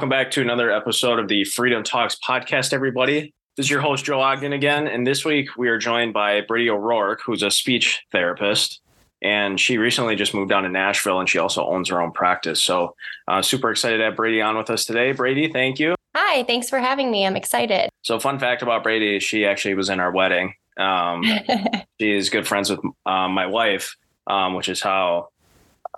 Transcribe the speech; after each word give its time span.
Welcome 0.00 0.08
back 0.08 0.30
to 0.30 0.40
another 0.40 0.70
episode 0.70 1.18
of 1.18 1.28
the 1.28 1.44
Freedom 1.44 1.82
Talks 1.82 2.16
podcast, 2.26 2.72
everybody. 2.72 3.34
This 3.58 3.66
is 3.66 3.70
your 3.70 3.82
host, 3.82 4.06
Joe 4.06 4.18
Ogden, 4.18 4.54
again. 4.54 4.86
And 4.86 5.06
this 5.06 5.26
week 5.26 5.58
we 5.58 5.68
are 5.68 5.76
joined 5.76 6.14
by 6.14 6.40
Bradi 6.40 6.70
O'Rourke, 6.70 7.20
who's 7.22 7.42
a 7.42 7.50
speech 7.50 8.00
therapist. 8.10 8.80
And 9.20 9.60
she 9.60 9.76
recently 9.76 10.16
just 10.16 10.32
moved 10.32 10.48
down 10.48 10.62
to 10.62 10.70
Nashville 10.70 11.20
and 11.20 11.28
she 11.28 11.36
also 11.36 11.66
owns 11.66 11.90
her 11.90 12.00
own 12.00 12.12
practice. 12.12 12.62
So, 12.62 12.94
uh, 13.28 13.42
super 13.42 13.70
excited 13.70 13.98
to 13.98 14.04
have 14.04 14.14
Bradi 14.14 14.42
on 14.42 14.56
with 14.56 14.70
us 14.70 14.86
today. 14.86 15.12
Bradi, 15.12 15.52
thank 15.52 15.78
you. 15.78 15.94
Hi, 16.16 16.44
thanks 16.44 16.70
for 16.70 16.78
having 16.78 17.10
me. 17.10 17.26
I'm 17.26 17.36
excited. 17.36 17.90
So, 18.00 18.18
fun 18.18 18.38
fact 18.38 18.62
about 18.62 18.82
Bradi, 18.82 19.20
she 19.20 19.44
actually 19.44 19.74
was 19.74 19.90
in 19.90 20.00
our 20.00 20.12
wedding. 20.12 20.54
Um, 20.78 21.24
she 22.00 22.10
is 22.10 22.30
good 22.30 22.48
friends 22.48 22.70
with 22.70 22.80
um, 23.04 23.32
my 23.32 23.44
wife, 23.44 23.94
um, 24.26 24.54
which 24.54 24.70
is 24.70 24.80
how 24.80 25.28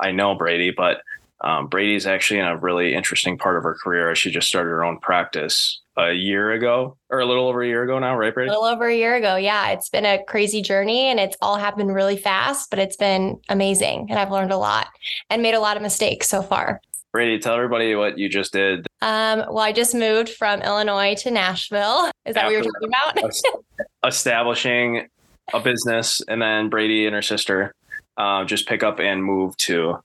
I 0.01 0.11
know 0.11 0.37
Bradi. 0.37 0.75
But 0.75 1.03
um, 1.43 1.69
Bradi's 1.69 2.07
actually 2.07 2.41
in 2.41 2.47
a 2.47 2.57
really 2.57 2.95
interesting 2.95 3.37
part 3.37 3.57
of 3.57 3.65
her 3.65 3.75
career. 3.75 4.15
She 4.15 4.31
just 4.31 4.49
started 4.49 4.71
her 4.71 4.85
own 4.85 4.99
practice 4.99 5.81
a 5.97 6.13
year 6.13 6.53
ago 6.53 6.97
or 7.11 7.21
a 7.21 7.27
little 7.27 7.49
over 7.49 7.63
a 7.63 7.67
year 7.67 7.83
ago 7.83 7.99
now, 7.99 8.17
right, 8.17 8.35
Bradi? 8.35 8.47
A 8.47 8.51
little 8.51 8.65
over 8.65 8.87
a 8.87 8.95
year 8.95 9.17
ago. 9.17 9.37
Yeah. 9.37 9.71
It's 9.71 9.89
been 9.89 10.07
a 10.07 10.23
crazy 10.25 10.63
journey 10.63 11.07
and 11.07 11.19
it's 11.19 11.37
all 11.43 11.57
happened 11.57 11.95
really 11.95 12.17
fast, 12.17 12.71
but 12.71 12.79
it's 12.79 12.97
been 12.97 13.41
amazing. 13.49 14.07
And 14.09 14.19
I've 14.19 14.31
learned 14.31 14.53
a 14.53 14.57
lot 14.57 14.87
and 15.29 15.43
made 15.43 15.55
a 15.55 15.61
lot 15.61 15.77
of 15.77 15.83
mistakes 15.83 16.29
so 16.29 16.43
far. 16.43 16.81
Bradi, 17.15 17.39
tell 17.41 17.55
everybody 17.55 17.95
what 17.95 18.17
you 18.17 18.29
just 18.29 18.55
did. 18.55 18.87
Um, 19.03 19.41
well, 19.41 19.59
I 19.59 19.73
just 19.73 19.95
moved 19.95 20.31
from 20.31 20.63
Illinois 20.63 21.15
to 21.17 21.31
Nashville. 21.31 22.11
Is 22.25 22.35
that 22.35 22.45
After 22.45 22.59
what 22.59 22.65
you're 22.65 22.73
talking 22.73 22.89
about? 23.17 24.07
establishing 24.07 25.09
a 25.53 25.61
business, 25.61 26.23
and 26.27 26.41
then 26.41 26.71
Bradi 26.71 27.05
and 27.05 27.15
her 27.15 27.21
sister 27.21 27.75
uh, 28.17 28.45
just 28.45 28.67
pick 28.67 28.83
up 28.83 28.99
and 28.99 29.23
move 29.23 29.57
to 29.59 29.99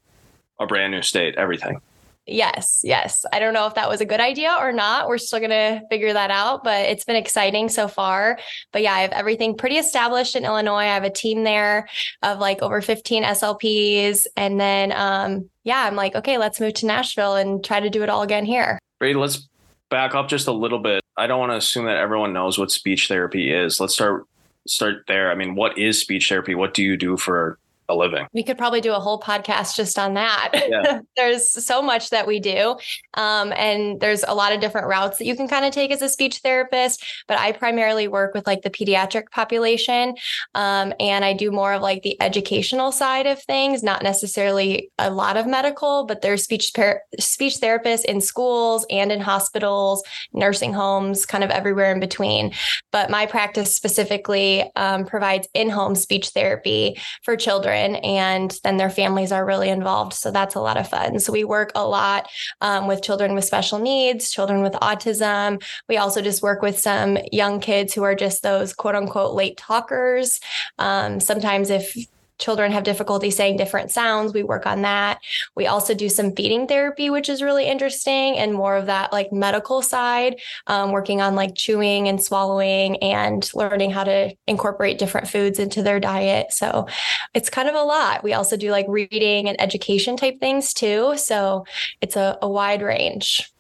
a 0.60 0.66
brand 0.66 0.92
new 0.92 1.02
state, 1.02 1.36
everything. 1.36 1.82
Yes, 2.30 2.82
yes. 2.84 3.26
I 3.32 3.40
don't 3.40 3.54
know 3.54 3.68
if 3.68 3.76
that 3.76 3.88
was 3.88 4.02
a 4.02 4.06
good 4.06 4.20
idea 4.20 4.54
or 4.60 4.74
not. 4.74 5.08
We're 5.08 5.18
still 5.18 5.40
going 5.40 5.52
to 5.52 5.82
figure 5.90 6.12
that 6.12 6.30
out, 6.30 6.62
but 6.62 6.82
it's 6.82 7.06
been 7.06 7.16
exciting 7.16 7.70
so 7.70 7.88
far. 7.88 8.38
But 8.74 8.82
yeah, 8.82 8.94
I 8.94 9.00
have 9.00 9.14
everything 9.14 9.56
pretty 9.56 9.78
established 9.78 10.36
in 10.36 10.44
Illinois. 10.44 10.80
I 10.80 10.86
have 10.88 11.06
a 11.06 11.10
team 11.10 11.46
there 11.46 11.88
of 12.24 12.40
like 12.40 12.62
over 12.62 12.82
15 12.82 13.24
SLPs. 13.24 14.26
And 14.36 14.60
then, 14.60 14.92
um, 14.92 15.50
yeah, 15.64 15.84
I'm 15.84 15.96
like, 15.96 16.16
okay, 16.16 16.38
let's 16.38 16.60
move 16.60 16.74
to 16.76 16.86
Nashville 16.86 17.36
and 17.36 17.64
try 17.64 17.80
to 17.80 17.90
do 17.90 18.04
it 18.04 18.10
all 18.10 18.24
again 18.24 18.46
here. 18.46 18.78
Bradi, 19.02 19.16
let's 19.16 19.48
back 19.90 20.14
up 20.14 20.28
just 20.28 20.48
a 20.48 20.52
little 20.52 20.80
bit. 20.80 21.02
I 21.16 21.28
don't 21.28 21.40
want 21.40 21.54
to 21.54 21.58
assume 21.58 21.86
that 21.86 21.98
everyone 21.98 22.34
knows 22.34 22.58
what 22.58 22.72
speech 22.72 23.08
therapy 23.08 23.54
is. 23.54 23.80
Let's 23.80 23.94
start 23.94 24.26
start 24.68 25.04
there. 25.08 25.32
I 25.32 25.36
mean, 25.36 25.56
what 25.56 25.78
is 25.78 26.02
speech 26.02 26.28
therapy? 26.28 26.56
What 26.56 26.74
do 26.74 26.84
you 26.84 26.98
do 26.98 27.16
for 27.16 27.58
a 27.90 27.96
living. 27.96 28.28
We 28.34 28.44
could 28.44 28.58
probably 28.58 28.82
do 28.82 28.94
a 28.94 29.00
whole 29.00 29.20
podcast 29.20 29.76
just 29.76 29.98
on 29.98 30.16
that. 30.16 30.50
Yeah. 30.70 31.00
there's 31.16 31.50
so 31.66 31.82
much 31.82 32.10
that 32.10 32.28
we 32.28 32.40
do. 32.40 32.78
Um, 33.14 33.54
and 33.56 34.00
there's 34.00 34.24
a 34.28 34.34
lot 34.34 34.52
of 34.52 34.60
different 34.60 34.88
routes 34.88 35.18
that 35.18 35.26
you 35.26 35.36
can 35.36 35.48
kind 35.48 35.66
of 35.66 35.72
take 35.72 35.92
as 35.92 36.02
a 36.02 36.10
speech 36.10 36.40
therapist. 36.40 37.06
But 37.28 37.40
I 37.40 37.54
primarily 37.54 38.08
work 38.08 38.34
with 38.34 38.46
like 38.46 38.64
the 38.64 38.70
pediatric 38.70 39.30
population. 39.32 40.16
Um, 40.54 40.94
and 41.00 41.24
I 41.24 41.34
do 41.34 41.52
more 41.52 41.74
of 41.74 41.82
like 41.82 42.04
the 42.04 42.22
educational 42.22 42.92
side 42.92 43.26
of 43.26 43.42
things, 43.44 43.84
not 43.84 44.04
necessarily 44.04 44.92
a 44.98 45.10
lot 45.10 45.38
of 45.38 45.48
medical, 45.48 46.06
but 46.06 46.22
there's 46.22 46.44
speech 46.44 46.74
par- 46.76 47.04
speech 47.20 47.60
therapists 47.60 48.06
in 48.06 48.20
schools 48.20 48.86
and 48.90 49.12
in 49.12 49.22
hospitals, 49.22 50.04
nursing 50.34 50.74
homes, 50.74 51.26
kind 51.26 51.44
of 51.44 51.50
everywhere 51.52 51.92
in 51.92 52.00
between. 52.00 52.52
But 52.92 53.10
my 53.10 53.26
practice 53.26 53.76
specifically 53.76 54.70
um, 54.76 55.06
provides 55.06 55.48
in-home 55.54 55.96
speech 55.96 56.30
therapy 56.30 57.00
for 57.24 57.36
children 57.36 57.77
children 57.78 58.04
and 58.04 58.60
then 58.64 58.78
their 58.78 58.90
families 58.90 59.32
are 59.32 59.46
really 59.46 59.70
involved. 59.70 60.14
So 60.14 60.32
that's 60.32 60.56
a 60.56 60.60
lot 60.60 60.78
of 60.78 60.88
fun. 60.88 61.20
So 61.20 61.32
we 61.32 61.44
work 61.44 61.72
a 61.76 61.88
lot 61.88 62.30
um, 62.62 62.88
with 62.88 63.02
children 63.02 63.34
with 63.34 63.46
special 63.46 63.80
needs, 63.80 64.32
children 64.32 64.62
with 64.62 64.74
autism. 64.74 65.62
We 65.88 65.98
also 65.98 66.22
just 66.22 66.42
work 66.42 66.62
with 66.62 66.80
some 66.80 67.18
young 67.32 67.60
kids 67.60 67.94
who 67.94 68.04
are 68.04 68.16
just 68.16 68.44
those 68.44 68.74
quote 68.74 68.96
unquote 68.96 69.34
late 69.34 69.58
talkers. 69.58 70.40
Um, 70.80 71.20
sometimes 71.20 71.70
if 71.70 71.96
children 72.40 72.72
have 72.72 72.84
difficulty 72.84 73.32
saying 73.32 73.58
different 73.58 73.92
sounds. 73.92 74.34
We 74.34 74.44
work 74.44 74.66
on 74.66 74.82
that. 74.84 75.20
We 75.56 75.68
also 75.68 75.94
do 75.94 76.10
some 76.10 76.36
feeding 76.36 76.68
therapy, 76.68 77.10
which 77.10 77.30
is 77.30 77.42
really 77.42 77.66
interesting 77.66 78.38
and 78.38 78.54
more 78.54 78.76
of 78.76 78.86
that 78.86 79.12
like 79.12 79.32
medical 79.32 79.82
side, 79.82 80.40
um, 80.68 80.92
working 80.92 81.22
on 81.22 81.36
like 81.36 81.56
chewing 81.56 82.08
and 82.08 82.24
swallowing 82.24 82.98
and 82.98 83.50
learning 83.54 83.92
how 83.92 84.04
to 84.04 84.36
incorporate 84.48 85.00
different 85.00 85.28
foods 85.28 85.60
into 85.60 85.82
their 85.82 86.00
diet. 86.00 86.52
So 86.52 86.88
it's 87.34 87.50
kind 87.50 87.68
of 87.68 87.76
a 87.76 87.84
lot. 87.84 88.24
We 88.24 88.34
also 88.34 88.58
do 88.58 88.72
like 88.72 88.86
reading 88.88 89.48
and 89.48 89.60
education 89.60 90.18
type 90.18 90.40
things 90.40 90.74
too. 90.74 91.14
So 91.18 91.66
it's 92.02 92.16
a, 92.16 92.38
a 92.42 92.50
wide 92.50 92.82
range. 92.82 93.52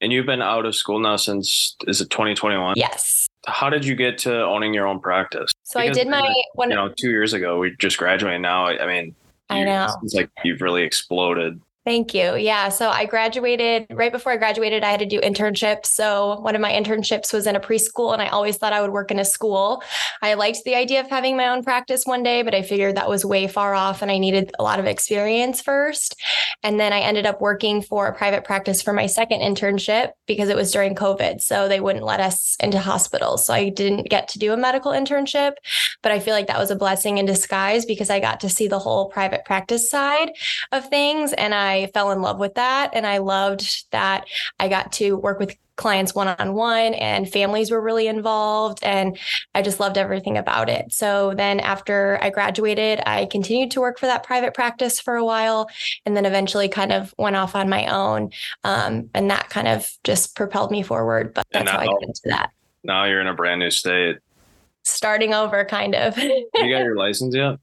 And 0.00 0.12
you've 0.12 0.26
been 0.26 0.42
out 0.42 0.66
of 0.66 0.74
school 0.74 0.98
now 0.98 1.16
since 1.16 1.74
is 1.86 2.00
it 2.00 2.10
2021? 2.10 2.74
Yes 2.76 3.28
how 3.46 3.70
did 3.70 3.84
you 3.84 3.94
get 3.94 4.18
to 4.18 4.44
owning 4.44 4.74
your 4.74 4.86
own 4.86 5.00
practice? 5.00 5.52
So 5.62 5.80
because, 5.80 5.96
I 5.96 6.02
did 6.02 6.10
my 6.10 6.34
when 6.54 6.70
you 6.70 6.76
know 6.76 6.92
two 6.98 7.10
years 7.10 7.32
ago 7.32 7.58
we 7.58 7.74
just 7.78 7.98
graduated. 7.98 8.42
Now 8.42 8.66
I 8.66 8.86
mean, 8.86 9.14
I 9.48 9.64
know 9.64 9.88
it's 10.02 10.14
like 10.14 10.30
you've 10.44 10.60
really 10.60 10.82
exploded 10.82 11.60
Thank 11.86 12.14
you. 12.14 12.34
Yeah. 12.34 12.68
So 12.68 12.90
I 12.90 13.04
graduated 13.04 13.86
right 13.90 14.10
before 14.10 14.32
I 14.32 14.38
graduated, 14.38 14.82
I 14.82 14.90
had 14.90 14.98
to 14.98 15.06
do 15.06 15.20
internships. 15.20 15.86
So 15.86 16.40
one 16.40 16.56
of 16.56 16.60
my 16.60 16.72
internships 16.72 17.32
was 17.32 17.46
in 17.46 17.54
a 17.54 17.60
preschool, 17.60 18.12
and 18.12 18.20
I 18.20 18.26
always 18.26 18.56
thought 18.56 18.72
I 18.72 18.80
would 18.80 18.90
work 18.90 19.12
in 19.12 19.20
a 19.20 19.24
school. 19.24 19.84
I 20.20 20.34
liked 20.34 20.64
the 20.64 20.74
idea 20.74 20.98
of 20.98 21.08
having 21.08 21.36
my 21.36 21.46
own 21.46 21.62
practice 21.62 22.02
one 22.04 22.24
day, 22.24 22.42
but 22.42 22.56
I 22.56 22.62
figured 22.62 22.96
that 22.96 23.08
was 23.08 23.24
way 23.24 23.46
far 23.46 23.72
off 23.72 24.02
and 24.02 24.10
I 24.10 24.18
needed 24.18 24.50
a 24.58 24.64
lot 24.64 24.80
of 24.80 24.86
experience 24.86 25.62
first. 25.62 26.20
And 26.64 26.80
then 26.80 26.92
I 26.92 26.98
ended 26.98 27.24
up 27.24 27.40
working 27.40 27.82
for 27.82 28.08
a 28.08 28.14
private 28.16 28.42
practice 28.42 28.82
for 28.82 28.92
my 28.92 29.06
second 29.06 29.38
internship 29.42 30.10
because 30.26 30.48
it 30.48 30.56
was 30.56 30.72
during 30.72 30.96
COVID. 30.96 31.40
So 31.40 31.68
they 31.68 31.78
wouldn't 31.78 32.04
let 32.04 32.18
us 32.18 32.56
into 32.58 32.80
hospitals. 32.80 33.46
So 33.46 33.54
I 33.54 33.68
didn't 33.68 34.10
get 34.10 34.26
to 34.28 34.40
do 34.40 34.52
a 34.52 34.56
medical 34.56 34.90
internship, 34.90 35.52
but 36.02 36.10
I 36.10 36.18
feel 36.18 36.34
like 36.34 36.48
that 36.48 36.58
was 36.58 36.72
a 36.72 36.76
blessing 36.76 37.18
in 37.18 37.26
disguise 37.26 37.86
because 37.86 38.10
I 38.10 38.18
got 38.18 38.40
to 38.40 38.48
see 38.48 38.66
the 38.66 38.80
whole 38.80 39.08
private 39.08 39.44
practice 39.44 39.88
side 39.88 40.30
of 40.72 40.88
things. 40.88 41.32
And 41.32 41.54
I 41.54 41.75
I 41.76 41.86
fell 41.86 42.10
in 42.10 42.22
love 42.22 42.38
with 42.38 42.54
that. 42.54 42.90
And 42.94 43.06
I 43.06 43.18
loved 43.18 43.90
that 43.92 44.26
I 44.58 44.68
got 44.68 44.92
to 44.94 45.16
work 45.16 45.38
with 45.38 45.56
clients 45.76 46.14
one 46.14 46.28
on 46.28 46.54
one 46.54 46.94
and 46.94 47.30
families 47.30 47.70
were 47.70 47.80
really 47.80 48.06
involved. 48.06 48.82
And 48.82 49.18
I 49.54 49.62
just 49.62 49.78
loved 49.78 49.98
everything 49.98 50.38
about 50.38 50.68
it. 50.68 50.92
So 50.92 51.34
then 51.36 51.60
after 51.60 52.18
I 52.22 52.30
graduated, 52.30 53.00
I 53.06 53.26
continued 53.26 53.70
to 53.72 53.80
work 53.80 53.98
for 53.98 54.06
that 54.06 54.22
private 54.22 54.54
practice 54.54 55.00
for 55.00 55.16
a 55.16 55.24
while 55.24 55.68
and 56.04 56.16
then 56.16 56.24
eventually 56.24 56.68
kind 56.68 56.92
of 56.92 57.14
went 57.18 57.36
off 57.36 57.54
on 57.54 57.68
my 57.68 57.86
own. 57.86 58.30
Um, 58.64 59.10
and 59.14 59.30
that 59.30 59.50
kind 59.50 59.68
of 59.68 59.90
just 60.02 60.34
propelled 60.34 60.70
me 60.70 60.82
forward. 60.82 61.34
But 61.34 61.46
that's 61.52 61.70
how 61.70 61.78
I 61.78 61.86
got 61.86 62.02
into 62.02 62.22
that. 62.24 62.50
Now 62.82 63.04
you're 63.04 63.20
in 63.20 63.26
a 63.26 63.34
brand 63.34 63.60
new 63.60 63.70
state. 63.70 64.16
Starting 64.84 65.34
over, 65.34 65.64
kind 65.64 65.94
of. 65.94 66.16
you 66.18 66.48
got 66.54 66.84
your 66.84 66.96
license 66.96 67.34
yet? 67.34 67.58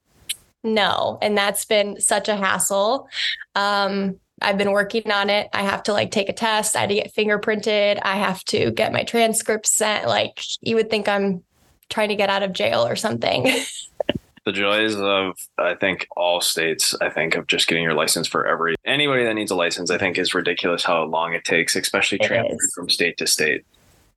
No. 0.63 1.17
And 1.21 1.37
that's 1.37 1.65
been 1.65 1.99
such 1.99 2.29
a 2.29 2.35
hassle. 2.35 3.07
Um, 3.55 4.19
I've 4.41 4.57
been 4.57 4.71
working 4.71 5.11
on 5.11 5.29
it. 5.29 5.49
I 5.53 5.61
have 5.63 5.83
to 5.83 5.93
like 5.93 6.11
take 6.11 6.29
a 6.29 6.33
test. 6.33 6.75
I 6.75 6.81
had 6.81 6.89
to 6.89 6.95
get 6.95 7.13
fingerprinted. 7.13 7.99
I 8.01 8.17
have 8.17 8.43
to 8.45 8.71
get 8.71 8.91
my 8.91 9.03
transcripts 9.03 9.73
sent. 9.73 10.07
Like 10.07 10.41
you 10.61 10.75
would 10.75 10.89
think 10.89 11.07
I'm 11.07 11.43
trying 11.89 12.09
to 12.09 12.15
get 12.15 12.29
out 12.29 12.43
of 12.43 12.53
jail 12.53 12.85
or 12.85 12.95
something. 12.95 13.43
the 14.45 14.51
joys 14.51 14.95
of 14.95 15.37
I 15.57 15.75
think 15.75 16.07
all 16.17 16.41
states, 16.41 16.93
I 17.01 17.09
think 17.09 17.35
of 17.35 17.47
just 17.47 17.67
getting 17.67 17.83
your 17.83 17.93
license 17.93 18.27
for 18.27 18.45
every 18.45 18.75
anybody 18.85 19.23
that 19.23 19.33
needs 19.33 19.51
a 19.51 19.55
license, 19.55 19.89
I 19.89 19.97
think 19.97 20.17
is 20.17 20.33
ridiculous 20.33 20.83
how 20.83 21.03
long 21.03 21.33
it 21.33 21.45
takes, 21.45 21.75
especially 21.75 22.17
transferring 22.19 22.57
from 22.75 22.89
state 22.89 23.17
to 23.17 23.27
state. 23.27 23.65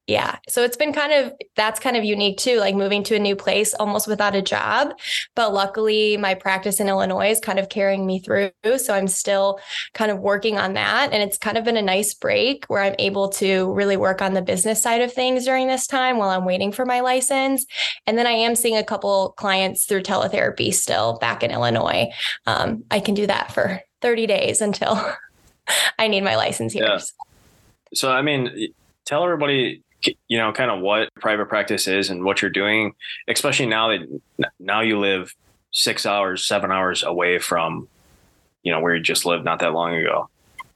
Yeah. 0.06 0.36
So 0.48 0.62
it's 0.62 0.76
been 0.76 0.92
kind 0.92 1.12
of, 1.12 1.32
that's 1.56 1.80
kind 1.80 1.96
of 1.96 2.04
unique 2.04 2.38
too, 2.38 2.58
like 2.58 2.76
moving 2.76 3.02
to 3.04 3.16
a 3.16 3.18
new 3.18 3.34
place 3.34 3.74
almost 3.74 4.06
without 4.06 4.36
a 4.36 4.42
job. 4.42 4.92
But 5.34 5.52
luckily, 5.52 6.16
my 6.16 6.34
practice 6.34 6.78
in 6.78 6.88
Illinois 6.88 7.30
is 7.30 7.40
kind 7.40 7.58
of 7.58 7.68
carrying 7.68 8.06
me 8.06 8.20
through. 8.20 8.50
So 8.76 8.94
I'm 8.94 9.08
still 9.08 9.58
kind 9.94 10.12
of 10.12 10.20
working 10.20 10.58
on 10.58 10.74
that. 10.74 11.12
And 11.12 11.24
it's 11.24 11.38
kind 11.38 11.58
of 11.58 11.64
been 11.64 11.76
a 11.76 11.82
nice 11.82 12.14
break 12.14 12.66
where 12.66 12.82
I'm 12.82 12.94
able 13.00 13.30
to 13.30 13.72
really 13.72 13.96
work 13.96 14.22
on 14.22 14.34
the 14.34 14.42
business 14.42 14.80
side 14.80 15.00
of 15.00 15.12
things 15.12 15.44
during 15.44 15.66
this 15.66 15.88
time 15.88 16.18
while 16.18 16.30
I'm 16.30 16.44
waiting 16.44 16.70
for 16.70 16.86
my 16.86 17.00
license. 17.00 17.66
And 18.06 18.16
then 18.16 18.28
I 18.28 18.32
am 18.32 18.54
seeing 18.54 18.76
a 18.76 18.84
couple 18.84 19.34
clients 19.36 19.86
through 19.86 20.02
teletherapy 20.02 20.72
still 20.72 21.18
back 21.18 21.42
in 21.42 21.50
Illinois. 21.50 22.10
Um, 22.46 22.84
I 22.92 23.00
can 23.00 23.14
do 23.14 23.26
that 23.26 23.50
for 23.50 23.80
30 24.02 24.28
days 24.28 24.60
until 24.60 25.04
I 25.98 26.06
need 26.06 26.22
my 26.22 26.36
license 26.36 26.74
here. 26.74 26.84
Yeah. 26.84 27.00
So, 27.92 28.12
I 28.12 28.22
mean, 28.22 28.68
tell 29.04 29.24
everybody 29.24 29.82
you 30.28 30.38
know 30.38 30.52
kind 30.52 30.70
of 30.70 30.80
what 30.80 31.12
private 31.14 31.48
practice 31.48 31.86
is 31.86 32.10
and 32.10 32.24
what 32.24 32.42
you're 32.42 32.50
doing 32.50 32.92
especially 33.28 33.66
now 33.66 33.88
that 33.88 34.52
now 34.58 34.80
you 34.80 34.98
live 34.98 35.34
six 35.72 36.06
hours 36.06 36.44
seven 36.44 36.72
hours 36.72 37.02
away 37.02 37.38
from 37.38 37.88
you 38.62 38.72
know 38.72 38.80
where 38.80 38.94
you 38.94 39.02
just 39.02 39.24
lived 39.24 39.44
not 39.44 39.60
that 39.60 39.72
long 39.72 39.94
ago. 39.94 40.28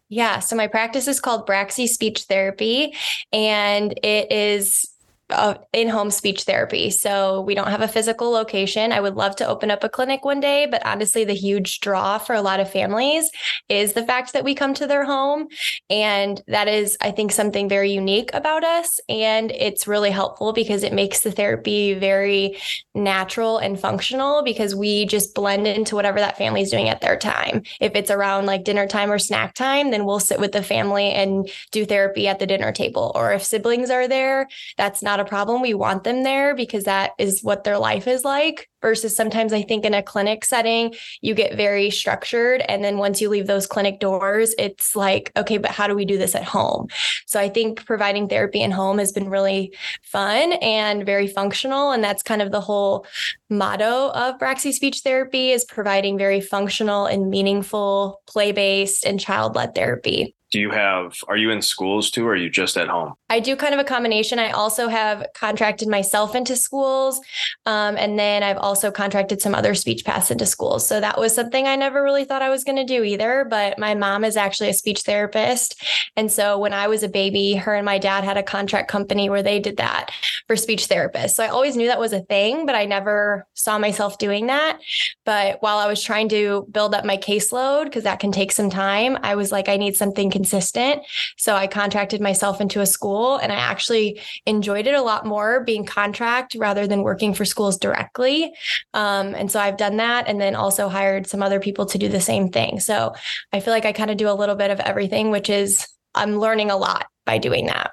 Yeah 0.08 0.38
so 0.40 0.56
my 0.56 0.66
practice 0.66 1.08
is 1.08 1.20
called 1.20 1.46
braxy 1.46 1.86
speech 1.86 2.24
therapy 2.24 2.94
and 3.32 3.98
it 4.02 4.30
is 4.30 4.90
uh, 5.30 5.54
in-home 5.72 6.10
speech 6.10 6.44
therapy. 6.44 6.90
So 6.90 7.40
we 7.42 7.54
don't 7.54 7.68
have 7.68 7.82
a 7.82 7.88
physical 7.88 8.30
location. 8.30 8.92
I 8.92 9.00
would 9.00 9.14
love 9.14 9.36
to 9.36 9.46
open 9.46 9.70
up 9.70 9.84
a 9.84 9.88
clinic 9.88 10.24
one 10.24 10.40
day, 10.40 10.66
but 10.66 10.84
honestly, 10.84 11.24
the 11.24 11.34
huge 11.34 11.80
draw 11.80 12.18
for 12.18 12.34
a 12.34 12.42
lot 12.42 12.60
of 12.60 12.70
families 12.70 13.30
is 13.68 13.92
the 13.92 14.06
fact 14.06 14.32
that 14.32 14.44
we 14.44 14.54
come 14.54 14.74
to 14.74 14.86
their 14.86 15.04
home, 15.04 15.48
and 15.88 16.42
that 16.48 16.68
is, 16.68 16.96
I 17.00 17.10
think, 17.10 17.32
something 17.32 17.68
very 17.68 17.92
unique 17.92 18.30
about 18.34 18.64
us. 18.64 19.00
And 19.08 19.50
it's 19.52 19.86
really 19.86 20.10
helpful 20.10 20.52
because 20.52 20.82
it 20.82 20.92
makes 20.92 21.20
the 21.20 21.32
therapy 21.32 21.94
very 21.94 22.56
natural 22.94 23.58
and 23.58 23.78
functional 23.78 24.42
because 24.42 24.74
we 24.74 25.06
just 25.06 25.34
blend 25.34 25.66
into 25.66 25.94
whatever 25.94 26.18
that 26.18 26.38
family 26.38 26.62
is 26.62 26.70
doing 26.70 26.88
at 26.88 27.00
their 27.00 27.16
time. 27.16 27.62
If 27.80 27.94
it's 27.94 28.10
around 28.10 28.46
like 28.46 28.64
dinner 28.64 28.86
time 28.86 29.12
or 29.12 29.18
snack 29.18 29.54
time, 29.54 29.90
then 29.90 30.04
we'll 30.04 30.20
sit 30.20 30.40
with 30.40 30.52
the 30.52 30.62
family 30.62 31.10
and 31.10 31.48
do 31.70 31.84
therapy 31.84 32.26
at 32.26 32.38
the 32.38 32.46
dinner 32.46 32.72
table. 32.72 33.12
Or 33.14 33.32
if 33.32 33.44
siblings 33.44 33.90
are 33.90 34.08
there, 34.08 34.48
that's 34.76 35.02
not 35.02 35.19
a 35.20 35.24
problem. 35.24 35.62
We 35.62 35.74
want 35.74 36.04
them 36.04 36.22
there 36.22 36.54
because 36.54 36.84
that 36.84 37.12
is 37.18 37.42
what 37.42 37.64
their 37.64 37.78
life 37.78 38.06
is 38.06 38.24
like. 38.24 38.68
Versus 38.82 39.14
sometimes 39.14 39.52
I 39.52 39.60
think 39.60 39.84
in 39.84 39.92
a 39.92 40.02
clinic 40.02 40.42
setting, 40.42 40.94
you 41.20 41.34
get 41.34 41.54
very 41.54 41.90
structured. 41.90 42.62
And 42.66 42.82
then 42.82 42.96
once 42.96 43.20
you 43.20 43.28
leave 43.28 43.46
those 43.46 43.66
clinic 43.66 44.00
doors, 44.00 44.54
it's 44.56 44.96
like, 44.96 45.30
okay, 45.36 45.58
but 45.58 45.70
how 45.70 45.86
do 45.86 45.94
we 45.94 46.06
do 46.06 46.16
this 46.16 46.34
at 46.34 46.44
home? 46.44 46.86
So 47.26 47.38
I 47.38 47.50
think 47.50 47.84
providing 47.84 48.26
therapy 48.26 48.62
in 48.62 48.70
home 48.70 48.96
has 48.96 49.12
been 49.12 49.28
really 49.28 49.74
fun 50.02 50.54
and 50.54 51.04
very 51.04 51.26
functional. 51.26 51.90
And 51.90 52.02
that's 52.02 52.22
kind 52.22 52.40
of 52.40 52.52
the 52.52 52.62
whole 52.62 53.06
motto 53.50 54.12
of 54.12 54.38
Braxy 54.38 54.72
Speech 54.72 55.00
Therapy 55.00 55.50
is 55.50 55.66
providing 55.66 56.16
very 56.16 56.40
functional 56.40 57.04
and 57.04 57.28
meaningful 57.28 58.22
play-based 58.26 59.04
and 59.04 59.20
child-led 59.20 59.74
therapy 59.74 60.34
do 60.50 60.58
you 60.58 60.70
have 60.70 61.14
are 61.28 61.36
you 61.36 61.50
in 61.50 61.62
schools 61.62 62.10
too 62.10 62.26
or 62.26 62.32
are 62.32 62.36
you 62.36 62.50
just 62.50 62.76
at 62.76 62.88
home? 62.88 63.14
I 63.28 63.40
do 63.40 63.54
kind 63.54 63.72
of 63.72 63.80
a 63.80 63.84
combination. 63.84 64.38
I 64.38 64.50
also 64.50 64.88
have 64.88 65.26
contracted 65.34 65.88
myself 65.88 66.34
into 66.34 66.56
schools 66.56 67.20
um, 67.66 67.96
and 67.96 68.18
then 68.18 68.42
i've 68.42 68.56
also 68.56 68.90
contracted 68.90 69.40
some 69.40 69.54
other 69.54 69.74
speech 69.74 70.04
paths 70.04 70.30
into 70.30 70.46
schools. 70.46 70.86
So 70.86 71.00
that 71.00 71.18
was 71.18 71.34
something 71.34 71.66
i 71.66 71.76
never 71.76 72.02
really 72.02 72.24
thought 72.24 72.42
i 72.42 72.50
was 72.50 72.64
going 72.64 72.76
to 72.76 72.84
do 72.84 73.04
either 73.04 73.46
but 73.48 73.78
my 73.78 73.94
mom 73.94 74.24
is 74.24 74.36
actually 74.36 74.70
a 74.70 74.74
speech 74.74 75.02
therapist. 75.02 75.82
And 76.16 76.30
so 76.30 76.58
when 76.58 76.72
i 76.72 76.88
was 76.88 77.02
a 77.02 77.08
baby 77.08 77.54
her 77.54 77.74
and 77.74 77.86
my 77.86 77.98
dad 77.98 78.24
had 78.24 78.36
a 78.36 78.42
contract 78.42 78.88
company 78.88 79.30
where 79.30 79.42
they 79.42 79.60
did 79.60 79.76
that 79.76 80.10
for 80.46 80.56
speech 80.56 80.88
therapists. 80.88 81.30
So 81.30 81.44
i 81.44 81.48
always 81.48 81.76
knew 81.76 81.86
that 81.86 82.00
was 82.00 82.12
a 82.12 82.20
thing 82.20 82.66
but 82.66 82.74
i 82.74 82.84
never 82.84 83.46
saw 83.54 83.78
myself 83.78 84.18
doing 84.18 84.46
that. 84.48 84.80
But 85.24 85.62
while 85.62 85.78
i 85.78 85.86
was 85.86 86.02
trying 86.02 86.28
to 86.30 86.66
build 86.70 86.94
up 86.94 87.04
my 87.04 87.16
caseload 87.16 87.84
because 87.84 88.04
that 88.04 88.20
can 88.20 88.32
take 88.32 88.52
some 88.52 88.70
time 88.70 89.16
i 89.22 89.34
was 89.34 89.52
like 89.52 89.68
i 89.68 89.76
need 89.76 89.94
something 89.94 90.30
consistent. 90.40 91.02
So 91.36 91.54
I 91.54 91.66
contracted 91.66 92.22
myself 92.22 92.62
into 92.62 92.80
a 92.80 92.86
school 92.86 93.36
and 93.36 93.52
I 93.52 93.56
actually 93.56 94.18
enjoyed 94.46 94.86
it 94.86 94.94
a 94.94 95.02
lot 95.02 95.26
more 95.26 95.62
being 95.64 95.84
contract 95.84 96.56
rather 96.58 96.86
than 96.86 97.02
working 97.02 97.34
for 97.34 97.44
schools 97.44 97.76
directly. 97.76 98.50
Um, 98.94 99.34
and 99.34 99.52
so 99.52 99.60
I've 99.60 99.76
done 99.76 99.98
that 99.98 100.26
and 100.28 100.40
then 100.40 100.54
also 100.54 100.88
hired 100.88 101.26
some 101.26 101.42
other 101.42 101.60
people 101.60 101.84
to 101.84 101.98
do 101.98 102.08
the 102.08 102.22
same 102.22 102.48
thing. 102.48 102.80
So 102.80 103.14
I 103.52 103.60
feel 103.60 103.74
like 103.74 103.84
I 103.84 103.92
kind 103.92 104.10
of 104.10 104.16
do 104.16 104.30
a 104.30 104.32
little 104.32 104.54
bit 104.54 104.70
of 104.70 104.80
everything, 104.80 105.30
which 105.30 105.50
is 105.50 105.86
I'm 106.14 106.38
learning 106.38 106.70
a 106.70 106.76
lot 106.78 107.08
by 107.26 107.36
doing 107.36 107.66
that. 107.66 107.92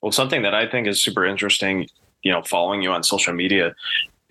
Well, 0.00 0.10
something 0.10 0.40
that 0.40 0.54
I 0.54 0.66
think 0.66 0.88
is 0.88 1.02
super 1.02 1.26
interesting, 1.26 1.86
you 2.22 2.32
know, 2.32 2.40
following 2.44 2.80
you 2.80 2.92
on 2.92 3.02
social 3.02 3.34
media, 3.34 3.74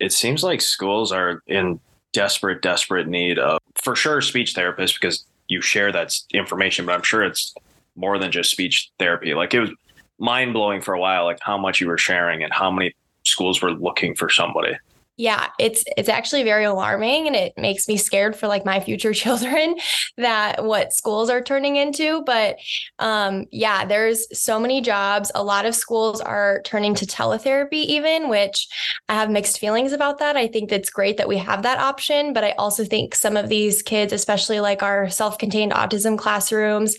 it 0.00 0.12
seems 0.12 0.42
like 0.42 0.60
schools 0.60 1.12
are 1.12 1.40
in 1.46 1.78
desperate, 2.12 2.62
desperate 2.62 3.06
need 3.06 3.38
of, 3.38 3.60
for 3.76 3.94
sure, 3.94 4.20
speech 4.20 4.54
therapists 4.54 4.94
because 5.00 5.24
you 5.48 5.60
share 5.60 5.92
that 5.92 6.12
information, 6.32 6.86
but 6.86 6.92
I'm 6.92 7.02
sure 7.02 7.22
it's 7.24 7.54
more 7.96 8.18
than 8.18 8.32
just 8.32 8.50
speech 8.50 8.90
therapy. 8.98 9.34
Like 9.34 9.54
it 9.54 9.60
was 9.60 9.70
mind 10.18 10.52
blowing 10.52 10.80
for 10.80 10.94
a 10.94 11.00
while, 11.00 11.24
like 11.24 11.38
how 11.40 11.58
much 11.58 11.80
you 11.80 11.88
were 11.88 11.98
sharing 11.98 12.42
and 12.42 12.52
how 12.52 12.70
many 12.70 12.94
schools 13.24 13.62
were 13.62 13.72
looking 13.72 14.14
for 14.14 14.28
somebody. 14.28 14.76
Yeah, 15.16 15.46
it's 15.60 15.84
it's 15.96 16.08
actually 16.08 16.42
very 16.42 16.64
alarming 16.64 17.28
and 17.28 17.36
it 17.36 17.52
makes 17.56 17.86
me 17.86 17.96
scared 17.96 18.34
for 18.34 18.48
like 18.48 18.64
my 18.64 18.80
future 18.80 19.12
children 19.14 19.76
that 20.16 20.64
what 20.64 20.92
schools 20.92 21.30
are 21.30 21.40
turning 21.40 21.76
into, 21.76 22.22
but 22.26 22.56
um 22.98 23.44
yeah, 23.52 23.84
there's 23.84 24.26
so 24.36 24.58
many 24.58 24.80
jobs. 24.80 25.30
A 25.36 25.44
lot 25.44 25.66
of 25.66 25.76
schools 25.76 26.20
are 26.20 26.62
turning 26.64 26.96
to 26.96 27.06
teletherapy 27.06 27.84
even, 27.84 28.28
which 28.28 28.66
I 29.08 29.14
have 29.14 29.30
mixed 29.30 29.60
feelings 29.60 29.92
about 29.92 30.18
that. 30.18 30.36
I 30.36 30.48
think 30.48 30.72
it's 30.72 30.90
great 30.90 31.16
that 31.18 31.28
we 31.28 31.38
have 31.38 31.62
that 31.62 31.78
option, 31.78 32.32
but 32.32 32.42
I 32.42 32.50
also 32.52 32.84
think 32.84 33.14
some 33.14 33.36
of 33.36 33.48
these 33.48 33.82
kids, 33.82 34.12
especially 34.12 34.58
like 34.58 34.82
our 34.82 35.08
self-contained 35.08 35.70
autism 35.70 36.18
classrooms, 36.18 36.96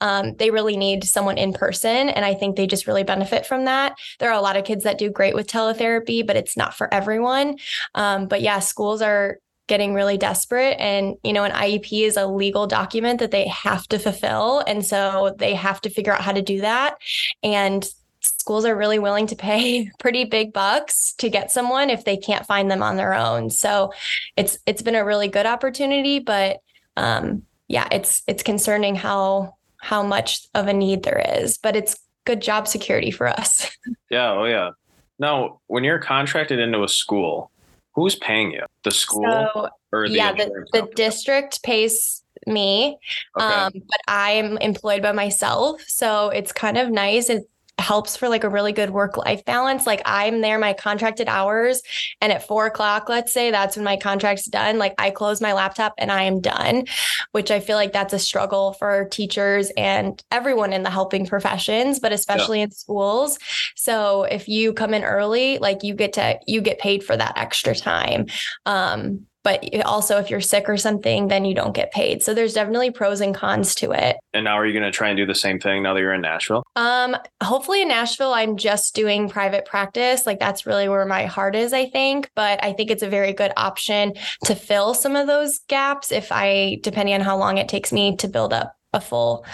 um, 0.00 0.34
they 0.36 0.50
really 0.50 0.76
need 0.76 1.04
someone 1.04 1.38
in 1.38 1.52
person. 1.52 2.08
And 2.08 2.24
I 2.24 2.34
think 2.34 2.56
they 2.56 2.66
just 2.66 2.86
really 2.86 3.04
benefit 3.04 3.46
from 3.46 3.64
that. 3.64 3.96
There 4.18 4.30
are 4.30 4.38
a 4.38 4.42
lot 4.42 4.56
of 4.56 4.64
kids 4.64 4.84
that 4.84 4.98
do 4.98 5.10
great 5.10 5.34
with 5.34 5.46
teletherapy, 5.46 6.26
but 6.26 6.36
it's 6.36 6.56
not 6.56 6.74
for 6.74 6.92
everyone. 6.92 7.56
Um, 7.94 8.26
but 8.26 8.42
yeah, 8.42 8.58
schools 8.58 9.02
are 9.02 9.38
getting 9.66 9.94
really 9.94 10.18
desperate 10.18 10.76
and 10.78 11.14
you 11.22 11.32
know 11.32 11.44
an 11.44 11.52
IEP 11.52 12.06
is 12.06 12.18
a 12.18 12.26
legal 12.26 12.66
document 12.66 13.18
that 13.20 13.30
they 13.30 13.48
have 13.48 13.86
to 13.88 13.98
fulfill 13.98 14.58
and 14.66 14.84
so 14.84 15.34
they 15.38 15.54
have 15.54 15.80
to 15.80 15.88
figure 15.88 16.12
out 16.12 16.20
how 16.20 16.32
to 16.32 16.42
do 16.42 16.60
that 16.60 16.96
and 17.42 17.88
schools 18.20 18.66
are 18.66 18.76
really 18.76 18.98
willing 18.98 19.26
to 19.26 19.36
pay 19.36 19.90
pretty 19.98 20.24
big 20.24 20.52
bucks 20.52 21.14
to 21.16 21.30
get 21.30 21.50
someone 21.50 21.88
if 21.88 22.04
they 22.04 22.16
can't 22.16 22.46
find 22.46 22.70
them 22.70 22.82
on 22.82 22.96
their 22.96 23.14
own 23.14 23.48
so 23.48 23.90
it's 24.36 24.58
it's 24.66 24.82
been 24.82 24.94
a 24.94 25.04
really 25.04 25.28
good 25.28 25.46
opportunity 25.46 26.18
but 26.18 26.58
um 26.98 27.42
yeah 27.68 27.88
it's 27.90 28.22
it's 28.26 28.42
concerning 28.42 28.94
how 28.94 29.54
how 29.84 30.02
much 30.02 30.46
of 30.54 30.66
a 30.66 30.72
need 30.72 31.02
there 31.02 31.22
is, 31.38 31.58
but 31.58 31.76
it's 31.76 31.98
good 32.24 32.40
job 32.40 32.66
security 32.66 33.10
for 33.10 33.28
us. 33.28 33.70
Yeah. 34.10 34.30
Oh, 34.30 34.44
yeah. 34.44 34.70
Now, 35.18 35.60
when 35.66 35.82
you're 35.82 35.98
contracted 35.98 36.60
into 36.60 36.84
a 36.84 36.88
school, 36.88 37.50
who's 37.94 38.14
paying 38.14 38.52
you? 38.52 38.62
The 38.84 38.92
school 38.92 39.48
so, 39.52 39.68
or 39.92 40.08
the 40.08 40.14
yeah, 40.14 40.32
the, 40.32 40.66
the 40.72 40.88
district 40.94 41.62
pays 41.64 42.22
me, 42.46 42.96
okay. 43.36 43.44
um, 43.44 43.72
but 43.74 44.00
I'm 44.06 44.56
employed 44.58 45.02
by 45.02 45.10
myself, 45.12 45.82
so 45.88 46.28
it's 46.28 46.52
kind 46.52 46.78
of 46.78 46.90
nice. 46.90 47.28
It's 47.28 47.44
helps 47.78 48.16
for 48.16 48.28
like 48.28 48.44
a 48.44 48.48
really 48.48 48.72
good 48.72 48.90
work 48.90 49.16
life 49.16 49.44
balance. 49.44 49.86
Like 49.86 50.02
I'm 50.04 50.40
there 50.40 50.58
my 50.58 50.72
contracted 50.72 51.28
hours, 51.28 51.82
and 52.20 52.32
at 52.32 52.46
four 52.46 52.66
o'clock, 52.66 53.08
let's 53.08 53.32
say 53.32 53.50
that's 53.50 53.76
when 53.76 53.84
my 53.84 53.96
contract's 53.96 54.46
done. 54.46 54.78
Like 54.78 54.94
I 54.98 55.10
close 55.10 55.40
my 55.40 55.52
laptop 55.52 55.94
and 55.98 56.10
I 56.10 56.22
am 56.22 56.40
done, 56.40 56.84
which 57.32 57.50
I 57.50 57.60
feel 57.60 57.76
like 57.76 57.92
that's 57.92 58.12
a 58.12 58.18
struggle 58.18 58.72
for 58.74 59.06
teachers 59.10 59.70
and 59.76 60.22
everyone 60.30 60.72
in 60.72 60.82
the 60.82 60.90
helping 60.90 61.26
professions, 61.26 62.00
but 62.00 62.12
especially 62.12 62.58
yeah. 62.58 62.64
in 62.64 62.70
schools. 62.70 63.38
So 63.74 64.24
if 64.24 64.48
you 64.48 64.72
come 64.72 64.94
in 64.94 65.04
early, 65.04 65.58
like 65.58 65.82
you 65.82 65.94
get 65.94 66.14
to 66.14 66.38
you 66.46 66.60
get 66.60 66.78
paid 66.78 67.04
for 67.04 67.16
that 67.16 67.36
extra 67.36 67.74
time. 67.74 68.26
Um, 68.66 69.26
but 69.44 69.64
also 69.84 70.18
if 70.18 70.30
you're 70.30 70.40
sick 70.40 70.68
or 70.68 70.76
something 70.76 71.28
then 71.28 71.44
you 71.44 71.54
don't 71.54 71.74
get 71.74 71.92
paid. 71.92 72.22
So 72.22 72.34
there's 72.34 72.54
definitely 72.54 72.90
pros 72.90 73.20
and 73.20 73.34
cons 73.34 73.74
to 73.76 73.92
it. 73.92 74.16
And 74.32 74.44
now 74.44 74.58
are 74.58 74.66
you 74.66 74.72
going 74.72 74.90
to 74.90 74.90
try 74.90 75.08
and 75.08 75.16
do 75.16 75.26
the 75.26 75.34
same 75.34 75.60
thing 75.60 75.82
now 75.82 75.94
that 75.94 76.00
you're 76.00 76.12
in 76.12 76.22
nashville? 76.22 76.64
Um 76.74 77.16
hopefully 77.42 77.82
in 77.82 77.88
nashville 77.88 78.32
i'm 78.32 78.56
just 78.56 78.94
doing 78.94 79.28
private 79.28 79.64
practice. 79.64 80.26
Like 80.26 80.40
that's 80.40 80.66
really 80.66 80.88
where 80.88 81.06
my 81.06 81.26
heart 81.26 81.54
is 81.54 81.72
i 81.72 81.86
think. 81.86 82.30
But 82.34 82.62
i 82.64 82.72
think 82.72 82.90
it's 82.90 83.02
a 83.02 83.08
very 83.08 83.32
good 83.32 83.52
option 83.56 84.14
to 84.44 84.54
fill 84.54 84.94
some 84.94 85.14
of 85.14 85.26
those 85.26 85.60
gaps 85.68 86.10
if 86.10 86.32
i 86.32 86.78
depending 86.82 87.14
on 87.14 87.20
how 87.20 87.36
long 87.36 87.58
it 87.58 87.68
takes 87.68 87.92
me 87.92 88.16
to 88.16 88.28
build 88.28 88.52
up 88.52 88.74
a 88.92 89.00
full 89.00 89.44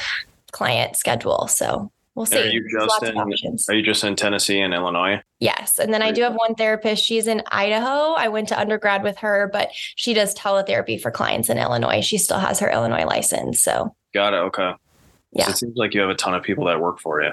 client 0.51 0.97
schedule. 0.97 1.47
So 1.49 1.91
we'll 2.15 2.27
see. 2.27 2.39
Are 2.39 2.47
you 2.47 2.67
just 2.71 3.03
in, 3.03 3.17
Are 3.19 3.75
you 3.75 3.83
just 3.83 4.05
in 4.05 4.17
Tennessee 4.17 4.61
and 4.61 4.75
Illinois? 4.75 5.23
Yes, 5.39 5.79
and 5.79 5.93
then 5.93 6.03
I 6.03 6.13
do 6.13 6.23
have 6.23 6.35
one 6.35 6.55
therapist. 6.55 7.05
She's 7.05 7.27
in 7.27 7.43
Idaho. 7.51 8.15
I 8.15 8.29
went 8.29 8.49
to 8.49 8.59
undergrad 8.59 9.03
with 9.03 9.19
her, 9.19 9.49
but 9.53 9.71
she 9.73 10.15
does 10.15 10.35
teletherapy 10.35 11.01
for 11.01 11.11
clients 11.11 11.49
in 11.49 11.59
Illinois. 11.59 12.01
She 12.01 12.19
still 12.19 12.39
has 12.39 12.59
her 12.61 12.71
Illinois 12.71 13.05
license. 13.05 13.63
So 13.63 13.95
got 14.13 14.35
it. 14.35 14.39
Okay. 14.39 14.73
Yeah. 15.33 15.47
So 15.47 15.51
it 15.51 15.57
seems 15.59 15.77
like 15.77 15.95
you 15.95 16.01
have 16.01 16.11
a 16.11 16.15
ton 16.15 16.35
of 16.35 16.43
people 16.43 16.67
that 16.67 16.81
work 16.81 17.01
for 17.01 17.23
you. 17.23 17.31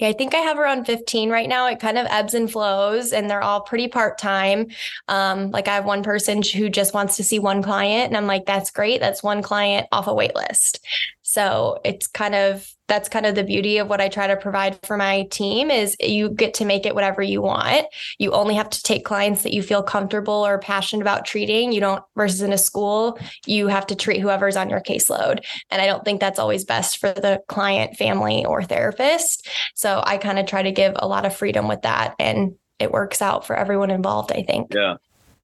Yeah, 0.00 0.08
I 0.08 0.14
think 0.14 0.34
I 0.34 0.38
have 0.38 0.58
around 0.58 0.86
15 0.86 1.28
right 1.28 1.46
now. 1.48 1.66
It 1.66 1.78
kind 1.78 1.98
of 1.98 2.06
ebbs 2.08 2.32
and 2.32 2.50
flows, 2.50 3.12
and 3.12 3.28
they're 3.28 3.42
all 3.42 3.60
pretty 3.60 3.86
part 3.86 4.16
time. 4.16 4.68
Um, 5.08 5.50
like 5.50 5.68
I 5.68 5.74
have 5.74 5.84
one 5.84 6.02
person 6.02 6.40
who 6.42 6.70
just 6.70 6.94
wants 6.94 7.18
to 7.18 7.22
see 7.22 7.38
one 7.38 7.62
client, 7.62 8.06
and 8.06 8.16
I'm 8.16 8.26
like, 8.26 8.46
that's 8.46 8.70
great. 8.70 9.00
That's 9.00 9.22
one 9.22 9.42
client 9.42 9.86
off 9.92 10.06
a 10.06 10.14
wait 10.14 10.34
list. 10.34 10.82
So 11.30 11.78
it's 11.84 12.08
kind 12.08 12.34
of 12.34 12.68
that's 12.88 13.08
kind 13.08 13.24
of 13.24 13.36
the 13.36 13.44
beauty 13.44 13.78
of 13.78 13.88
what 13.88 14.00
I 14.00 14.08
try 14.08 14.26
to 14.26 14.34
provide 14.34 14.84
for 14.84 14.96
my 14.96 15.22
team 15.30 15.70
is 15.70 15.96
you 16.00 16.28
get 16.28 16.54
to 16.54 16.64
make 16.64 16.86
it 16.86 16.94
whatever 16.96 17.22
you 17.22 17.40
want. 17.40 17.86
You 18.18 18.32
only 18.32 18.56
have 18.56 18.68
to 18.70 18.82
take 18.82 19.04
clients 19.04 19.44
that 19.44 19.54
you 19.54 19.62
feel 19.62 19.80
comfortable 19.80 20.44
or 20.44 20.58
passionate 20.58 21.02
about 21.02 21.24
treating. 21.24 21.70
You 21.70 21.78
don't 21.78 22.02
versus 22.16 22.42
in 22.42 22.52
a 22.52 22.58
school, 22.58 23.16
you 23.46 23.68
have 23.68 23.86
to 23.86 23.94
treat 23.94 24.20
whoever's 24.20 24.56
on 24.56 24.68
your 24.68 24.80
caseload. 24.80 25.44
And 25.70 25.80
I 25.80 25.86
don't 25.86 26.04
think 26.04 26.18
that's 26.18 26.40
always 26.40 26.64
best 26.64 26.98
for 26.98 27.12
the 27.12 27.40
client, 27.46 27.96
family, 27.96 28.44
or 28.44 28.64
therapist. 28.64 29.48
So 29.76 30.02
I 30.04 30.16
kind 30.18 30.40
of 30.40 30.46
try 30.46 30.64
to 30.64 30.72
give 30.72 30.94
a 30.96 31.06
lot 31.06 31.26
of 31.26 31.36
freedom 31.36 31.68
with 31.68 31.82
that 31.82 32.16
and 32.18 32.56
it 32.80 32.90
works 32.90 33.22
out 33.22 33.46
for 33.46 33.54
everyone 33.54 33.92
involved, 33.92 34.32
I 34.32 34.42
think. 34.42 34.74
Yeah. 34.74 34.96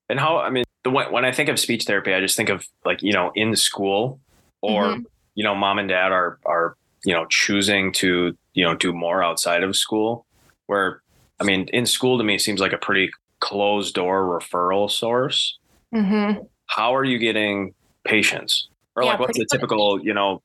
And 0.08 0.18
how 0.18 0.38
I 0.38 0.50
mean, 0.50 0.64
the 0.82 0.90
when 0.90 1.24
I 1.24 1.30
think 1.30 1.48
of 1.48 1.60
speech 1.60 1.84
therapy, 1.84 2.12
I 2.12 2.18
just 2.18 2.36
think 2.36 2.48
of 2.48 2.66
like, 2.84 3.04
you 3.04 3.12
know, 3.12 3.30
in 3.36 3.54
school 3.54 4.18
or 4.62 4.86
mm-hmm 4.86 5.02
you 5.36 5.44
know, 5.44 5.54
mom 5.54 5.78
and 5.78 5.88
dad 5.88 6.10
are 6.10 6.40
are 6.44 6.76
you 7.04 7.14
know 7.14 7.26
choosing 7.26 7.92
to 7.92 8.36
you 8.54 8.64
know 8.64 8.74
do 8.74 8.92
more 8.92 9.22
outside 9.22 9.62
of 9.62 9.76
school, 9.76 10.26
where 10.66 11.00
I 11.40 11.44
mean, 11.44 11.68
in 11.72 11.86
school 11.86 12.18
to 12.18 12.24
me 12.24 12.38
seems 12.38 12.60
like 12.60 12.72
a 12.72 12.78
pretty 12.78 13.10
closed 13.40 13.94
door 13.94 14.24
referral 14.24 14.90
source. 14.90 15.58
Mm-hmm. 15.94 16.42
How 16.66 16.94
are 16.94 17.04
you 17.04 17.18
getting 17.18 17.74
patients? 18.04 18.68
Or 18.96 19.02
yeah, 19.02 19.10
like, 19.10 19.20
what's 19.20 19.38
the 19.38 19.46
typical, 19.50 20.02
you 20.02 20.14
know, 20.14 20.42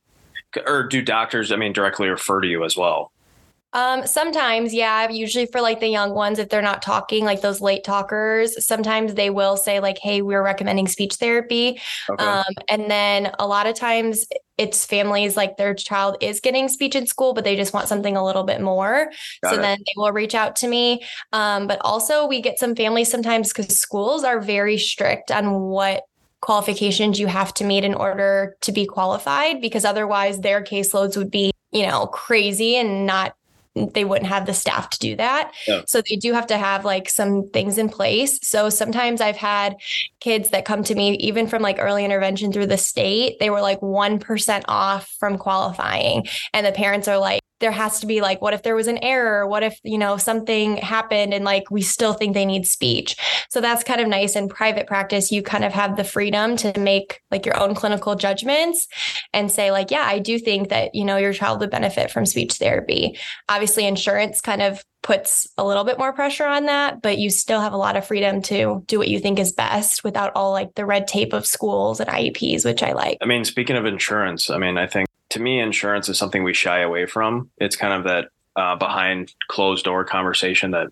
or 0.66 0.86
do 0.86 1.00
doctors, 1.00 1.50
I 1.50 1.56
mean, 1.56 1.72
directly 1.72 2.08
refer 2.08 2.40
to 2.40 2.46
you 2.46 2.64
as 2.64 2.76
well? 2.76 3.12
Um, 3.74 4.06
sometimes, 4.06 4.74
yeah, 4.74 5.08
usually 5.08 5.46
for 5.46 5.62
like 5.62 5.80
the 5.80 5.88
young 5.88 6.12
ones, 6.12 6.38
if 6.38 6.50
they're 6.50 6.60
not 6.60 6.82
talking, 6.82 7.24
like 7.24 7.40
those 7.40 7.62
late 7.62 7.84
talkers, 7.84 8.62
sometimes 8.64 9.14
they 9.14 9.30
will 9.30 9.56
say, 9.56 9.80
like, 9.80 9.96
hey, 9.96 10.20
we're 10.20 10.42
recommending 10.42 10.86
speech 10.86 11.14
therapy. 11.14 11.80
Okay. 12.10 12.22
Um, 12.22 12.44
and 12.68 12.90
then 12.90 13.32
a 13.38 13.46
lot 13.46 13.66
of 13.66 13.74
times 13.74 14.26
it's 14.58 14.84
families 14.84 15.36
like 15.36 15.56
their 15.56 15.74
child 15.74 16.16
is 16.20 16.40
getting 16.40 16.68
speech 16.68 16.94
in 16.94 17.06
school, 17.06 17.32
but 17.32 17.44
they 17.44 17.56
just 17.56 17.72
want 17.72 17.88
something 17.88 18.16
a 18.16 18.24
little 18.24 18.44
bit 18.44 18.60
more. 18.60 19.10
Got 19.42 19.50
so 19.50 19.58
it. 19.58 19.62
then 19.62 19.78
they 19.78 19.92
will 19.96 20.12
reach 20.12 20.34
out 20.34 20.56
to 20.56 20.68
me. 20.68 21.02
Um, 21.32 21.66
but 21.66 21.78
also, 21.82 22.26
we 22.26 22.40
get 22.40 22.58
some 22.58 22.76
families 22.76 23.10
sometimes 23.10 23.52
because 23.52 23.78
schools 23.78 24.24
are 24.24 24.40
very 24.40 24.78
strict 24.78 25.30
on 25.30 25.60
what 25.60 26.04
qualifications 26.42 27.20
you 27.20 27.28
have 27.28 27.54
to 27.54 27.64
meet 27.64 27.84
in 27.84 27.94
order 27.94 28.56
to 28.60 28.72
be 28.72 28.84
qualified 28.84 29.60
because 29.60 29.84
otherwise 29.84 30.40
their 30.40 30.62
caseloads 30.62 31.16
would 31.16 31.30
be 31.30 31.52
you 31.70 31.86
know 31.86 32.08
crazy 32.08 32.74
and 32.74 33.06
not 33.06 33.36
they 33.74 34.04
wouldn't 34.04 34.28
have 34.28 34.46
the 34.46 34.54
staff 34.54 34.90
to 34.90 34.98
do 34.98 35.16
that. 35.16 35.52
Yeah. 35.66 35.82
So 35.86 36.02
they 36.08 36.16
do 36.16 36.32
have 36.32 36.46
to 36.48 36.58
have 36.58 36.84
like 36.84 37.08
some 37.08 37.48
things 37.50 37.78
in 37.78 37.88
place. 37.88 38.38
So 38.46 38.68
sometimes 38.68 39.20
I've 39.20 39.36
had 39.36 39.76
kids 40.20 40.50
that 40.50 40.64
come 40.64 40.84
to 40.84 40.94
me, 40.94 41.12
even 41.16 41.46
from 41.46 41.62
like 41.62 41.78
early 41.78 42.04
intervention 42.04 42.52
through 42.52 42.66
the 42.66 42.76
state, 42.76 43.38
they 43.40 43.50
were 43.50 43.62
like 43.62 43.80
1% 43.80 44.64
off 44.68 45.08
from 45.18 45.38
qualifying. 45.38 46.26
And 46.52 46.66
the 46.66 46.72
parents 46.72 47.08
are 47.08 47.18
like, 47.18 47.40
there 47.62 47.70
has 47.70 48.00
to 48.00 48.06
be 48.06 48.20
like 48.20 48.42
what 48.42 48.52
if 48.52 48.62
there 48.62 48.74
was 48.74 48.88
an 48.88 48.98
error? 49.02 49.46
What 49.46 49.62
if 49.62 49.78
you 49.84 49.96
know 49.96 50.18
something 50.18 50.76
happened 50.76 51.32
and 51.32 51.44
like 51.44 51.70
we 51.70 51.80
still 51.80 52.12
think 52.12 52.34
they 52.34 52.44
need 52.44 52.66
speech? 52.66 53.16
So 53.48 53.62
that's 53.62 53.84
kind 53.84 54.00
of 54.00 54.08
nice 54.08 54.36
in 54.36 54.48
private 54.48 54.86
practice. 54.86 55.32
You 55.32 55.42
kind 55.42 55.64
of 55.64 55.72
have 55.72 55.96
the 55.96 56.04
freedom 56.04 56.56
to 56.56 56.78
make 56.78 57.20
like 57.30 57.46
your 57.46 57.58
own 57.58 57.74
clinical 57.74 58.16
judgments 58.16 58.86
and 59.32 59.50
say 59.50 59.70
like 59.70 59.90
yeah 59.90 60.02
i 60.04 60.18
do 60.18 60.38
think 60.38 60.68
that 60.68 60.94
you 60.94 61.04
know 61.04 61.16
your 61.16 61.32
child 61.32 61.60
would 61.60 61.70
benefit 61.70 62.10
from 62.10 62.26
speech 62.26 62.54
therapy. 62.54 63.16
Obviously 63.48 63.86
insurance 63.86 64.40
kind 64.40 64.60
of 64.60 64.84
puts 65.02 65.48
a 65.58 65.64
little 65.64 65.84
bit 65.84 65.98
more 65.98 66.12
pressure 66.12 66.46
on 66.46 66.66
that 66.66 67.02
but 67.02 67.18
you 67.18 67.30
still 67.30 67.60
have 67.60 67.72
a 67.72 67.76
lot 67.76 67.96
of 67.96 68.06
freedom 68.06 68.40
to 68.40 68.84
do 68.86 68.98
what 68.98 69.08
you 69.08 69.18
think 69.18 69.38
is 69.38 69.52
best 69.52 70.04
without 70.04 70.32
all 70.34 70.52
like 70.52 70.74
the 70.74 70.86
red 70.86 71.08
tape 71.08 71.32
of 71.32 71.46
schools 71.46 72.00
and 72.00 72.10
IEPs 72.10 72.64
which 72.64 72.82
I 72.82 72.92
like. 72.92 73.18
I 73.20 73.26
mean 73.26 73.44
speaking 73.44 73.76
of 73.76 73.86
insurance, 73.86 74.50
I 74.50 74.58
mean 74.58 74.76
I 74.76 74.86
think 74.86 75.08
to 75.32 75.40
me, 75.40 75.60
insurance 75.60 76.08
is 76.08 76.18
something 76.18 76.44
we 76.44 76.52
shy 76.52 76.80
away 76.80 77.06
from. 77.06 77.50
It's 77.56 77.76
kind 77.76 77.94
of 77.94 78.04
that 78.04 78.28
uh, 78.54 78.76
behind 78.76 79.32
closed 79.48 79.86
door 79.86 80.04
conversation 80.04 80.72
that 80.72 80.88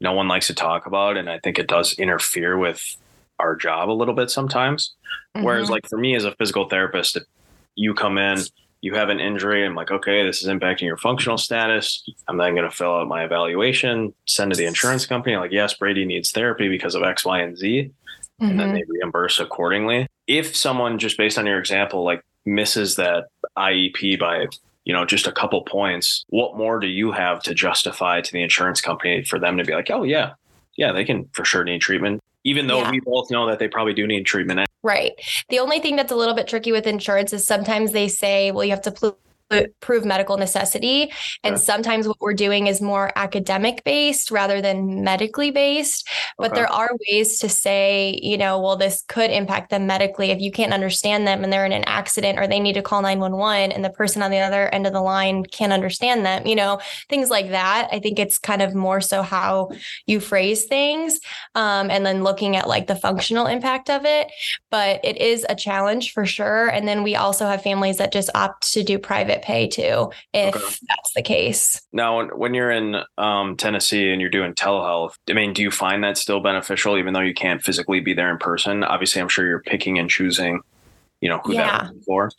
no 0.00 0.12
one 0.12 0.26
likes 0.26 0.48
to 0.48 0.54
talk 0.54 0.86
about. 0.86 1.16
And 1.16 1.30
I 1.30 1.38
think 1.38 1.58
it 1.58 1.68
does 1.68 1.92
interfere 1.94 2.58
with 2.58 2.82
our 3.38 3.54
job 3.54 3.88
a 3.88 3.92
little 3.92 4.14
bit 4.14 4.30
sometimes. 4.30 4.94
Mm-hmm. 5.36 5.46
Whereas, 5.46 5.70
like 5.70 5.88
for 5.88 5.96
me 5.96 6.16
as 6.16 6.24
a 6.24 6.34
physical 6.34 6.68
therapist, 6.68 7.16
if 7.16 7.22
you 7.76 7.94
come 7.94 8.18
in, 8.18 8.38
you 8.80 8.94
have 8.94 9.10
an 9.10 9.20
injury, 9.20 9.64
I'm 9.64 9.76
like, 9.76 9.92
okay, 9.92 10.24
this 10.24 10.42
is 10.42 10.48
impacting 10.48 10.82
your 10.82 10.96
functional 10.96 11.38
status. 11.38 12.04
I'm 12.26 12.36
then 12.36 12.54
going 12.56 12.68
to 12.68 12.74
fill 12.74 12.96
out 12.96 13.06
my 13.06 13.24
evaluation, 13.24 14.12
send 14.26 14.50
to 14.52 14.56
the 14.56 14.66
insurance 14.66 15.06
company, 15.06 15.36
like, 15.36 15.52
yes, 15.52 15.76
Bradi 15.76 16.06
needs 16.06 16.32
therapy 16.32 16.68
because 16.68 16.96
of 16.96 17.02
X, 17.04 17.24
Y, 17.24 17.40
and 17.40 17.56
Z. 17.56 17.90
Mm-hmm. 18.40 18.50
And 18.50 18.60
then 18.60 18.68
mm-hmm. 18.68 18.76
they 18.76 18.84
reimburse 18.88 19.38
accordingly. 19.38 20.08
If 20.26 20.54
someone, 20.54 20.98
just 20.98 21.16
based 21.16 21.38
on 21.38 21.46
your 21.46 21.58
example, 21.58 22.04
like 22.04 22.22
misses 22.48 22.96
that 22.96 23.26
IEP 23.56 24.18
by 24.18 24.46
you 24.84 24.92
know 24.94 25.04
just 25.04 25.26
a 25.26 25.32
couple 25.32 25.62
points, 25.62 26.24
what 26.28 26.56
more 26.56 26.80
do 26.80 26.86
you 26.86 27.12
have 27.12 27.42
to 27.42 27.54
justify 27.54 28.20
to 28.20 28.32
the 28.32 28.42
insurance 28.42 28.80
company 28.80 29.24
for 29.24 29.38
them 29.38 29.58
to 29.58 29.64
be 29.64 29.74
like, 29.74 29.90
oh 29.90 30.02
yeah, 30.02 30.32
yeah, 30.76 30.92
they 30.92 31.04
can 31.04 31.28
for 31.32 31.44
sure 31.44 31.64
need 31.64 31.80
treatment, 31.80 32.22
even 32.44 32.66
though 32.66 32.80
yeah. 32.80 32.90
we 32.90 33.00
both 33.00 33.30
know 33.30 33.46
that 33.46 33.58
they 33.58 33.68
probably 33.68 33.94
do 33.94 34.06
need 34.06 34.24
treatment. 34.24 34.68
Right. 34.82 35.12
The 35.50 35.58
only 35.58 35.80
thing 35.80 35.96
that's 35.96 36.12
a 36.12 36.16
little 36.16 36.34
bit 36.34 36.46
tricky 36.46 36.72
with 36.72 36.86
insurance 36.86 37.32
is 37.32 37.44
sometimes 37.44 37.92
they 37.92 38.08
say, 38.08 38.52
well, 38.52 38.64
you 38.64 38.70
have 38.70 38.82
to 38.82 39.16
prove 39.80 40.04
medical 40.04 40.36
necessity. 40.36 41.10
And 41.42 41.54
okay. 41.54 41.62
sometimes 41.62 42.06
what 42.06 42.20
we're 42.20 42.34
doing 42.34 42.66
is 42.66 42.80
more 42.80 43.12
academic 43.16 43.82
based 43.84 44.30
rather 44.30 44.60
than 44.60 45.02
medically 45.02 45.50
based. 45.50 46.08
But 46.38 46.52
okay. 46.52 46.60
there 46.60 46.72
are 46.72 46.90
ways 47.10 47.40
to 47.40 47.48
say, 47.48 48.18
you 48.22 48.38
know, 48.38 48.60
well, 48.60 48.76
this 48.76 49.02
could 49.08 49.30
impact 49.30 49.70
them 49.70 49.88
medically 49.88 50.30
if 50.30 50.40
you 50.40 50.52
can't 50.52 50.72
understand 50.72 51.26
them 51.26 51.42
and 51.42 51.52
they're 51.52 51.66
in 51.66 51.72
an 51.72 51.84
accident 51.84 52.38
or 52.38 52.46
they 52.46 52.60
need 52.60 52.74
to 52.74 52.82
call 52.82 53.02
911 53.02 53.72
and 53.72 53.84
the 53.84 53.90
person 53.90 54.22
on 54.22 54.30
the 54.30 54.38
other 54.38 54.72
end 54.72 54.86
of 54.86 54.92
the 54.92 55.00
line 55.00 55.44
can't 55.44 55.72
understand 55.72 56.24
them, 56.24 56.46
you 56.46 56.54
know, 56.54 56.80
things 57.08 57.28
like 57.28 57.50
that. 57.50 57.88
I 57.90 57.98
think 57.98 58.20
it's 58.20 58.38
kind 58.38 58.62
of 58.62 58.72
more 58.72 59.00
so 59.00 59.22
how 59.22 59.70
you 60.06 60.20
phrase 60.20 60.64
things 60.64 61.18
um, 61.56 61.90
and 61.90 62.06
then 62.06 62.22
looking 62.22 62.54
at 62.54 62.68
like 62.68 62.86
the 62.86 62.94
functional 62.94 63.46
impact 63.46 63.90
of 63.90 64.04
it. 64.04 64.28
But 64.70 65.04
it 65.04 65.16
is 65.16 65.44
a 65.48 65.56
challenge 65.56 66.12
for 66.12 66.24
sure. 66.24 66.68
And 66.68 66.86
then 66.86 67.02
we 67.02 67.16
also 67.16 67.46
have 67.46 67.62
families 67.62 67.96
that 67.96 68.12
just 68.12 68.30
opt 68.36 68.72
to 68.74 68.84
do 68.84 68.98
private 68.98 69.42
pay 69.42 69.66
too, 69.66 70.12
if 70.32 70.54
okay. 70.54 70.64
that's 70.88 71.14
the 71.16 71.22
case. 71.22 71.82
Now, 71.92 72.28
when 72.28 72.54
you're 72.54 72.70
in 72.70 72.96
um, 73.16 73.56
Tennessee 73.56 74.12
and 74.12 74.20
you're 74.20 74.30
doing 74.30 74.54
telehealth, 74.54 75.14
I 75.28 75.32
mean, 75.32 75.52
do 75.52 75.62
you 75.62 75.72
find 75.72 76.04
that 76.04 76.16
still 76.28 76.40
beneficial, 76.40 76.98
even 76.98 77.14
though 77.14 77.20
you 77.20 77.32
can't 77.32 77.62
physically 77.62 78.00
be 78.00 78.12
there 78.12 78.30
in 78.30 78.36
person? 78.36 78.84
Obviously, 78.84 79.22
I'm 79.22 79.30
sure 79.30 79.46
you're 79.46 79.62
picking 79.62 79.98
and 79.98 80.10
choosing, 80.10 80.60
you 81.22 81.28
know, 81.30 81.40
who 81.42 81.54
yeah. 81.54 81.84
that 81.84 82.04
for. 82.04 82.30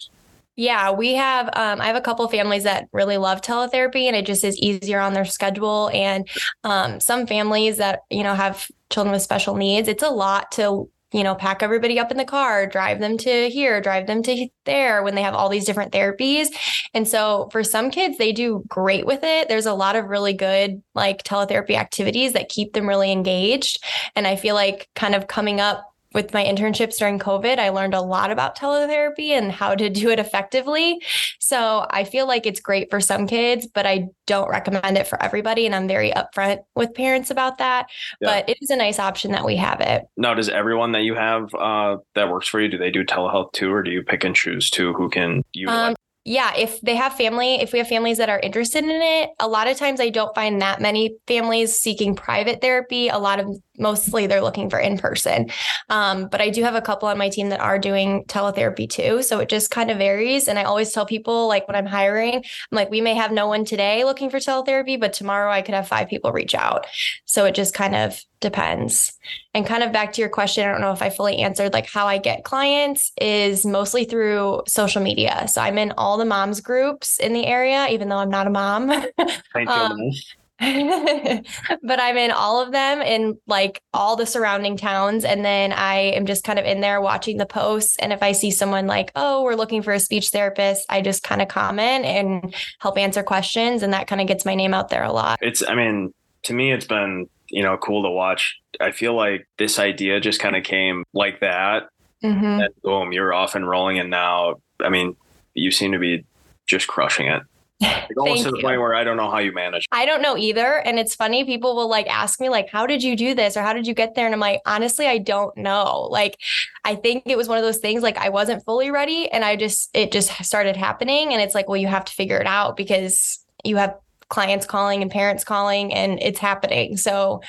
Yeah, 0.56 0.92
we 0.92 1.16
have. 1.16 1.48
Um, 1.54 1.82
I 1.82 1.88
have 1.88 1.96
a 1.96 2.02
couple 2.02 2.28
families 2.28 2.66
that 2.66 2.88
really 2.92 3.18
love 3.18 3.42
teletherapy, 3.42 4.04
and 4.04 4.16
it 4.16 4.28
just 4.28 4.44
is 4.44 4.60
easier 4.60 5.00
on 5.00 5.14
their 5.14 5.26
schedule. 5.26 5.90
And 5.92 6.28
um, 6.64 7.00
some 7.00 7.26
families 7.26 7.78
that 7.78 8.02
you 8.12 8.22
know 8.22 8.36
have 8.36 8.68
children 8.92 9.12
with 9.12 9.24
special 9.24 9.56
needs, 9.56 9.88
it's 9.88 10.04
a 10.04 10.10
lot 10.10 10.52
to 10.52 10.88
you 11.12 11.24
know, 11.24 11.36
pack 11.36 11.64
everybody 11.64 12.00
up 12.00 12.12
in 12.12 12.18
the 12.18 12.26
car, 12.26 12.68
drive 12.68 13.00
them 13.00 13.18
to 13.18 13.50
here, 13.50 13.82
drive 13.82 14.08
them 14.08 14.22
to 14.24 14.48
there 14.66 15.02
when 15.02 15.16
they 15.16 15.24
have 15.24 15.34
all 15.34 15.50
these 15.50 15.66
different 15.66 15.92
therapies. 15.92 16.48
And 16.94 17.08
so 17.08 17.50
for 17.52 17.64
some 17.64 17.90
kids, 17.90 18.18
they 18.18 18.32
do 18.32 18.64
great 18.68 19.06
with 19.06 19.24
it. 19.24 19.50
There's 19.50 19.66
a 19.66 19.74
lot 19.74 19.96
of 19.96 20.06
really 20.06 20.34
good 20.34 20.84
like 20.94 21.24
teletherapy 21.24 21.76
activities 21.76 22.34
that 22.34 22.50
keep 22.50 22.74
them 22.74 22.88
really 22.88 23.12
engaged. 23.12 23.84
And 24.16 24.28
I 24.28 24.36
feel 24.36 24.56
like 24.56 24.88
kind 24.96 25.16
of 25.16 25.28
coming 25.28 25.60
up 25.60 25.86
with 26.14 26.34
my 26.34 26.44
internships 26.44 26.98
during 26.98 27.20
COVID, 27.20 27.60
I 27.60 27.70
learned 27.70 27.94
a 27.94 28.02
lot 28.02 28.32
about 28.32 28.58
teletherapy 28.58 29.30
and 29.30 29.52
how 29.52 29.76
to 29.76 29.90
do 29.90 30.10
it 30.10 30.20
effectively. 30.20 31.02
So 31.40 31.86
I 31.90 32.04
feel 32.04 32.28
like 32.28 32.46
it's 32.46 32.60
great 32.60 32.90
for 32.90 33.00
some 33.00 33.28
kids, 33.28 33.68
but 33.68 33.86
I 33.86 34.08
don't 34.26 34.50
recommend 34.50 34.98
it 34.98 35.08
for 35.08 35.22
everybody. 35.22 35.66
And 35.66 35.76
I'm 35.76 35.88
very 35.88 36.12
upfront 36.12 36.60
with 36.76 36.94
parents 36.94 37.30
about 37.30 37.60
that. 37.60 37.88
Yeah. 38.22 38.28
But 38.28 38.50
it 38.50 38.58
is 38.62 38.70
a 38.70 38.76
nice 38.76 38.98
option 38.98 39.32
that 39.32 39.46
we 39.46 39.56
have 39.58 39.82
it. 39.82 40.06
Now, 40.18 40.34
does 40.34 40.50
everyone 40.50 40.94
that 40.94 41.04
you 41.04 41.14
have 41.16 41.54
uh, 41.54 41.98
that 42.16 42.30
works 42.30 42.48
for 42.48 42.60
you, 42.60 42.70
do 42.70 42.78
they 42.78 42.92
do 42.92 43.04
telehealth 43.04 43.54
too, 43.54 43.72
or 43.72 43.84
do 43.84 43.92
you 43.92 44.02
pick 44.02 44.24
and 44.24 44.36
choose 44.36 44.70
too 44.70 44.94
who 44.94 45.10
can 45.10 45.44
utilize? 45.54 45.90
Um, 45.90 45.96
yeah, 46.26 46.54
if 46.56 46.82
they 46.82 46.96
have 46.96 47.14
family, 47.14 47.56
if 47.56 47.72
we 47.72 47.80
have 47.80 47.88
families 47.88 48.18
that 48.18 48.30
are 48.30 48.40
interested 48.40 48.84
in 48.84 48.90
it, 48.90 49.32
a 49.40 49.48
lot 49.48 49.68
of 49.68 49.78
times 49.78 50.00
I 50.00 50.10
don't 50.10 50.36
find 50.36 50.62
that 50.62 50.82
many 50.82 51.16
families 51.28 51.78
seeking 51.78 52.16
private 52.16 52.62
therapy. 52.62 53.08
A 53.08 53.18
lot 53.18 53.40
of 53.40 53.58
mostly 53.80 54.28
they're 54.28 54.42
looking 54.42 54.70
for 54.70 54.80
in 54.80 54.98
person. 54.98 55.50
Um, 55.90 56.28
but 56.28 56.42
I 56.42 56.50
do 56.50 56.64
have 56.64 56.76
a 56.76 56.82
couple 56.82 57.08
on 57.08 57.18
my 57.18 57.30
team 57.30 57.50
that 57.50 57.60
are 57.60 57.80
doing 57.80 58.24
teletherapy 58.26 58.90
too. 58.90 59.24
So 59.24 59.40
it 59.40 59.50
just 59.50 59.72
kind 59.72 59.90
of 59.90 59.98
varies. 59.98 60.48
And 60.48 60.60
I 60.60 60.64
always 60.64 60.92
tell 60.92 61.06
people, 61.06 61.48
like 61.48 61.68
when 61.68 61.76
I'm 61.76 61.86
hiring, 61.86 62.36
I'm 62.36 62.44
like, 62.72 62.90
we 62.90 63.02
may 63.02 63.16
have 63.16 63.32
no 63.32 63.48
one 63.48 63.66
today 63.66 64.04
looking 64.04 64.30
for 64.30 64.38
teletherapy, 64.38 65.00
but 65.00 65.14
tomorrow 65.14 65.52
I 65.52 65.62
could 65.62 65.76
have 65.76 65.88
five 65.88 66.10
people 66.10 66.32
reach 66.32 66.56
out. 66.56 66.88
So 67.26 67.46
it 67.46 67.56
just 67.56 67.74
kind 67.74 67.96
of 67.96 68.24
depends. 68.40 69.18
And 69.54 69.66
kind 69.66 69.84
of 69.84 69.92
back 69.92 70.14
to 70.14 70.22
your 70.22 70.30
question, 70.30 70.68
I 70.68 70.72
don't 70.72 70.82
know 70.82 70.92
if 70.92 71.02
I 71.02 71.10
fully 71.10 71.40
answered 71.40 71.74
like 71.74 71.90
how 71.90 72.08
I 72.08 72.18
get 72.18 72.44
clients 72.44 73.12
is 73.20 73.66
mostly 73.66 74.06
through 74.06 74.62
social 74.68 75.02
media. 75.02 75.48
So 75.48 75.62
I'm 75.62 75.78
in 75.78 75.92
all 75.98 76.18
the 76.18 76.26
moms 76.26 76.62
groups 76.62 77.20
in 77.20 77.34
the 77.34 77.46
area, 77.46 77.88
even 77.90 78.10
though 78.10 78.18
I'm 78.18 78.30
not 78.30 78.48
a 78.48 78.50
mom. 78.50 78.90
um, 79.68 80.12
but 81.84 82.00
I'm 82.00 82.18
in 82.18 82.32
all 82.32 82.62
of 82.62 82.72
them 82.72 83.02
in 83.02 83.38
like 83.48 83.82
all 83.94 84.16
the 84.16 84.26
surrounding 84.26 84.78
towns. 84.78 85.24
And 85.24 85.46
then 85.46 85.72
I 85.72 85.98
am 85.98 86.26
just 86.26 86.44
kind 86.44 86.60
of 86.60 86.66
in 86.66 86.82
there 86.82 87.02
watching 87.02 87.38
the 87.38 87.46
posts. 87.46 87.98
And 87.98 88.12
if 88.12 88.22
I 88.22 88.34
see 88.34 88.52
someone 88.52 88.88
like, 88.88 89.12
oh, 89.16 89.44
we're 89.44 89.56
looking 89.56 89.82
for 89.82 89.94
a 89.94 90.00
speech 90.00 90.30
therapist, 90.30 90.86
I 90.90 91.02
just 91.02 91.24
kind 91.24 91.42
of 91.42 91.48
comment 91.48 92.06
and 92.06 92.54
help 92.80 92.98
answer 92.98 93.24
questions. 93.24 93.84
And 93.84 93.94
that 93.94 94.08
kind 94.08 94.22
of 94.22 94.28
gets 94.28 94.46
my 94.46 94.56
name 94.56 94.74
out 94.74 94.90
there 94.90 95.04
a 95.04 95.12
lot. 95.12 95.40
It's, 95.42 95.64
I 95.68 95.76
mean, 95.76 96.14
to 96.44 96.54
me, 96.54 96.72
it's 96.72 96.86
been 96.86 97.28
you 97.50 97.64
know, 97.64 97.78
cool 97.78 98.04
to 98.04 98.10
watch. 98.10 98.60
I 98.80 98.92
feel 98.92 99.16
like 99.16 99.48
this 99.58 99.80
idea 99.80 100.20
just 100.20 100.40
kind 100.40 100.56
of 100.56 100.64
came 100.64 101.04
like 101.14 101.40
that. 101.42 101.90
Mm-hmm. 102.24 102.46
And 102.46 102.70
boom, 102.84 103.12
you're 103.12 103.34
off 103.34 103.56
and 103.56 103.68
rolling. 103.68 104.00
And 104.00 104.10
now, 104.10 104.56
I 104.80 104.90
mean, 104.90 105.16
you 105.54 105.72
seem 105.72 105.92
to 105.94 106.00
be 106.00 106.26
just 106.68 106.88
crushing 106.88 107.28
it. 107.28 107.44
Like 107.82 108.18
almost 108.18 108.44
to 108.44 108.52
the 108.52 108.58
you. 108.58 108.64
point 108.64 108.82
where 108.82 108.94
I 108.94 109.04
don't 109.04 109.18
know 109.18 109.30
how 109.30 109.40
you 109.40 109.54
manage. 109.54 109.88
I 109.92 110.06
don't 110.06 110.22
know 110.22 110.36
either. 110.38 110.80
And 110.80 111.00
it's 111.00 111.16
funny, 111.16 111.46
people 111.46 111.76
will 111.76 111.90
like 111.90 112.08
ask 112.08 112.42
me, 112.42 112.50
like, 112.50 112.70
how 112.70 112.86
did 112.86 113.04
you 113.04 113.16
do 113.16 113.34
this? 113.34 113.56
Or 113.56 113.62
how 113.62 113.74
did 113.74 113.88
you 113.88 113.94
get 113.94 114.16
there? 114.16 114.26
And 114.26 114.34
I'm 114.34 114.40
like, 114.40 114.62
honestly, 114.66 115.08
I 115.08 115.18
don't 115.18 115.56
know. 115.56 116.08
Like, 116.12 116.38
I 116.84 116.96
think 116.96 117.24
it 117.26 117.38
was 117.38 117.48
one 117.48 117.58
of 117.58 117.64
those 117.64 117.78
things 117.78 118.04
like 118.04 118.18
I 118.18 118.30
wasn't 118.30 118.66
fully 118.66 118.92
ready 118.92 119.32
and 119.32 119.46
I 119.46 119.56
just, 119.56 119.90
it 119.94 120.12
just 120.12 120.32
started 120.44 120.76
happening. 120.76 121.34
And 121.34 121.42
it's 121.42 121.56
like, 121.56 121.70
well, 121.70 121.78
you 121.78 121.88
have 121.88 122.06
to 122.06 122.14
figure 122.14 122.38
it 122.38 122.48
out 122.48 122.76
because 122.76 123.46
you 123.64 123.78
have 123.78 123.96
clients 124.30 124.66
calling 124.66 125.02
and 125.02 125.10
parents 125.10 125.44
calling 125.44 125.92
and 125.94 126.22
it's 126.22 126.40
happening. 126.40 126.98
So, 126.98 127.42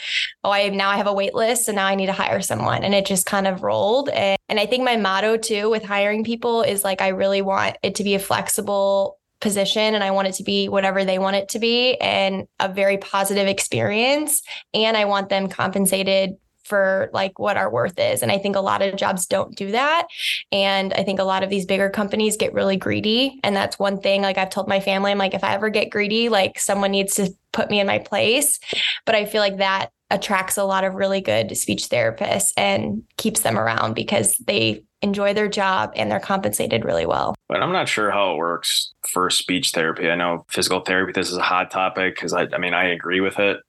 oh, 0.45 0.51
I 0.51 0.71
now 0.71 0.89
I 0.89 0.97
have 0.97 1.07
a 1.07 1.13
wait 1.13 1.35
list 1.35 1.69
and 1.69 1.77
now 1.77 1.87
I 1.87 1.95
need 1.95 2.07
to 2.07 2.13
hire 2.13 2.41
someone. 2.41 2.83
And 2.83 2.95
it 2.95 3.05
just 3.05 3.27
kind 3.27 3.47
of 3.47 3.63
rolled. 3.63 4.09
And, 4.09 4.39
and 4.49 4.59
I 4.59 4.67
think 4.67 4.85
my 4.85 4.97
motto 4.97 5.37
too 5.37 5.69
with 5.69 5.85
hiring 5.85 6.25
people 6.25 6.63
is 6.63 6.83
like, 6.83 7.03
I 7.03 7.09
really 7.09 7.43
want 7.43 7.77
it 7.83 7.97
to 7.97 8.05
be 8.05 8.15
a 8.15 8.19
flexible 8.19 9.19
position 9.41 9.95
and 9.95 10.05
I 10.05 10.11
want 10.11 10.29
it 10.29 10.35
to 10.35 10.43
be 10.43 10.69
whatever 10.69 11.05
they 11.05 11.19
want 11.19 11.37
it 11.37 11.49
to 11.51 11.59
be 11.59 11.97
and 11.97 12.47
a 12.59 12.69
very 12.69 12.99
positive 12.99 13.47
experience. 13.47 14.43
And 14.75 14.97
I 14.97 15.07
want 15.07 15.29
them 15.29 15.49
compensated 15.49 16.37
for 16.65 17.11
like 17.13 17.39
what 17.39 17.57
our 17.57 17.71
worth 17.71 17.99
is. 17.99 18.23
And 18.23 18.31
I 18.31 18.39
think 18.39 18.55
a 18.55 18.61
lot 18.61 18.81
of 18.81 18.97
jobs 18.97 19.27
don't 19.27 19.57
do 19.57 19.73
that. 19.73 20.07
And 20.53 20.93
I 20.95 21.03
think 21.03 21.19
a 21.19 21.25
lot 21.25 21.43
of 21.43 21.51
these 21.51 21.67
bigger 21.67 21.91
companies 21.91 22.37
get 22.37 22.55
really 22.55 22.77
greedy. 22.77 23.41
And 23.43 23.57
that's 23.57 23.79
one 23.79 24.01
thing, 24.01 24.23
like 24.23 24.39
I've 24.39 24.51
told 24.51 24.69
my 24.69 24.79
family, 24.79 25.11
I'm 25.11 25.19
like, 25.19 25.35
if 25.35 25.43
I 25.43 25.55
ever 25.55 25.69
get 25.69 25.91
greedy, 25.91 26.29
like 26.29 26.61
someone 26.61 26.93
needs 26.93 27.15
to 27.17 27.35
put 27.53 27.71
me 27.71 27.81
in 27.81 27.89
my 27.89 27.99
place. 27.99 28.61
But 29.05 29.17
I 29.17 29.25
feel 29.25 29.41
like 29.41 29.57
that 29.57 29.91
attracts 30.11 30.57
a 30.57 30.65
lot 30.65 30.85
of 30.85 30.95
really 30.95 31.21
good 31.21 31.57
speech 31.57 31.89
therapists 31.89 32.53
and 32.57 33.03
keeps 33.17 33.41
them 33.41 33.59
around 33.59 33.95
because 33.95 34.37
they 34.47 34.83
enjoy 35.03 35.33
their 35.35 35.49
job 35.49 35.93
and 35.97 36.11
they're 36.11 36.21
compensated 36.21 36.85
really 36.85 37.07
well. 37.07 37.35
But 37.49 37.63
I'm 37.63 37.73
not 37.73 37.89
sure 37.89 38.11
how 38.11 38.33
it 38.33 38.37
works 38.37 38.93
for 39.13 39.31
speech 39.31 39.71
therapy. 39.71 40.11
I 40.11 40.15
know 40.15 40.45
physical 40.49 40.81
therapy, 40.81 41.13
this 41.13 41.31
is 41.31 41.37
a 41.37 41.43
hot 41.43 41.71
topic 41.71 42.15
because 42.15 42.33
I, 42.33 42.47
I 42.53 42.59
mean, 42.59 42.75
I 42.75 42.85
agree 42.85 43.21
with 43.21 43.39
it. 43.39 43.61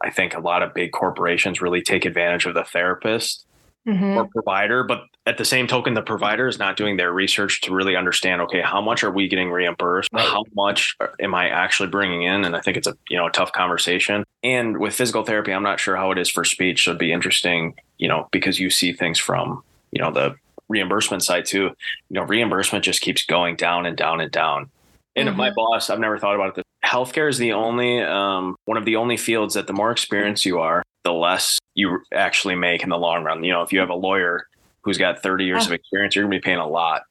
I 0.00 0.10
think 0.10 0.34
a 0.34 0.40
lot 0.40 0.62
of 0.62 0.72
big 0.72 0.92
corporations 0.92 1.60
really 1.60 1.82
take 1.82 2.04
advantage 2.04 2.46
of 2.46 2.54
the 2.54 2.64
therapist 2.64 3.44
mm-hmm. 3.86 4.16
or 4.16 4.28
provider, 4.28 4.84
but 4.84 5.02
at 5.26 5.38
the 5.38 5.44
same 5.44 5.66
token, 5.66 5.94
the 5.94 6.02
provider 6.02 6.48
is 6.48 6.58
not 6.58 6.76
doing 6.76 6.96
their 6.96 7.12
research 7.12 7.60
to 7.62 7.74
really 7.74 7.96
understand. 7.96 8.40
Okay, 8.42 8.62
how 8.62 8.80
much 8.80 9.04
are 9.04 9.10
we 9.10 9.28
getting 9.28 9.50
reimbursed? 9.50 10.08
Right. 10.12 10.26
How 10.26 10.44
much 10.54 10.96
am 11.20 11.34
I 11.34 11.48
actually 11.48 11.88
bringing 11.88 12.22
in? 12.22 12.44
And 12.44 12.56
I 12.56 12.60
think 12.60 12.76
it's 12.76 12.86
a 12.86 12.96
you 13.08 13.16
know 13.16 13.26
a 13.26 13.30
tough 13.30 13.52
conversation. 13.52 14.24
And 14.42 14.78
with 14.78 14.94
physical 14.94 15.24
therapy, 15.24 15.52
I'm 15.52 15.62
not 15.62 15.78
sure 15.78 15.96
how 15.96 16.10
it 16.10 16.18
is 16.18 16.30
for 16.30 16.44
speech. 16.44 16.84
So 16.84 16.92
it'd 16.92 16.98
be 16.98 17.12
interesting, 17.12 17.74
you 17.98 18.08
know, 18.08 18.28
because 18.32 18.58
you 18.58 18.70
see 18.70 18.92
things 18.92 19.18
from 19.18 19.62
you 19.92 20.00
know 20.02 20.10
the 20.10 20.34
reimbursement 20.70 21.22
side 21.22 21.44
too. 21.44 21.64
You 21.64 21.74
know, 22.10 22.22
reimbursement 22.22 22.84
just 22.84 23.02
keeps 23.02 23.26
going 23.26 23.56
down 23.56 23.84
and 23.84 23.96
down 23.96 24.20
and 24.20 24.30
down. 24.30 24.70
And 25.16 25.28
mm-hmm. 25.28 25.36
my 25.36 25.50
boss, 25.50 25.90
I've 25.90 25.98
never 25.98 26.18
thought 26.18 26.36
about 26.36 26.56
it. 26.56 26.64
Healthcare 26.84 27.28
is 27.28 27.36
the 27.36 27.52
only 27.52 28.00
um, 28.00 28.56
one 28.64 28.78
of 28.78 28.84
the 28.84 28.96
only 28.96 29.18
fields 29.18 29.54
that 29.54 29.66
the 29.66 29.72
more 29.72 29.90
experienced 29.90 30.46
you 30.46 30.60
are, 30.60 30.82
the 31.04 31.12
less 31.12 31.58
you 31.74 31.98
actually 32.14 32.54
make 32.54 32.82
in 32.82 32.88
the 32.88 32.96
long 32.96 33.24
run. 33.24 33.44
You 33.44 33.52
know, 33.52 33.62
if 33.62 33.72
you 33.72 33.80
have 33.80 33.90
a 33.90 33.94
lawyer 33.94 34.46
who's 34.82 34.96
got 34.96 35.22
30 35.22 35.44
years 35.44 35.66
of 35.66 35.72
experience, 35.72 36.14
you're 36.14 36.24
going 36.24 36.32
to 36.32 36.38
be 36.38 36.42
paying 36.42 36.58
a 36.58 36.66
lot 36.66 37.02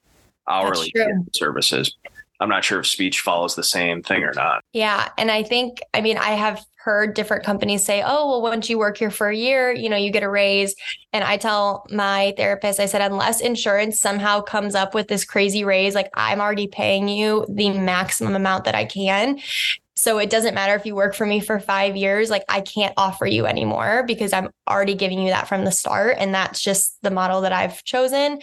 hourly 0.47 0.91
services. 1.33 1.95
I'm 2.39 2.49
not 2.49 2.63
sure 2.63 2.79
if 2.79 2.87
speech 2.87 3.19
follows 3.19 3.55
the 3.55 3.63
same 3.63 4.01
thing 4.01 4.23
or 4.23 4.33
not. 4.33 4.63
Yeah. 4.73 5.09
And 5.17 5.29
I 5.29 5.43
think, 5.43 5.79
I 5.93 6.01
mean, 6.01 6.17
I 6.17 6.31
have 6.31 6.63
heard 6.75 7.13
different 7.13 7.43
companies 7.43 7.83
say, 7.83 8.01
oh, 8.05 8.29
well, 8.29 8.41
once 8.41 8.69
you 8.69 8.77
work 8.77 8.97
here 8.97 9.11
for 9.11 9.27
a 9.27 9.35
year, 9.35 9.71
you 9.71 9.89
know, 9.89 9.97
you 9.97 10.11
get 10.11 10.23
a 10.23 10.29
raise. 10.29 10.73
And 11.11 11.23
I 11.23 11.35
tell 11.35 11.85
my 11.91 12.33
therapist, 12.37 12.79
I 12.79 12.85
said, 12.85 13.01
unless 13.01 13.41
insurance 13.41 13.99
somehow 13.99 14.41
comes 14.41 14.75
up 14.75 14.93
with 14.93 15.09
this 15.09 15.25
crazy 15.25 15.65
raise, 15.65 15.93
like 15.95 16.09
I'm 16.13 16.39
already 16.39 16.67
paying 16.67 17.09
you 17.09 17.45
the 17.49 17.71
maximum 17.71 18.35
amount 18.35 18.63
that 18.63 18.75
I 18.75 18.85
can. 18.85 19.39
So 19.97 20.17
it 20.17 20.29
doesn't 20.29 20.55
matter 20.55 20.75
if 20.75 20.85
you 20.85 20.95
work 20.95 21.13
for 21.13 21.25
me 21.25 21.41
for 21.41 21.59
five 21.59 21.97
years, 21.97 22.29
like 22.29 22.45
I 22.47 22.61
can't 22.61 22.93
offer 22.95 23.25
you 23.25 23.45
anymore 23.45 24.05
because 24.07 24.31
I'm 24.31 24.49
already 24.65 24.95
giving 24.95 25.19
you 25.19 25.29
that 25.31 25.49
from 25.49 25.65
the 25.65 25.73
start. 25.73 26.15
And 26.17 26.33
that's 26.33 26.61
just 26.61 26.97
the 27.01 27.11
model 27.11 27.41
that 27.41 27.51
I've 27.51 27.83
chosen. 27.83 28.39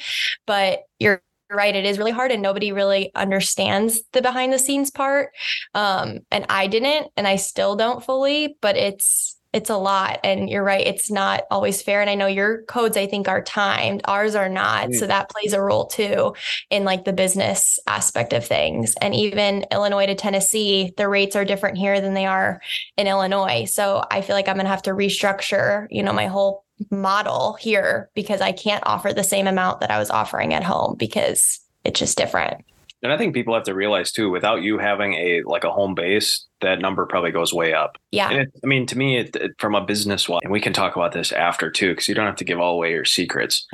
But 0.47 0.81
you're 0.99 1.23
right? 1.51 1.75
It 1.75 1.85
is 1.85 1.99
really 1.99 2.11
hard 2.11 2.33
and 2.33 2.43
nobody 2.43 2.73
really 2.73 3.11
understands 3.15 4.01
the 4.13 4.23
behind 4.23 4.53
the 4.53 4.59
scenes 4.59 4.91
part. 4.91 5.31
Um, 5.75 6.21
and 6.31 6.47
i 6.49 6.67
didn't 6.67 7.09
and 7.17 7.27
i 7.27 7.37
still 7.37 7.77
don't 7.77 8.05
fully 8.05 8.57
but 8.61 8.77
it's 8.77 9.35
it's 9.53 9.71
a 9.71 9.77
lot. 9.77 10.21
And 10.23 10.51
you're 10.51 10.65
right 10.65 10.87
it's 10.87 11.11
not 11.11 11.45
always 11.51 11.81
fair. 11.81 12.03
And 12.03 12.11
i 12.11 12.15
know 12.15 12.27
your 12.27 12.63
codes 12.65 12.97
i 12.97 13.07
think 13.07 13.29
are 13.29 13.43
timed. 13.43 14.03
Ours 14.05 14.35
are 14.35 14.49
not. 14.51 14.89
Mm. 14.89 14.95
so 14.97 15.07
that 15.07 15.31
plays 15.31 15.53
a 15.53 15.63
role 15.63 15.87
too 15.87 16.35
in 16.69 16.85
like 16.85 17.05
the 17.05 17.13
business 17.13 17.79
aspect 17.87 18.33
of 18.33 18.45
things. 18.45 18.95
And 19.01 19.15
even 19.15 19.65
illinois 19.73 20.07
to 20.07 20.15
tennessee 20.15 20.93
the 20.97 21.09
rates 21.09 21.37
are 21.37 21.45
different 21.45 21.79
here 21.79 22.01
than 22.01 22.15
they 22.15 22.27
are 22.27 22.61
in 22.97 23.07
illinois. 23.07 23.65
So 23.65 24.05
i 24.11 24.21
feel 24.21 24.37
like 24.37 24.49
i'm 24.49 24.57
going 24.57 24.67
to 24.67 24.71
have 24.71 24.83
to 24.83 24.91
restructure 24.91 25.87
you 25.91 26.03
know 26.03 26.13
my 26.13 26.27
whole 26.27 26.66
model 26.91 27.55
here 27.55 28.11
because 28.15 28.41
I 28.41 28.53
can't 28.53 28.83
offer 28.87 29.13
the 29.13 29.25
same 29.25 29.47
amount 29.47 29.81
that 29.81 29.91
I 29.91 29.99
was 29.99 30.11
offering 30.11 30.55
at 30.55 30.63
home 30.63 30.97
because 30.99 31.61
it's 31.85 31.99
just 31.99 32.19
different. 32.19 32.65
And 33.03 33.13
I 33.13 33.19
think 33.19 33.35
people 33.35 33.55
have 33.55 33.65
to 33.65 33.75
realize 33.75 34.11
too, 34.11 34.31
without 34.31 34.63
you 34.63 34.79
having 34.79 35.15
a 35.15 35.43
like 35.43 35.65
a 35.65 35.71
home 35.71 35.95
base, 35.95 36.45
that 36.61 36.81
number 36.81 37.07
probably 37.07 37.31
goes 37.31 37.53
way 37.53 37.75
up. 37.75 37.99
Yeah. 38.11 38.31
It, 38.31 38.53
I 38.65 38.67
mean, 38.67 38.87
to 38.87 38.99
me, 38.99 39.19
it, 39.19 39.37
it, 39.37 39.53
from 39.59 39.75
a 39.75 39.85
business 39.85 40.29
one, 40.29 40.41
and 40.43 40.53
we 40.53 40.61
can 40.61 40.73
talk 40.73 40.97
about 40.97 41.13
this 41.13 41.31
after 41.31 41.71
too, 41.71 41.91
because 41.91 42.09
you 42.09 42.15
don't 42.15 42.27
have 42.27 42.37
to 42.37 42.45
give 42.45 42.59
all 42.59 42.75
away 42.75 42.93
your 42.93 43.05
secrets. 43.05 43.67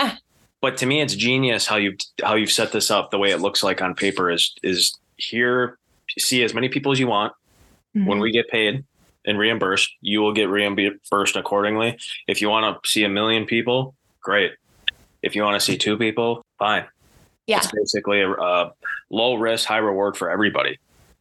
but 0.60 0.76
to 0.78 0.86
me, 0.86 1.00
it's 1.00 1.14
genius 1.14 1.66
how 1.66 1.76
you 1.76 1.96
how 2.22 2.34
you've 2.34 2.52
set 2.52 2.72
this 2.72 2.90
up. 2.90 3.10
The 3.10 3.18
way 3.18 3.30
it 3.30 3.40
looks 3.40 3.62
like 3.62 3.82
on 3.82 3.94
paper 3.94 4.30
is 4.30 4.54
is 4.62 4.96
here. 5.16 5.76
See 6.16 6.42
as 6.42 6.54
many 6.54 6.68
people 6.68 6.92
as 6.92 7.00
you 7.00 7.08
want. 7.08 7.32
Mm-hmm. 7.96 8.06
When 8.06 8.20
we 8.20 8.30
get 8.30 8.48
paid, 8.48 8.84
and 9.28 9.38
reimbursed, 9.38 9.94
you 10.00 10.20
will 10.20 10.32
get 10.32 10.48
reimbursed 10.48 11.36
accordingly. 11.36 11.98
If 12.26 12.40
you 12.40 12.48
want 12.48 12.82
to 12.82 12.88
see 12.88 13.04
a 13.04 13.08
million 13.08 13.44
people, 13.44 13.94
great. 14.22 14.52
If 15.22 15.36
you 15.36 15.42
want 15.42 15.54
to 15.54 15.60
see 15.60 15.76
two 15.76 15.98
people, 15.98 16.44
fine. 16.58 16.86
Yeah. 17.46 17.58
It's 17.58 17.70
basically 17.70 18.22
a, 18.22 18.30
a 18.30 18.72
low 19.10 19.34
risk, 19.34 19.66
high 19.66 19.78
reward 19.78 20.16
for 20.16 20.30
everybody. 20.30 20.78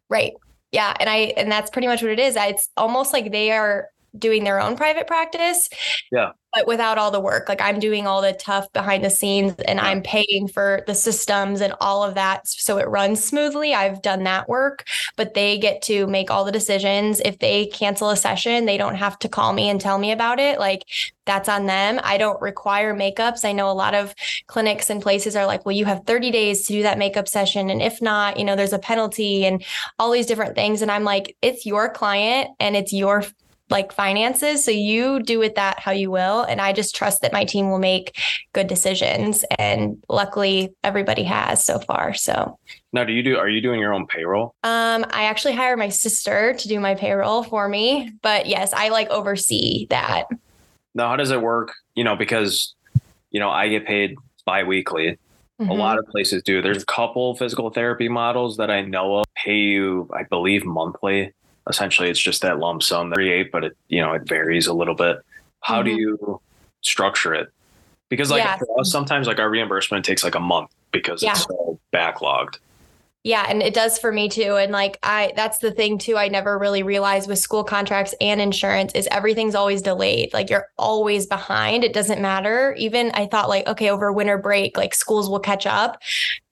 Right. 0.09 0.33
Yeah. 0.71 0.93
And 0.99 1.09
I, 1.09 1.33
and 1.37 1.51
that's 1.51 1.69
pretty 1.69 1.87
much 1.87 2.01
what 2.01 2.11
it 2.11 2.19
is. 2.19 2.35
It's 2.37 2.69
almost 2.77 3.11
like 3.11 3.31
they 3.31 3.51
are 3.51 3.89
doing 4.17 4.45
their 4.45 4.59
own 4.59 4.77
private 4.77 5.05
practice. 5.05 5.69
Yeah. 6.11 6.31
But 6.57 6.65
without 6.65 6.97
all 6.97 7.11
the 7.11 7.19
work, 7.19 7.47
like 7.47 7.61
I'm 7.61 7.79
doing 7.79 8.07
all 8.07 8.19
the 8.19 8.33
tough 8.33 8.73
behind 8.73 9.05
the 9.05 9.11
scenes 9.11 9.53
and 9.67 9.77
yeah. 9.77 9.85
I'm 9.85 10.01
paying 10.01 10.47
for 10.51 10.81
the 10.87 10.95
systems 10.95 11.61
and 11.61 11.71
all 11.79 12.03
of 12.03 12.15
that. 12.15 12.47
So 12.47 12.79
it 12.79 12.87
runs 12.87 13.23
smoothly. 13.23 13.75
I've 13.75 14.01
done 14.01 14.23
that 14.23 14.49
work, 14.49 14.87
but 15.17 15.35
they 15.35 15.59
get 15.59 15.83
to 15.83 16.07
make 16.07 16.31
all 16.31 16.43
the 16.43 16.51
decisions. 16.51 17.21
If 17.23 17.37
they 17.37 17.67
cancel 17.67 18.09
a 18.09 18.17
session, 18.17 18.65
they 18.65 18.75
don't 18.75 18.95
have 18.95 19.19
to 19.19 19.29
call 19.29 19.53
me 19.53 19.69
and 19.69 19.79
tell 19.79 19.99
me 19.99 20.11
about 20.11 20.39
it. 20.39 20.57
Like 20.57 20.81
that's 21.27 21.47
on 21.47 21.67
them. 21.67 21.99
I 22.03 22.17
don't 22.17 22.41
require 22.41 22.95
makeups. 22.95 23.45
I 23.45 23.51
know 23.51 23.69
a 23.69 23.73
lot 23.73 23.93
of 23.93 24.15
clinics 24.47 24.89
and 24.89 24.99
places 24.99 25.35
are 25.35 25.45
like, 25.45 25.63
well, 25.63 25.75
you 25.75 25.85
have 25.85 26.05
30 26.07 26.31
days 26.31 26.65
to 26.65 26.73
do 26.73 26.81
that 26.81 26.97
makeup 26.97 27.27
session. 27.27 27.69
And 27.69 27.83
if 27.83 28.01
not, 28.01 28.39
you 28.39 28.45
know, 28.45 28.55
there's 28.55 28.73
a 28.73 28.79
penalty 28.79 29.45
and 29.45 29.63
all 29.99 30.09
these 30.09 30.25
different 30.25 30.55
things. 30.55 30.81
And 30.81 30.89
I'm 30.89 31.03
like, 31.03 31.37
it's 31.43 31.67
your 31.67 31.87
client 31.87 32.49
and 32.59 32.75
it's 32.75 32.93
your 32.93 33.23
like 33.69 33.91
finances. 33.91 34.63
So 34.63 34.71
you 34.71 35.21
do 35.21 35.39
with 35.39 35.55
that 35.55 35.79
how 35.79 35.91
you 35.91 36.09
will. 36.09 36.43
And 36.43 36.61
I 36.61 36.73
just 36.73 36.95
trust 36.95 37.21
that 37.21 37.33
my 37.33 37.43
team 37.43 37.69
will 37.69 37.79
make 37.79 38.19
good 38.53 38.67
decisions. 38.67 39.43
And 39.57 40.01
luckily 40.09 40.73
everybody 40.83 41.23
has 41.23 41.65
so 41.65 41.79
far. 41.79 42.13
So 42.13 42.57
now 42.93 43.03
do 43.03 43.13
you 43.13 43.23
do 43.23 43.37
are 43.37 43.49
you 43.49 43.61
doing 43.61 43.79
your 43.79 43.93
own 43.93 44.07
payroll? 44.07 44.55
Um, 44.63 45.05
I 45.09 45.23
actually 45.23 45.53
hire 45.53 45.75
my 45.75 45.89
sister 45.89 46.53
to 46.53 46.67
do 46.67 46.79
my 46.79 46.95
payroll 46.95 47.43
for 47.43 47.67
me. 47.67 48.11
But 48.21 48.47
yes, 48.47 48.73
I 48.73 48.89
like 48.89 49.09
oversee 49.09 49.87
that. 49.89 50.27
Now 50.95 51.09
how 51.09 51.15
does 51.15 51.31
it 51.31 51.41
work? 51.41 51.73
You 51.95 52.03
know, 52.03 52.15
because 52.15 52.73
you 53.31 53.39
know, 53.39 53.49
I 53.49 53.67
get 53.67 53.85
paid 53.85 54.15
bi-weekly. 54.45 55.19
Mm-hmm. 55.59 55.71
A 55.71 55.73
lot 55.73 55.97
of 55.97 56.05
places 56.07 56.43
do. 56.43 56.61
There's 56.61 56.83
a 56.83 56.85
couple 56.85 57.35
physical 57.35 57.71
therapy 57.71 58.07
models 58.07 58.57
that 58.57 58.69
I 58.69 58.81
know 58.81 59.17
of 59.17 59.25
pay 59.35 59.57
you, 59.57 60.07
I 60.13 60.23
believe, 60.23 60.65
monthly 60.65 61.33
essentially 61.69 62.09
it's 62.09 62.19
just 62.19 62.41
that 62.41 62.59
lump 62.59 62.83
sum 62.83 63.09
that 63.09 63.15
create, 63.15 63.51
but 63.51 63.63
it 63.63 63.77
you 63.87 64.01
know 64.01 64.13
it 64.13 64.27
varies 64.27 64.67
a 64.67 64.73
little 64.73 64.95
bit. 64.95 65.17
How 65.61 65.81
mm-hmm. 65.81 65.95
do 65.95 66.01
you 66.01 66.41
structure 66.81 67.33
it? 67.33 67.51
Because 68.09 68.31
like 68.31 68.43
yeah. 68.43 68.57
us, 68.79 68.91
sometimes 68.91 69.27
like 69.27 69.39
our 69.39 69.49
reimbursement 69.49 70.05
takes 70.05 70.23
like 70.23 70.35
a 70.35 70.39
month 70.39 70.71
because 70.91 71.21
yeah. 71.21 71.31
it's 71.31 71.43
so 71.43 71.79
backlogged. 71.93 72.57
Yeah, 73.23 73.45
and 73.49 73.61
it 73.61 73.73
does 73.73 73.99
for 73.99 74.09
me 74.09 74.29
too. 74.29 74.55
And 74.55 74.71
like 74.71 74.97
I 75.03 75.33
that's 75.35 75.57
the 75.57 75.71
thing 75.71 75.97
too 75.97 76.15
I 76.15 76.29
never 76.29 76.57
really 76.57 76.81
realized 76.81 77.27
with 77.27 77.39
school 77.39 77.65
contracts 77.65 78.15
and 78.21 78.39
insurance 78.39 78.93
is 78.95 79.05
everything's 79.11 79.53
always 79.55 79.81
delayed. 79.81 80.33
Like 80.33 80.49
you're 80.49 80.69
always 80.77 81.25
behind. 81.25 81.83
It 81.83 81.91
doesn't 81.91 82.21
matter. 82.21 82.73
Even 82.77 83.11
I 83.13 83.25
thought 83.25 83.49
like 83.49 83.67
okay, 83.67 83.89
over 83.89 84.13
winter 84.13 84.37
break 84.37 84.77
like 84.77 84.95
schools 84.95 85.29
will 85.29 85.41
catch 85.41 85.65
up. 85.65 86.01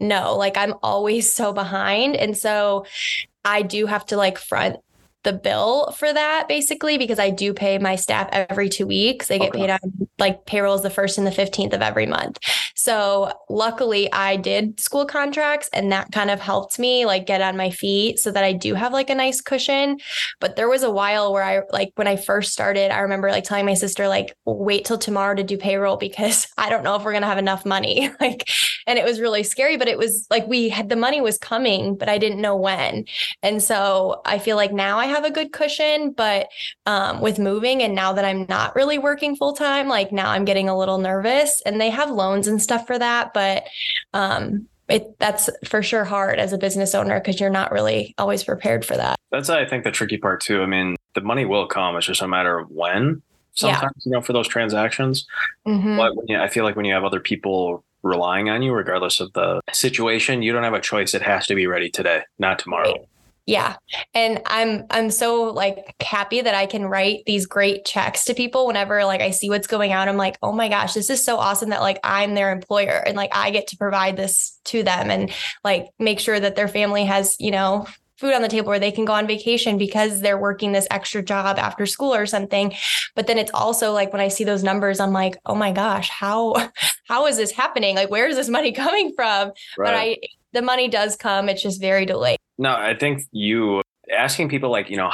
No, 0.02 0.36
like 0.36 0.58
I'm 0.58 0.74
always 0.84 1.34
so 1.34 1.54
behind. 1.54 2.18
And 2.18 2.38
so 2.38 2.86
I 3.46 3.62
do 3.62 3.86
have 3.86 4.06
to 4.08 4.18
like 4.18 4.38
front 4.38 4.76
the 5.26 5.34
bill 5.34 5.92
for 5.92 6.12
that 6.14 6.48
basically 6.48 6.98
because 6.98 7.20
I 7.20 7.30
do 7.30 7.54
pay 7.54 7.78
my 7.78 7.98
staff 7.98 8.30
every 8.32 8.70
two 8.70 8.88
weeks. 8.88 9.28
They 9.28 9.40
get 9.40 9.50
okay. 9.50 9.60
paid 9.60 9.70
on 9.72 9.80
like 10.18 10.46
payroll 10.46 10.76
is 10.76 10.84
the 10.84 10.90
first 10.90 11.18
and 11.18 11.28
the 11.28 11.32
15th 11.32 11.74
of 11.74 11.82
every 11.82 12.06
month. 12.06 12.40
So 12.86 13.32
luckily 13.50 14.14
I 14.14 14.36
did 14.36 14.80
school 14.80 15.08
contracts 15.08 15.72
and 15.74 15.92
that 15.92 16.12
kind 16.12 16.30
of 16.30 16.40
helped 16.40 16.78
me 16.78 17.08
like 17.08 17.26
get 17.26 17.42
on 17.42 17.58
my 17.58 17.72
feet 17.72 18.20
so 18.20 18.30
that 18.30 18.44
I 18.44 18.54
do 18.54 18.76
have 18.76 18.94
like 18.94 19.10
a 19.10 19.16
nice 19.16 19.42
cushion. 19.42 19.98
But 20.40 20.56
there 20.56 20.70
was 20.70 20.84
a 20.84 20.92
while 20.92 21.34
where 21.34 21.42
I 21.42 21.62
like 21.72 21.94
when 21.96 22.06
I 22.06 22.16
first 22.16 22.54
started, 22.54 22.92
I 22.92 23.00
remember 23.00 23.32
like 23.32 23.44
telling 23.44 23.66
my 23.66 23.74
sister, 23.74 24.08
like, 24.08 24.38
wait 24.46 24.86
till 24.86 25.00
tomorrow 25.00 25.34
to 25.34 25.44
do 25.44 25.58
payroll 25.58 25.98
because 25.98 26.48
I 26.60 26.70
don't 26.70 26.84
know 26.84 26.96
if 26.96 27.04
we're 27.04 27.14
gonna 27.14 27.26
have 27.26 27.40
enough 27.40 27.66
money. 27.66 28.12
like, 28.22 28.48
and 28.86 29.00
it 29.00 29.06
was 29.06 29.20
really 29.20 29.42
scary, 29.42 29.78
but 29.78 29.88
it 29.88 29.98
was 29.98 30.28
like 30.30 30.46
we 30.46 30.70
had 30.70 30.90
the 30.90 30.96
money 30.96 31.22
was 31.22 31.40
coming, 31.40 31.98
but 31.98 32.08
I 32.08 32.20
didn't 32.20 32.40
know 32.40 32.56
when. 32.56 33.06
And 33.42 33.64
so 33.64 34.22
I 34.26 34.38
feel 34.38 34.58
like 34.58 34.72
now 34.72 35.00
I 35.00 35.08
have 35.08 35.26
a 35.26 35.32
good 35.32 35.52
cushion, 35.52 36.12
but 36.12 36.50
um, 36.86 37.20
with 37.20 37.40
moving 37.40 37.82
and 37.82 37.96
now 37.96 38.14
that 38.14 38.26
I'm 38.26 38.46
not 38.48 38.76
really 38.76 39.00
working 39.00 39.36
full 39.36 39.54
time, 39.54 39.88
like 39.88 40.12
now 40.12 40.30
I'm 40.30 40.46
getting 40.46 40.70
a 40.70 40.78
little 40.78 41.00
nervous 41.00 41.64
and 41.66 41.82
they 41.82 41.90
have 41.90 42.12
loans 42.12 42.48
and 42.48 42.62
stuff 42.62 42.75
for 42.80 42.98
that. 42.98 43.34
But 43.34 43.64
um, 44.14 44.68
it 44.88 45.18
that's 45.20 45.50
for 45.66 45.82
sure 45.82 46.04
hard 46.04 46.40
as 46.40 46.54
a 46.54 46.58
business 46.58 46.94
owner 46.94 47.20
because 47.20 47.40
you're 47.40 47.50
not 47.50 47.72
really 47.72 48.14
always 48.18 48.44
prepared 48.44 48.86
for 48.86 48.96
that. 48.96 49.18
That's 49.32 49.50
I 49.50 49.66
think 49.66 49.84
the 49.84 49.92
tricky 49.92 50.18
part 50.18 50.42
too. 50.42 50.62
I 50.62 50.66
mean, 50.66 50.96
the 51.14 51.22
money 51.22 51.46
will 51.46 51.68
come. 51.68 51.96
It's 51.96 52.06
just 52.06 52.22
a 52.22 52.28
matter 52.28 52.60
of 52.60 52.70
when. 52.70 53.22
Sometimes 53.54 53.94
yeah. 53.98 54.02
you 54.06 54.12
know 54.12 54.22
for 54.22 54.34
those 54.34 54.50
transactions, 54.50 55.26
mm-hmm. 55.66 55.98
but 55.98 56.14
you, 56.28 56.38
I 56.38 56.50
feel 56.50 56.66
like 56.66 56.76
when 56.76 56.86
you 56.86 56.94
have 56.94 57.06
other 57.06 57.22
people 57.22 57.86
relying 58.04 58.50
on 58.50 58.62
you, 58.62 58.74
regardless 58.74 59.20
of 59.20 59.32
the 59.34 59.62
situation, 59.72 60.42
you 60.42 60.52
don't 60.52 60.64
have 60.64 60.74
a 60.74 60.82
choice. 60.82 61.14
It 61.14 61.22
has 61.22 61.48
to 61.48 61.56
be 61.56 61.66
ready 61.66 61.90
today, 61.90 62.24
not 62.38 62.60
tomorrow. 62.60 62.92
Right. 62.92 63.08
Yeah. 63.46 63.76
And 64.16 64.42
I'm 64.48 64.86
I'm 64.90 65.12
so 65.12 65.44
like 65.52 65.94
happy 66.02 66.42
that 66.42 66.56
I 66.56 66.66
can 66.66 66.86
write 66.86 67.24
these 67.28 67.46
great 67.46 67.86
checks 67.86 68.26
to 68.26 68.34
people 68.34 68.66
whenever 68.66 69.06
like 69.06 69.22
I 69.22 69.30
see 69.30 69.50
what's 69.50 69.68
going 69.68 69.94
on. 69.94 70.10
I'm 70.10 70.18
like, 70.18 70.38
"Oh 70.42 70.52
my 70.52 70.68
gosh, 70.68 70.94
this 70.96 71.12
is 71.12 71.24
so 71.24 71.38
awesome 71.38 71.70
that 71.70 71.82
like 71.82 72.00
I'm 72.04 72.34
their 72.34 72.52
employer 72.52 73.04
and 73.06 73.16
like 73.16 73.30
I 73.36 73.52
get 73.52 73.68
to 73.68 73.78
provide 73.78 74.18
this 74.18 74.60
to 74.66 74.82
them 74.82 75.12
and 75.12 75.32
like 75.64 75.90
make 76.00 76.20
sure 76.20 76.40
that 76.40 76.56
their 76.56 76.68
family 76.68 77.06
has, 77.06 77.36
you 77.40 77.52
know, 77.52 77.86
food 78.18 78.34
on 78.34 78.42
the 78.42 78.48
table 78.48 78.72
or 78.72 78.80
they 78.80 78.92
can 78.92 79.06
go 79.06 79.14
on 79.14 79.28
vacation 79.28 79.78
because 79.78 80.22
they're 80.22 80.38
working 80.38 80.72
this 80.72 80.88
extra 80.90 81.22
job 81.22 81.60
after 81.60 81.86
school 81.86 82.14
or 82.14 82.26
something 82.26 82.74
but 83.14 83.28
then 83.28 83.38
it's 83.38 83.52
also 83.54 83.92
like 83.92 84.14
when 84.14 84.22
i 84.22 84.30
see 84.30 84.46
those 84.46 84.64
numbers 84.64 85.02
i'm 85.02 85.12
like 85.12 85.38
oh 85.46 85.56
my 85.56 85.72
gosh 85.72 86.10
how 86.10 86.56
how 87.08 87.28
is 87.28 87.36
this 87.36 87.52
happening 87.52 87.96
like 87.96 88.10
where 88.10 88.28
is 88.28 88.38
this 88.38 88.48
money 88.48 88.72
coming 88.72 89.12
from 89.16 89.50
right. 89.50 89.54
but 89.78 89.94
i 89.94 90.18
the 90.56 90.62
money 90.62 90.88
does 90.88 91.16
come 91.16 91.48
it's 91.48 91.62
just 91.62 91.80
very 91.80 92.06
delayed 92.06 92.40
no, 92.58 92.74
I 92.74 92.96
think 92.96 93.26
you 93.32 93.82
asking 94.12 94.50
people 94.50 94.70
like, 94.70 94.90
you 94.90 94.98
know, 94.98 95.12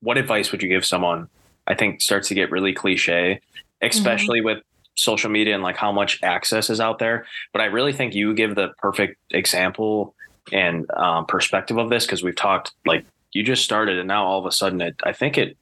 what 0.00 0.18
advice 0.18 0.52
would 0.52 0.62
you 0.62 0.68
give 0.68 0.84
someone? 0.84 1.28
I 1.66 1.74
think 1.74 2.00
starts 2.00 2.28
to 2.28 2.34
get 2.34 2.50
really 2.50 2.72
cliche, 2.72 3.40
especially 3.80 4.40
mm-hmm. 4.40 4.46
with 4.46 4.58
social 4.94 5.30
media 5.30 5.54
and 5.54 5.62
like 5.62 5.76
how 5.76 5.92
much 5.92 6.20
access 6.22 6.68
is 6.68 6.80
out 6.80 6.98
there. 6.98 7.24
But 7.52 7.62
I 7.62 7.66
really 7.66 7.92
think 7.92 8.14
you 8.14 8.34
give 8.34 8.56
the 8.56 8.68
perfect 8.78 9.18
example 9.30 10.14
and 10.52 10.90
um, 10.92 11.24
perspective 11.26 11.78
of 11.78 11.88
this 11.88 12.04
because 12.04 12.22
we've 12.22 12.36
talked 12.36 12.72
like 12.84 13.06
you 13.32 13.42
just 13.42 13.64
started 13.64 13.98
and 13.98 14.08
now 14.08 14.26
all 14.26 14.40
of 14.40 14.46
a 14.46 14.52
sudden 14.52 14.80
it, 14.80 14.96
I 15.04 15.12
think 15.12 15.38
it, 15.38 15.56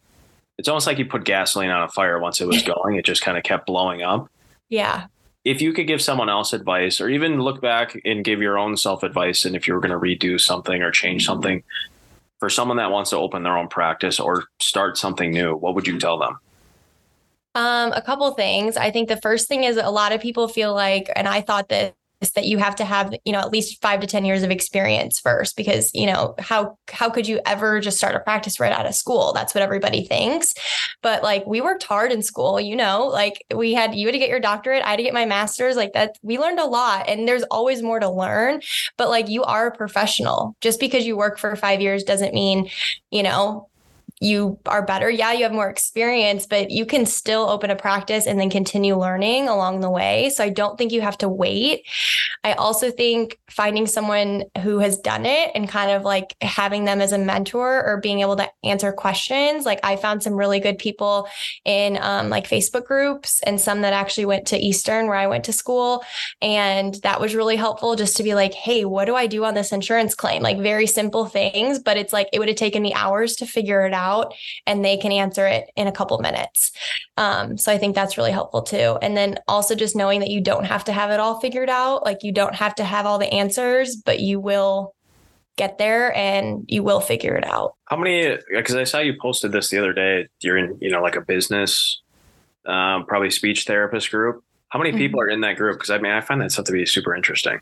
it's 0.59 0.69
almost 0.69 0.87
like 0.87 0.99
you 0.99 1.05
put 1.05 1.25
gasoline 1.25 1.71
on 1.71 1.83
a 1.83 1.89
fire 1.89 2.19
once 2.19 2.41
it 2.41 2.49
was 2.49 2.63
going. 2.85 2.97
It 2.97 3.05
just 3.05 3.23
kind 3.23 3.37
of 3.37 3.45
kept 3.45 3.67
blowing 3.67 4.03
up. 4.03 4.29
Yeah 4.69 5.07
if 5.45 5.63
you 5.63 5.73
could 5.73 5.87
give 5.87 6.03
someone 6.03 6.29
else 6.29 6.53
advice 6.53 7.01
or 7.01 7.09
even 7.09 7.41
look 7.41 7.61
back 7.61 7.99
and 8.05 8.25
give 8.25 8.43
your 8.43 8.59
own 8.59 8.77
self 8.77 9.03
advice 9.03 9.45
and 9.45 9.57
if 9.57 9.67
you 9.67 9.75
were 9.75 9.81
going 9.81 9.91
to 9.91 9.99
redo 9.99 10.41
something 10.41 10.83
or 10.83 10.91
change 10.91 11.25
something 11.25 11.63
for 12.39 12.49
someone 12.49 12.77
that 12.77 12.91
wants 12.91 13.11
to 13.11 13.17
open 13.17 13.43
their 13.43 13.57
own 13.57 13.69
practice 13.69 14.21
or 14.21 14.45
start 14.61 14.99
something 14.99 15.31
new 15.31 15.55
what 15.55 15.75
would 15.75 15.87
you 15.87 15.99
tell 15.99 16.19
them 16.19 16.39
um, 17.57 17.93
a 17.93 18.01
couple 18.03 18.31
things. 18.33 18.77
I 18.77 18.93
think 18.93 19.09
the 19.09 19.17
first 19.17 19.49
thing 19.49 19.65
is 19.65 19.77
a 19.77 19.91
lot 19.91 20.13
of 20.13 20.21
people 20.21 20.47
feel 20.47 20.73
like, 20.73 21.11
and 21.17 21.27
I 21.27 21.41
thought 21.41 21.69
that 21.71 21.95
that 22.35 22.47
you 22.47 22.59
have 22.59 22.77
to 22.77 22.85
have 22.85 23.15
you 23.25 23.33
know 23.33 23.41
at 23.41 23.51
least 23.51 23.81
five 23.81 24.01
to 24.01 24.07
ten 24.07 24.25
years 24.25 24.43
of 24.43 24.51
experience 24.51 25.19
first 25.19 25.57
because 25.57 25.91
you 25.95 26.07
know 26.07 26.35
how 26.39 26.77
how 26.91 27.09
could 27.09 27.27
you 27.27 27.41
ever 27.47 27.81
just 27.81 27.97
start 27.97 28.15
a 28.15 28.21
practice 28.21 28.61
right 28.61 28.73
out 28.73 28.87
of 28.87 28.95
school? 28.95 29.33
That's 29.33 29.55
what 29.55 29.63
everybody 29.63 30.05
thinks. 30.05 30.55
But 31.03 31.23
like 31.23 31.47
we 31.47 31.61
worked 31.61 31.85
hard 31.85 32.13
in 32.13 32.23
school 32.23 32.61
you 32.61 32.77
know 32.77 33.07
like 33.07 33.43
we 33.55 33.73
had 33.73 33.95
you 33.95 34.07
had 34.07 34.13
to 34.13 34.19
get 34.19 34.29
your 34.29 34.41
doctorate 34.41 34.83
i 34.85 34.91
had 34.91 34.97
to 34.97 35.03
get 35.03 35.15
my 35.15 35.25
master's 35.25 35.77
like 35.77 35.93
that 35.95 36.17
we 36.23 36.39
learned 36.39 36.59
a 36.59 36.65
lot 36.65 37.09
and 37.09 37.27
there's 37.27 37.43
always 37.45 37.83
more 37.83 38.01
to 38.01 38.09
learn. 38.09 38.61
But 38.97 39.09
like 39.09 39.29
you 39.29 39.43
are 39.45 39.69
a 39.69 39.77
professional. 39.77 40.57
Just 40.61 40.81
because 40.81 41.07
you 41.07 41.17
work 41.17 41.39
for 41.39 41.55
five 41.57 41.81
years 41.81 42.05
doesn't 42.05 42.35
mean 42.35 42.71
you 43.11 43.23
know 43.23 43.69
you 44.23 44.59
are 44.67 44.85
better. 44.85 45.09
Yeah, 45.09 45.33
you 45.33 45.45
have 45.45 45.53
more 45.53 45.71
experience, 45.71 46.47
but 46.47 46.71
you 46.71 46.85
can 46.85 47.07
still 47.07 47.49
open 47.49 47.71
a 47.71 47.77
practice 47.77 48.27
and 48.27 48.39
then 48.39 48.51
continue 48.51 48.95
learning 48.95 49.49
along 49.49 49.81
the 49.81 49.89
way. 49.89 50.29
So 50.29 50.45
I 50.45 50.51
don't 50.51 50.77
think 50.77 50.93
you 50.93 51.01
have 51.01 51.17
to 51.19 51.29
wait. 51.29 51.87
I 52.45 52.53
also 52.53 52.91
think 52.91 53.39
finding 53.49 53.87
someone 53.87 54.45
who 54.61 54.79
has 54.81 54.99
done 54.99 55.25
it 55.25 55.51
and 55.55 55.67
kind 55.67 55.91
of 55.91 56.03
like 56.03 56.37
having 56.43 56.85
them 56.85 57.01
as 57.01 57.13
a 57.13 57.19
mentor 57.19 57.83
or 57.83 57.99
being 57.99 58.21
able 58.21 58.37
to 58.37 58.51
answer 58.63 58.93
questions. 58.93 59.65
Like 59.65 59.81
I 59.83 59.97
found 59.97 60.23
some 60.23 60.35
really 60.35 60.61
good 60.61 60.77
people 60.77 61.27
in 61.65 61.99
um, 62.03 62.29
like 62.29 62.47
Facebook 62.47 62.85
groups 62.85 63.41
and 63.47 63.59
some 63.59 63.81
that 63.81 63.95
actually 63.95 64.27
went 64.27 64.47
to 64.49 64.59
Eastern 64.59 65.07
where 65.07 65.17
I 65.17 65.29
went 65.29 65.45
to 65.45 65.53
school. 65.55 66.05
And 66.43 66.95
that 67.03 67.23
was 67.23 67.35
really 67.35 67.57
helpful 67.57 67.97
just 67.97 68.19
to 68.19 68.23
be 68.23 68.35
like, 68.35 68.53
hey, 68.53 68.85
what 68.85 69.07
do 69.07 69.15
I 69.15 69.27
do 69.27 69.47
on 69.47 69.55
this 69.55 69.73
insurance 69.73 70.15
claim? 70.15 70.43
Like 70.43 70.59
very 70.59 70.87
simple 70.87 71.25
things, 71.25 71.79
but 71.79 71.97
it's 71.97 72.13
like 72.13 72.29
it 72.35 72.39
would 72.39 72.49
have 72.49 72.59
taken 72.59 72.83
me 72.83 72.93
hours 72.93 73.35
to 73.37 73.47
figure 73.47 73.87
it 73.87 73.95
out 73.95 74.10
out 74.11 74.35
and 74.67 74.85
they 74.85 74.97
can 74.97 75.13
answer 75.13 75.47
it 75.47 75.71
in 75.77 75.87
a 75.87 75.93
couple 75.93 76.19
minutes. 76.19 76.73
Um, 77.17 77.57
so 77.57 77.73
I 77.73 77.79
think 77.79 77.95
that's 77.95 78.17
really 78.19 78.33
helpful 78.33 78.63
too. 78.63 78.99
And 79.03 79.17
then 79.17 79.39
also 79.47 79.75
just 79.75 79.97
knowing 79.97 80.21
that 80.21 80.31
you 80.31 80.41
don't 80.41 80.65
have 80.65 80.85
to 80.85 80.93
have 80.93 81.11
it 81.11 81.21
all 81.21 81.41
figured 81.41 81.71
out. 81.71 82.05
Like 82.05 82.19
you 82.23 82.33
don't 82.33 82.55
have 82.55 82.75
to 82.77 82.85
have 82.85 83.07
all 83.07 83.19
the 83.19 83.33
answers, 83.33 83.97
but 83.97 84.21
you 84.21 84.41
will 84.41 84.95
get 85.57 85.79
there 85.79 86.15
and 86.17 86.65
you 86.69 86.83
will 86.83 87.01
figure 87.01 87.37
it 87.37 87.45
out. 87.45 87.75
How 87.85 87.97
many, 87.97 88.39
because 88.51 88.77
I 88.77 88.85
saw 88.85 88.99
you 88.99 89.15
posted 89.21 89.53
this 89.53 89.69
the 89.69 89.79
other 89.79 89.93
day, 89.93 90.27
you're 90.41 90.57
in, 90.57 90.79
you 90.81 90.91
know, 90.91 91.03
like 91.03 91.17
a 91.17 91.21
business, 91.21 92.01
um, 92.67 93.05
probably 93.07 93.31
speech 93.31 93.65
therapist 93.65 94.11
group. 94.11 94.43
How 94.71 94.79
many 94.79 94.93
people 94.93 95.21
mm-hmm. 95.21 95.29
are 95.29 95.31
in 95.31 95.41
that 95.43 95.57
group? 95.57 95.77
Because 95.77 95.91
I 95.91 95.99
mean, 95.99 96.13
I 96.13 96.21
find 96.21 96.41
that 96.41 96.53
stuff 96.53 96.65
to 96.67 96.73
be 96.73 96.87
super 96.87 97.15
interesting. 97.15 97.59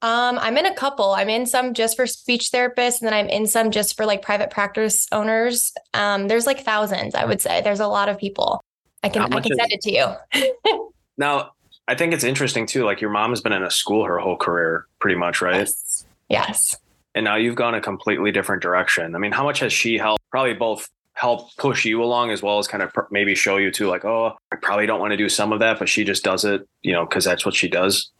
Um, 0.00 0.38
I'm 0.38 0.56
in 0.56 0.66
a 0.66 0.74
couple. 0.74 1.12
I'm 1.12 1.28
in 1.28 1.44
some 1.44 1.74
just 1.74 1.96
for 1.96 2.06
speech 2.06 2.50
therapists, 2.52 3.00
and 3.00 3.06
then 3.06 3.14
I'm 3.14 3.28
in 3.28 3.46
some 3.46 3.70
just 3.70 3.96
for 3.96 4.06
like 4.06 4.22
private 4.22 4.50
practice 4.50 5.06
owners. 5.10 5.72
Um, 5.94 6.28
there's 6.28 6.46
like 6.46 6.64
thousands, 6.64 7.14
I 7.14 7.24
would 7.24 7.40
say. 7.40 7.60
There's 7.62 7.80
a 7.80 7.88
lot 7.88 8.08
of 8.08 8.18
people. 8.18 8.62
I 9.02 9.08
can 9.08 9.22
I 9.22 9.40
can 9.40 9.56
send 9.56 9.72
it 9.72 9.80
to 9.82 9.92
you. 9.92 10.90
now, 11.18 11.52
I 11.88 11.94
think 11.94 12.12
it's 12.12 12.24
interesting 12.24 12.66
too. 12.66 12.84
Like 12.84 13.00
your 13.00 13.10
mom 13.10 13.30
has 13.30 13.40
been 13.40 13.52
in 13.52 13.62
a 13.62 13.70
school 13.70 14.04
her 14.04 14.18
whole 14.18 14.36
career, 14.36 14.86
pretty 15.00 15.16
much, 15.16 15.40
right? 15.40 15.56
Yes. 15.56 16.06
yes. 16.28 16.76
And 17.14 17.24
now 17.24 17.36
you've 17.36 17.56
gone 17.56 17.74
a 17.74 17.80
completely 17.80 18.30
different 18.30 18.62
direction. 18.62 19.16
I 19.16 19.18
mean, 19.18 19.32
how 19.32 19.42
much 19.42 19.60
has 19.60 19.72
she 19.72 19.98
helped? 19.98 20.22
Probably 20.30 20.54
both 20.54 20.88
help 21.14 21.54
push 21.56 21.84
you 21.84 22.00
along 22.02 22.30
as 22.30 22.42
well 22.42 22.60
as 22.60 22.68
kind 22.68 22.82
of 22.82 22.92
maybe 23.10 23.34
show 23.34 23.56
you 23.56 23.72
too, 23.72 23.88
like, 23.88 24.04
oh, 24.04 24.36
I 24.52 24.56
probably 24.56 24.86
don't 24.86 25.00
want 25.00 25.10
to 25.10 25.16
do 25.16 25.28
some 25.28 25.52
of 25.52 25.58
that, 25.58 25.80
but 25.80 25.88
she 25.88 26.04
just 26.04 26.22
does 26.22 26.44
it, 26.44 26.68
you 26.82 26.92
know, 26.92 27.04
because 27.04 27.24
that's 27.24 27.44
what 27.44 27.56
she 27.56 27.68
does. 27.68 28.12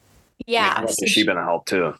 Yeah. 0.46 0.74
I 0.76 0.80
mean, 0.80 0.88
has 0.88 1.10
she 1.10 1.24
been 1.24 1.36
a 1.36 1.44
help 1.44 1.66
too? 1.66 1.94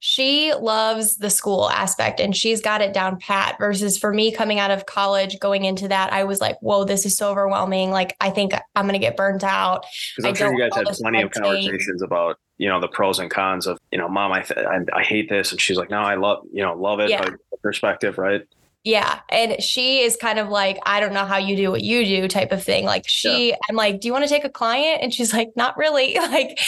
She 0.00 0.52
loves 0.54 1.16
the 1.16 1.28
school 1.28 1.68
aspect 1.70 2.20
and 2.20 2.36
she's 2.36 2.60
got 2.60 2.80
it 2.80 2.92
down 2.92 3.18
pat. 3.18 3.56
Versus 3.58 3.98
for 3.98 4.12
me 4.12 4.30
coming 4.30 4.60
out 4.60 4.70
of 4.70 4.86
college, 4.86 5.40
going 5.40 5.64
into 5.64 5.88
that, 5.88 6.12
I 6.12 6.22
was 6.22 6.40
like, 6.40 6.56
whoa, 6.60 6.84
this 6.84 7.04
is 7.04 7.16
so 7.16 7.30
overwhelming. 7.30 7.90
Like, 7.90 8.16
I 8.20 8.30
think 8.30 8.52
I'm 8.76 8.84
going 8.84 8.92
to 8.92 9.00
get 9.00 9.16
burnt 9.16 9.42
out. 9.42 9.84
Because 10.16 10.28
I'm 10.28 10.34
sure 10.36 10.52
you 10.52 10.60
guys 10.60 10.76
had 10.76 10.86
plenty 10.94 11.22
of 11.22 11.32
conversations 11.32 12.00
about, 12.00 12.38
you 12.58 12.68
know, 12.68 12.80
the 12.80 12.86
pros 12.86 13.18
and 13.18 13.28
cons 13.28 13.66
of, 13.66 13.78
you 13.90 13.98
know, 13.98 14.08
mom, 14.08 14.30
I, 14.32 14.42
th- 14.42 14.64
I, 14.64 14.78
I, 14.92 15.02
hate 15.02 15.28
this. 15.28 15.50
And 15.50 15.60
she's 15.60 15.76
like, 15.76 15.90
no, 15.90 15.98
I 15.98 16.14
love, 16.14 16.44
you 16.52 16.62
know, 16.62 16.74
love 16.74 17.00
it. 17.00 17.10
Yeah. 17.10 17.28
Perspective, 17.60 18.18
right? 18.18 18.42
Yeah. 18.84 19.18
And 19.30 19.60
she 19.60 20.00
is 20.00 20.16
kind 20.16 20.38
of 20.38 20.48
like, 20.48 20.78
I 20.86 21.00
don't 21.00 21.12
know 21.12 21.24
how 21.24 21.38
you 21.38 21.56
do 21.56 21.70
what 21.70 21.82
you 21.82 22.04
do 22.04 22.28
type 22.28 22.52
of 22.52 22.62
thing. 22.62 22.84
Like 22.84 23.02
she, 23.08 23.50
yeah. 23.50 23.56
I'm 23.68 23.74
like, 23.74 24.00
do 24.00 24.06
you 24.06 24.12
want 24.12 24.24
to 24.24 24.30
take 24.30 24.44
a 24.44 24.48
client? 24.48 25.02
And 25.02 25.12
she's 25.12 25.32
like, 25.32 25.50
not 25.56 25.76
really. 25.76 26.16
Like 26.28 26.58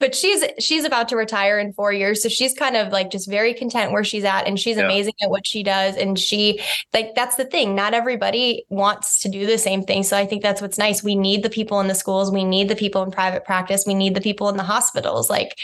but 0.00 0.14
she's 0.14 0.44
she's 0.58 0.84
about 0.84 1.08
to 1.08 1.16
retire 1.16 1.58
in 1.58 1.72
four 1.72 1.92
years. 1.92 2.22
So 2.22 2.28
she's 2.28 2.54
kind 2.54 2.76
of 2.76 2.92
like 2.92 3.10
just 3.10 3.28
very 3.28 3.54
content 3.54 3.92
where 3.92 4.04
she's 4.04 4.24
at 4.24 4.46
and 4.46 4.58
she's 4.58 4.76
yeah. 4.76 4.84
amazing 4.84 5.14
at 5.22 5.30
what 5.30 5.46
she 5.46 5.62
does. 5.62 5.96
And 5.96 6.18
she 6.18 6.60
like 6.92 7.14
that's 7.14 7.36
the 7.36 7.44
thing. 7.44 7.74
Not 7.74 7.94
everybody 7.94 8.64
wants 8.68 9.20
to 9.20 9.28
do 9.28 9.46
the 9.46 9.58
same 9.58 9.82
thing. 9.82 10.02
So 10.02 10.16
i 10.16 10.26
think 10.26 10.42
that's 10.42 10.60
what's 10.60 10.78
nice. 10.78 11.02
We 11.02 11.16
need 11.16 11.42
the 11.42 11.50
people 11.50 11.80
in 11.80 11.88
the 11.88 11.94
schools. 11.94 12.30
We 12.30 12.44
need 12.44 12.68
the 12.68 12.76
people 12.76 13.02
in 13.02 13.10
private 13.10 13.44
practice. 13.44 13.84
We 13.86 13.94
need 13.94 14.14
the 14.14 14.20
people 14.20 14.48
in 14.48 14.56
the 14.56 14.62
hospitals. 14.62 15.28
Like 15.28 15.58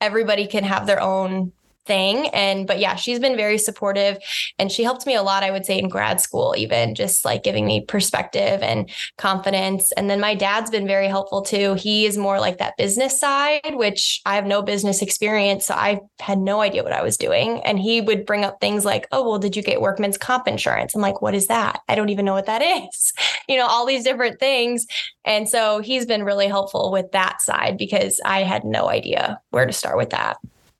everybody 0.00 0.46
can 0.46 0.64
have 0.64 0.86
their 0.86 1.00
own 1.00 1.52
thing. 1.88 2.28
And, 2.28 2.66
but 2.66 2.78
yeah, 2.78 2.94
she's 2.94 3.18
been 3.18 3.36
very 3.36 3.58
supportive 3.58 4.18
and 4.58 4.70
she 4.70 4.84
helped 4.84 5.06
me 5.06 5.16
a 5.16 5.22
lot, 5.22 5.42
I 5.42 5.50
would 5.50 5.66
say, 5.66 5.78
in 5.78 5.88
grad 5.88 6.20
school, 6.20 6.54
even 6.56 6.94
just 6.94 7.24
like 7.24 7.42
giving 7.42 7.66
me 7.66 7.80
perspective 7.80 8.62
and 8.62 8.88
confidence. 9.16 9.90
And 9.92 10.08
then 10.08 10.20
my 10.20 10.36
dad's 10.36 10.70
been 10.70 10.86
very 10.86 11.08
helpful 11.08 11.42
too. 11.42 11.74
He 11.74 12.06
is 12.06 12.16
more 12.16 12.38
like 12.38 12.58
that 12.58 12.76
business 12.76 13.18
side, 13.18 13.74
which 13.74 14.20
I 14.24 14.36
have 14.36 14.46
no 14.46 14.62
business 14.62 15.02
experience. 15.02 15.66
So 15.66 15.74
I 15.74 16.00
had 16.20 16.38
no 16.38 16.60
idea 16.60 16.84
what 16.84 16.92
I 16.92 17.02
was 17.02 17.16
doing. 17.16 17.60
And 17.64 17.80
he 17.80 18.00
would 18.00 18.24
bring 18.24 18.44
up 18.44 18.60
things 18.60 18.84
like, 18.84 19.08
oh, 19.10 19.28
well, 19.28 19.38
did 19.38 19.56
you 19.56 19.62
get 19.62 19.80
workman's 19.80 20.18
comp 20.18 20.46
insurance? 20.46 20.94
I'm 20.94 21.00
like, 21.00 21.22
what 21.22 21.34
is 21.34 21.48
that? 21.48 21.80
I 21.88 21.94
don't 21.94 22.10
even 22.10 22.24
know 22.24 22.34
what 22.34 22.46
that 22.46 22.62
is. 22.62 23.12
you 23.48 23.56
know, 23.56 23.66
all 23.66 23.86
these 23.86 24.04
different 24.04 24.38
things. 24.38 24.86
And 25.24 25.48
so 25.48 25.80
he's 25.80 26.06
been 26.06 26.22
really 26.22 26.46
helpful 26.46 26.92
with 26.92 27.10
that 27.12 27.40
side 27.40 27.78
because 27.78 28.20
I 28.24 28.42
had 28.42 28.64
no 28.64 28.88
idea 28.88 29.40
where 29.50 29.66
to 29.66 29.72
start 29.72 29.96
with 29.96 30.10
that. 30.10 30.36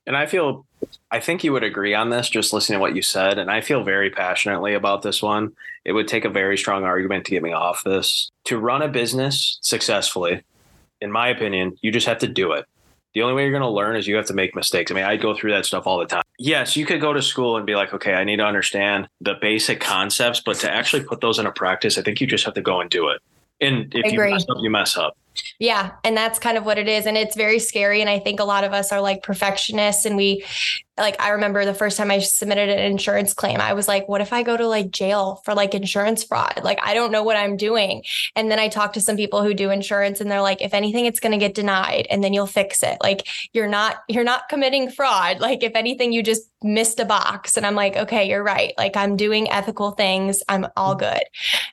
And 0.06 0.16
I 0.16 0.26
feel, 0.26 0.66
I 1.10 1.20
think 1.20 1.42
you 1.42 1.52
would 1.52 1.64
agree 1.64 1.94
on 1.94 2.10
this 2.10 2.28
just 2.28 2.52
listening 2.52 2.78
to 2.78 2.80
what 2.80 2.94
you 2.94 3.02
said. 3.02 3.38
And 3.38 3.50
I 3.50 3.60
feel 3.60 3.82
very 3.82 4.10
passionately 4.10 4.74
about 4.74 5.02
this 5.02 5.22
one. 5.22 5.52
It 5.84 5.92
would 5.92 6.08
take 6.08 6.24
a 6.24 6.30
very 6.30 6.58
strong 6.58 6.84
argument 6.84 7.24
to 7.26 7.30
get 7.30 7.42
me 7.42 7.52
off 7.52 7.82
this. 7.84 8.30
To 8.44 8.58
run 8.58 8.82
a 8.82 8.88
business 8.88 9.58
successfully, 9.62 10.42
in 11.00 11.10
my 11.10 11.28
opinion, 11.28 11.78
you 11.80 11.90
just 11.90 12.06
have 12.06 12.18
to 12.18 12.26
do 12.26 12.52
it. 12.52 12.66
The 13.14 13.22
only 13.22 13.34
way 13.34 13.42
you're 13.42 13.52
going 13.52 13.62
to 13.62 13.68
learn 13.68 13.96
is 13.96 14.06
you 14.06 14.16
have 14.16 14.26
to 14.26 14.34
make 14.34 14.54
mistakes. 14.54 14.92
I 14.92 14.94
mean, 14.94 15.04
I 15.04 15.16
go 15.16 15.34
through 15.34 15.52
that 15.52 15.64
stuff 15.64 15.86
all 15.86 15.98
the 15.98 16.04
time. 16.04 16.22
Yes, 16.38 16.76
you 16.76 16.84
could 16.84 17.00
go 17.00 17.12
to 17.12 17.22
school 17.22 17.56
and 17.56 17.64
be 17.64 17.74
like, 17.74 17.94
okay, 17.94 18.14
I 18.14 18.24
need 18.24 18.36
to 18.36 18.44
understand 18.44 19.08
the 19.20 19.34
basic 19.40 19.80
concepts, 19.80 20.40
but 20.40 20.56
to 20.58 20.70
actually 20.70 21.02
put 21.02 21.20
those 21.20 21.38
into 21.38 21.50
practice, 21.50 21.96
I 21.96 22.02
think 22.02 22.20
you 22.20 22.26
just 22.26 22.44
have 22.44 22.54
to 22.54 22.60
go 22.60 22.80
and 22.80 22.90
do 22.90 23.08
it. 23.08 23.20
And 23.60 23.92
if 23.94 24.12
you 24.12 24.20
mess 24.20 24.44
up, 24.48 24.58
you 24.60 24.70
mess 24.70 24.96
up. 24.96 25.16
Yeah. 25.58 25.92
And 26.04 26.16
that's 26.16 26.38
kind 26.38 26.56
of 26.56 26.64
what 26.64 26.78
it 26.78 26.88
is. 26.88 27.06
And 27.06 27.16
it's 27.16 27.36
very 27.36 27.58
scary. 27.58 28.00
And 28.00 28.10
I 28.10 28.18
think 28.18 28.40
a 28.40 28.44
lot 28.44 28.64
of 28.64 28.72
us 28.72 28.92
are 28.92 29.00
like 29.00 29.22
perfectionists 29.22 30.04
and 30.04 30.16
we 30.16 30.44
like 30.98 31.20
I 31.20 31.30
remember 31.30 31.64
the 31.64 31.74
first 31.74 31.96
time 31.96 32.10
I 32.10 32.18
submitted 32.18 32.68
an 32.68 32.78
insurance 32.78 33.32
claim, 33.32 33.60
I 33.60 33.72
was 33.72 33.88
like, 33.88 34.08
what 34.08 34.20
if 34.20 34.32
I 34.32 34.42
go 34.42 34.56
to 34.56 34.66
like 34.66 34.90
jail 34.90 35.40
for 35.44 35.54
like 35.54 35.74
insurance 35.74 36.24
fraud? 36.24 36.60
Like 36.62 36.78
I 36.82 36.94
don't 36.94 37.12
know 37.12 37.22
what 37.22 37.36
I'm 37.36 37.56
doing. 37.56 38.02
And 38.36 38.50
then 38.50 38.58
I 38.58 38.68
talked 38.68 38.94
to 38.94 39.00
some 39.00 39.16
people 39.16 39.42
who 39.42 39.54
do 39.54 39.70
insurance 39.70 40.20
and 40.20 40.30
they're 40.30 40.42
like, 40.42 40.60
if 40.60 40.74
anything, 40.74 41.06
it's 41.06 41.20
gonna 41.20 41.38
get 41.38 41.54
denied 41.54 42.06
and 42.10 42.22
then 42.22 42.32
you'll 42.32 42.46
fix 42.46 42.82
it. 42.82 42.98
Like 43.00 43.28
you're 43.52 43.68
not, 43.68 44.02
you're 44.08 44.24
not 44.24 44.48
committing 44.48 44.90
fraud. 44.90 45.40
Like 45.40 45.62
if 45.62 45.74
anything, 45.74 46.12
you 46.12 46.22
just 46.22 46.50
missed 46.62 46.98
a 46.98 47.04
box. 47.04 47.56
And 47.56 47.64
I'm 47.64 47.76
like, 47.76 47.96
okay, 47.96 48.28
you're 48.28 48.42
right. 48.42 48.72
Like 48.76 48.96
I'm 48.96 49.16
doing 49.16 49.50
ethical 49.50 49.92
things. 49.92 50.42
I'm 50.48 50.66
all 50.76 50.96
mm. 50.96 51.00
good. 51.00 51.22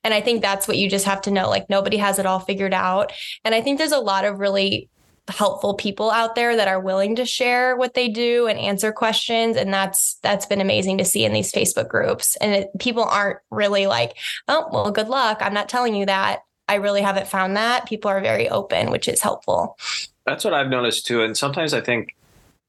And 0.03 0.13
I 0.13 0.21
think 0.21 0.41
that's 0.41 0.67
what 0.67 0.77
you 0.77 0.89
just 0.89 1.05
have 1.05 1.21
to 1.21 1.31
know. 1.31 1.49
Like 1.49 1.69
nobody 1.69 1.97
has 1.97 2.19
it 2.19 2.25
all 2.25 2.39
figured 2.39 2.73
out. 2.73 3.11
And 3.43 3.54
I 3.55 3.61
think 3.61 3.77
there's 3.77 3.91
a 3.91 3.99
lot 3.99 4.25
of 4.25 4.39
really 4.39 4.89
helpful 5.27 5.73
people 5.73 6.11
out 6.11 6.35
there 6.35 6.55
that 6.55 6.67
are 6.67 6.79
willing 6.79 7.15
to 7.15 7.25
share 7.25 7.75
what 7.75 7.95
they 7.95 8.07
do 8.07 8.47
and 8.47 8.59
answer 8.59 8.91
questions. 8.91 9.57
And 9.57 9.73
that's 9.73 10.15
that's 10.21 10.45
been 10.45 10.61
amazing 10.61 10.99
to 10.99 11.05
see 11.05 11.25
in 11.25 11.33
these 11.33 11.51
facebook 11.51 11.87
groups. 11.87 12.35
And 12.37 12.53
it, 12.53 12.69
people 12.79 13.03
aren't 13.03 13.39
really 13.49 13.87
like 13.87 14.17
oh 14.47 14.67
well 14.71 14.91
good 14.91 15.07
luck. 15.07 15.39
I'm 15.41 15.53
not 15.53 15.69
telling 15.69 15.95
you 15.95 16.05
that. 16.05 16.43
I 16.67 16.75
really 16.75 17.01
haven't 17.01 17.27
found 17.27 17.57
that. 17.57 17.87
People 17.87 18.09
are 18.11 18.21
very 18.21 18.49
open 18.49 18.91
which 18.91 19.07
is 19.07 19.21
helpful. 19.21 19.77
That's 20.25 20.43
what 20.43 20.53
i've 20.53 20.69
noticed 20.69 21.05
too. 21.07 21.23
And 21.23 21.35
sometimes 21.35 21.73
i 21.73 21.81
think 21.81 22.15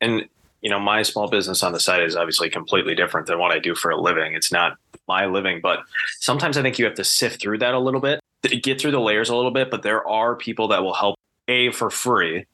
and 0.00 0.26
you 0.62 0.70
know 0.70 0.80
my 0.80 1.02
small 1.02 1.28
business 1.28 1.62
on 1.62 1.72
the 1.72 1.80
side 1.80 2.02
is 2.02 2.16
obviously 2.16 2.48
completely 2.48 2.94
different 2.94 3.26
than 3.26 3.38
what 3.38 3.52
i 3.52 3.58
do 3.58 3.74
for 3.74 3.90
a 3.90 4.00
living. 4.00 4.34
It's 4.34 4.52
not 4.52 4.78
my 5.06 5.26
living 5.26 5.60
but 5.60 5.80
sometimes 6.18 6.56
i 6.58 6.62
think 6.62 6.80
you 6.80 6.84
have 6.84 6.94
to 6.94 7.04
sift 7.04 7.40
through 7.40 7.58
that 7.58 7.74
a 7.74 7.78
little 7.78 8.00
bit 8.00 8.18
get 8.48 8.80
through 8.80 8.92
the 8.92 9.00
layers 9.00 9.28
a 9.28 9.36
little 9.36 9.50
bit 9.50 9.70
but 9.70 9.82
there 9.82 10.06
are 10.06 10.36
people 10.36 10.68
that 10.68 10.82
will 10.82 10.94
help 10.94 11.16
a 11.48 11.70
for 11.72 11.90
free. 11.90 12.44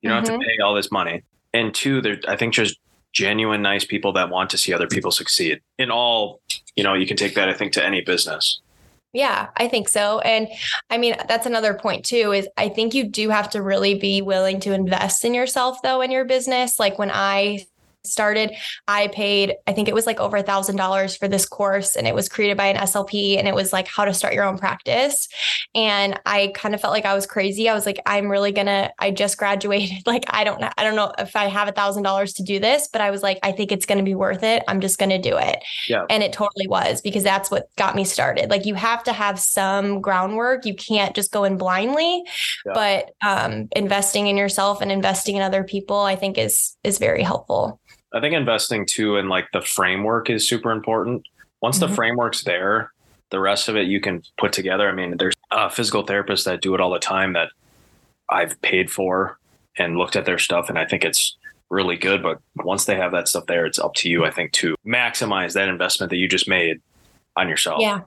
You 0.00 0.08
don't 0.08 0.10
mm-hmm. 0.10 0.16
have 0.16 0.24
to 0.24 0.32
mm-hmm. 0.32 0.40
pay 0.42 0.62
all 0.62 0.74
this 0.74 0.90
money. 0.90 1.22
And 1.54 1.74
two, 1.74 2.00
there 2.00 2.18
I 2.28 2.36
think 2.36 2.54
just 2.54 2.78
genuine 3.12 3.62
nice 3.62 3.84
people 3.84 4.12
that 4.14 4.30
want 4.30 4.50
to 4.50 4.58
see 4.58 4.72
other 4.72 4.86
people 4.86 5.10
succeed. 5.10 5.60
In 5.78 5.90
all, 5.90 6.40
you 6.76 6.82
know, 6.82 6.94
you 6.94 7.06
can 7.06 7.16
take 7.16 7.34
that 7.34 7.48
I 7.48 7.54
think 7.54 7.72
to 7.74 7.84
any 7.84 8.00
business. 8.00 8.60
Yeah, 9.12 9.48
I 9.58 9.68
think 9.68 9.90
so. 9.90 10.20
And 10.20 10.48
I 10.88 10.96
mean, 10.96 11.14
that's 11.28 11.44
another 11.44 11.74
point 11.74 12.04
too 12.04 12.32
is 12.32 12.48
I 12.56 12.70
think 12.70 12.94
you 12.94 13.04
do 13.04 13.28
have 13.28 13.50
to 13.50 13.62
really 13.62 13.94
be 13.94 14.22
willing 14.22 14.58
to 14.60 14.72
invest 14.72 15.24
in 15.24 15.34
yourself 15.34 15.82
though 15.82 16.00
in 16.00 16.10
your 16.10 16.24
business. 16.24 16.80
Like 16.80 16.98
when 16.98 17.10
I 17.12 17.66
started, 18.04 18.52
I 18.88 19.08
paid, 19.08 19.54
I 19.66 19.72
think 19.72 19.88
it 19.88 19.94
was 19.94 20.06
like 20.06 20.20
over 20.20 20.36
a 20.36 20.42
thousand 20.42 20.76
dollars 20.76 21.16
for 21.16 21.28
this 21.28 21.46
course 21.46 21.96
and 21.96 22.06
it 22.06 22.14
was 22.14 22.28
created 22.28 22.56
by 22.56 22.66
an 22.66 22.76
SLP 22.76 23.38
and 23.38 23.46
it 23.46 23.54
was 23.54 23.72
like 23.72 23.88
how 23.88 24.04
to 24.04 24.14
start 24.14 24.34
your 24.34 24.44
own 24.44 24.58
practice. 24.58 25.28
And 25.74 26.18
I 26.26 26.52
kind 26.54 26.74
of 26.74 26.80
felt 26.80 26.92
like 26.92 27.06
I 27.06 27.14
was 27.14 27.26
crazy. 27.26 27.68
I 27.68 27.74
was 27.74 27.86
like, 27.86 28.00
I'm 28.06 28.28
really 28.28 28.52
gonna, 28.52 28.90
I 28.98 29.10
just 29.10 29.38
graduated. 29.38 30.02
Like, 30.12 30.24
I 30.28 30.44
don't 30.44 30.60
know, 30.60 30.68
I 30.76 30.84
don't 30.84 30.96
know 30.96 31.12
if 31.18 31.36
I 31.36 31.46
have 31.46 31.68
a 31.68 31.72
thousand 31.72 32.02
dollars 32.02 32.34
to 32.34 32.42
do 32.42 32.58
this, 32.58 32.88
but 32.92 33.00
I 33.00 33.10
was 33.10 33.22
like, 33.22 33.38
I 33.42 33.52
think 33.52 33.72
it's 33.72 33.86
gonna 33.86 34.02
be 34.02 34.14
worth 34.14 34.42
it. 34.42 34.62
I'm 34.68 34.80
just 34.80 34.98
gonna 34.98 35.20
do 35.20 35.38
it. 35.38 35.58
Yeah. 35.88 36.04
And 36.10 36.22
it 36.22 36.32
totally 36.32 36.66
was 36.66 37.00
because 37.00 37.22
that's 37.22 37.50
what 37.50 37.68
got 37.76 37.94
me 37.94 38.04
started. 38.04 38.50
Like 38.50 38.66
you 38.66 38.74
have 38.74 39.02
to 39.04 39.12
have 39.12 39.38
some 39.38 40.00
groundwork. 40.00 40.66
You 40.66 40.74
can't 40.74 41.14
just 41.14 41.32
go 41.32 41.44
in 41.44 41.56
blindly, 41.56 42.24
yeah. 42.66 42.72
but 42.74 43.10
um 43.26 43.68
investing 43.74 44.26
in 44.26 44.36
yourself 44.36 44.80
and 44.82 44.92
investing 44.92 45.36
in 45.36 45.42
other 45.42 45.64
people, 45.64 46.00
I 46.00 46.16
think 46.16 46.36
is 46.36 46.76
is 46.84 46.98
very 46.98 47.22
helpful. 47.22 47.80
I 48.14 48.20
think 48.20 48.34
investing 48.34 48.86
too 48.86 49.16
in 49.16 49.28
like 49.28 49.46
the 49.52 49.62
framework 49.62 50.30
is 50.30 50.48
super 50.48 50.70
important. 50.70 51.26
Once 51.60 51.78
mm-hmm. 51.78 51.90
the 51.90 51.96
framework's 51.96 52.44
there, 52.44 52.92
the 53.30 53.40
rest 53.40 53.68
of 53.68 53.76
it 53.76 53.86
you 53.86 54.00
can 54.00 54.22
put 54.38 54.52
together. 54.52 54.88
I 54.88 54.92
mean, 54.92 55.16
there's 55.16 55.34
uh, 55.50 55.68
physical 55.68 56.04
therapists 56.04 56.44
that 56.44 56.60
do 56.60 56.74
it 56.74 56.80
all 56.80 56.90
the 56.90 56.98
time 56.98 57.32
that 57.32 57.48
I've 58.28 58.60
paid 58.62 58.90
for 58.90 59.38
and 59.78 59.96
looked 59.96 60.16
at 60.16 60.26
their 60.26 60.38
stuff, 60.38 60.68
and 60.68 60.78
I 60.78 60.84
think 60.84 61.04
it's 61.04 61.36
really 61.70 61.96
good. 61.96 62.22
But 62.22 62.40
once 62.56 62.84
they 62.84 62.96
have 62.96 63.12
that 63.12 63.28
stuff 63.28 63.46
there, 63.46 63.64
it's 63.64 63.78
up 63.78 63.94
to 63.94 64.10
you, 64.10 64.24
I 64.24 64.30
think, 64.30 64.52
to 64.52 64.76
maximize 64.86 65.54
that 65.54 65.68
investment 65.68 66.10
that 66.10 66.18
you 66.18 66.28
just 66.28 66.46
made 66.46 66.80
on 67.36 67.48
yourself. 67.48 67.80
Yeah. 67.80 68.00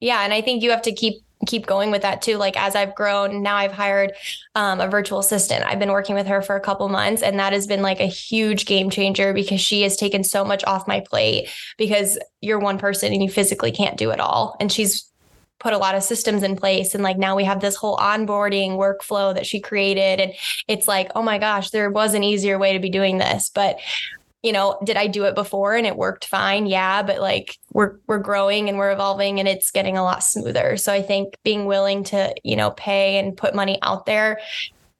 Yeah. 0.00 0.22
And 0.22 0.32
I 0.32 0.42
think 0.42 0.62
you 0.62 0.70
have 0.70 0.82
to 0.82 0.92
keep 0.92 1.22
keep 1.46 1.66
going 1.66 1.90
with 1.90 2.02
that 2.02 2.22
too. 2.22 2.36
Like 2.36 2.56
as 2.56 2.74
I've 2.74 2.94
grown, 2.94 3.42
now 3.42 3.56
I've 3.56 3.72
hired 3.72 4.12
um, 4.54 4.80
a 4.80 4.88
virtual 4.88 5.18
assistant. 5.18 5.64
I've 5.64 5.78
been 5.78 5.92
working 5.92 6.14
with 6.14 6.26
her 6.26 6.42
for 6.42 6.56
a 6.56 6.60
couple 6.60 6.88
months, 6.88 7.22
and 7.22 7.38
that 7.38 7.52
has 7.52 7.66
been 7.66 7.82
like 7.82 8.00
a 8.00 8.06
huge 8.06 8.66
game 8.66 8.90
changer 8.90 9.32
because 9.32 9.60
she 9.60 9.82
has 9.82 9.96
taken 9.96 10.24
so 10.24 10.44
much 10.44 10.64
off 10.64 10.88
my 10.88 11.00
plate 11.00 11.48
because 11.76 12.18
you're 12.40 12.58
one 12.58 12.78
person 12.78 13.12
and 13.12 13.22
you 13.22 13.30
physically 13.30 13.72
can't 13.72 13.96
do 13.96 14.10
it 14.10 14.20
all. 14.20 14.56
And 14.60 14.70
she's 14.72 15.08
put 15.58 15.72
a 15.72 15.78
lot 15.78 15.94
of 15.94 16.02
systems 16.02 16.42
in 16.42 16.56
place 16.56 16.94
and 16.94 17.02
like 17.02 17.18
now 17.18 17.34
we 17.34 17.42
have 17.42 17.60
this 17.60 17.74
whole 17.74 17.96
onboarding 17.96 18.72
workflow 18.72 19.34
that 19.34 19.44
she 19.44 19.58
created 19.60 20.20
and 20.20 20.32
it's 20.68 20.86
like 20.86 21.10
oh 21.16 21.22
my 21.22 21.36
gosh 21.36 21.70
there 21.70 21.90
was 21.90 22.14
an 22.14 22.22
easier 22.22 22.58
way 22.58 22.72
to 22.72 22.78
be 22.78 22.88
doing 22.88 23.18
this 23.18 23.50
but 23.52 23.76
you 24.42 24.52
know, 24.52 24.78
did 24.84 24.96
I 24.96 25.08
do 25.08 25.24
it 25.24 25.34
before 25.34 25.74
and 25.74 25.86
it 25.86 25.96
worked 25.96 26.24
fine? 26.24 26.66
Yeah, 26.66 27.02
but 27.02 27.20
like 27.20 27.58
we're 27.72 27.96
we're 28.06 28.18
growing 28.18 28.68
and 28.68 28.78
we're 28.78 28.92
evolving 28.92 29.40
and 29.40 29.48
it's 29.48 29.70
getting 29.70 29.96
a 29.96 30.02
lot 30.02 30.22
smoother. 30.22 30.76
So 30.76 30.92
I 30.92 31.02
think 31.02 31.36
being 31.42 31.66
willing 31.66 32.04
to, 32.04 32.34
you 32.44 32.56
know, 32.56 32.70
pay 32.70 33.18
and 33.18 33.36
put 33.36 33.54
money 33.54 33.78
out 33.82 34.06
there 34.06 34.38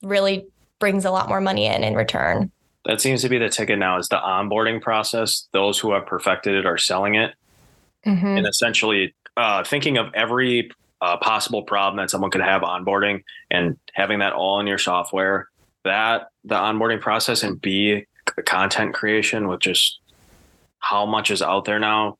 really 0.02 0.46
brings 0.80 1.04
a 1.04 1.10
lot 1.10 1.28
more 1.28 1.40
money 1.40 1.66
in 1.66 1.84
in 1.84 1.94
return. 1.94 2.50
That 2.84 3.00
seems 3.00 3.22
to 3.22 3.28
be 3.28 3.38
the 3.38 3.48
ticket 3.48 3.78
now 3.78 3.98
is 3.98 4.08
the 4.08 4.16
onboarding 4.16 4.80
process. 4.80 5.46
Those 5.52 5.78
who 5.78 5.92
have 5.92 6.06
perfected 6.06 6.54
it 6.54 6.66
are 6.66 6.78
selling 6.78 7.14
it. 7.14 7.34
Mm-hmm. 8.06 8.26
And 8.26 8.46
essentially 8.46 9.14
uh, 9.36 9.62
thinking 9.62 9.98
of 9.98 10.06
every 10.14 10.70
uh, 11.00 11.16
possible 11.18 11.62
problem 11.62 11.98
that 11.98 12.10
someone 12.10 12.30
could 12.30 12.40
have 12.40 12.62
onboarding 12.62 13.22
and 13.50 13.76
having 13.92 14.20
that 14.20 14.32
all 14.32 14.58
in 14.58 14.66
your 14.66 14.78
software 14.78 15.48
that 15.84 16.28
the 16.44 16.54
onboarding 16.54 17.00
process 17.00 17.42
and 17.42 17.60
be 17.60 18.06
the 18.38 18.42
content 18.44 18.94
creation 18.94 19.48
with 19.48 19.58
just 19.58 19.98
how 20.78 21.04
much 21.04 21.30
is 21.32 21.42
out 21.42 21.64
there 21.64 21.80
now. 21.80 22.16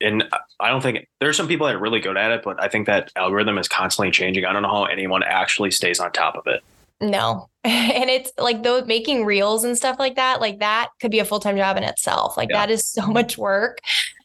And 0.00 0.22
I 0.60 0.68
don't 0.68 0.80
think 0.80 1.08
there's 1.18 1.36
some 1.36 1.48
people 1.48 1.66
that 1.66 1.74
are 1.74 1.80
really 1.80 1.98
good 1.98 2.16
at 2.16 2.30
it, 2.30 2.42
but 2.44 2.62
I 2.62 2.68
think 2.68 2.86
that 2.86 3.10
algorithm 3.16 3.58
is 3.58 3.66
constantly 3.66 4.12
changing. 4.12 4.44
I 4.44 4.52
don't 4.52 4.62
know 4.62 4.68
how 4.68 4.84
anyone 4.84 5.24
actually 5.24 5.72
stays 5.72 5.98
on 5.98 6.12
top 6.12 6.36
of 6.36 6.46
it. 6.46 6.62
No. 7.00 7.48
And 7.64 8.08
it's 8.08 8.32
like 8.38 8.62
those 8.62 8.86
making 8.86 9.26
reels 9.26 9.64
and 9.64 9.76
stuff 9.76 9.98
like 9.98 10.14
that, 10.14 10.40
like 10.40 10.60
that 10.60 10.88
could 11.00 11.10
be 11.10 11.18
a 11.18 11.24
full 11.24 11.40
time 11.40 11.56
job 11.56 11.76
in 11.76 11.82
itself. 11.82 12.36
Like 12.36 12.48
yeah. 12.48 12.58
that 12.58 12.70
is 12.70 12.86
so 12.86 13.06
much 13.08 13.36
work. 13.36 13.80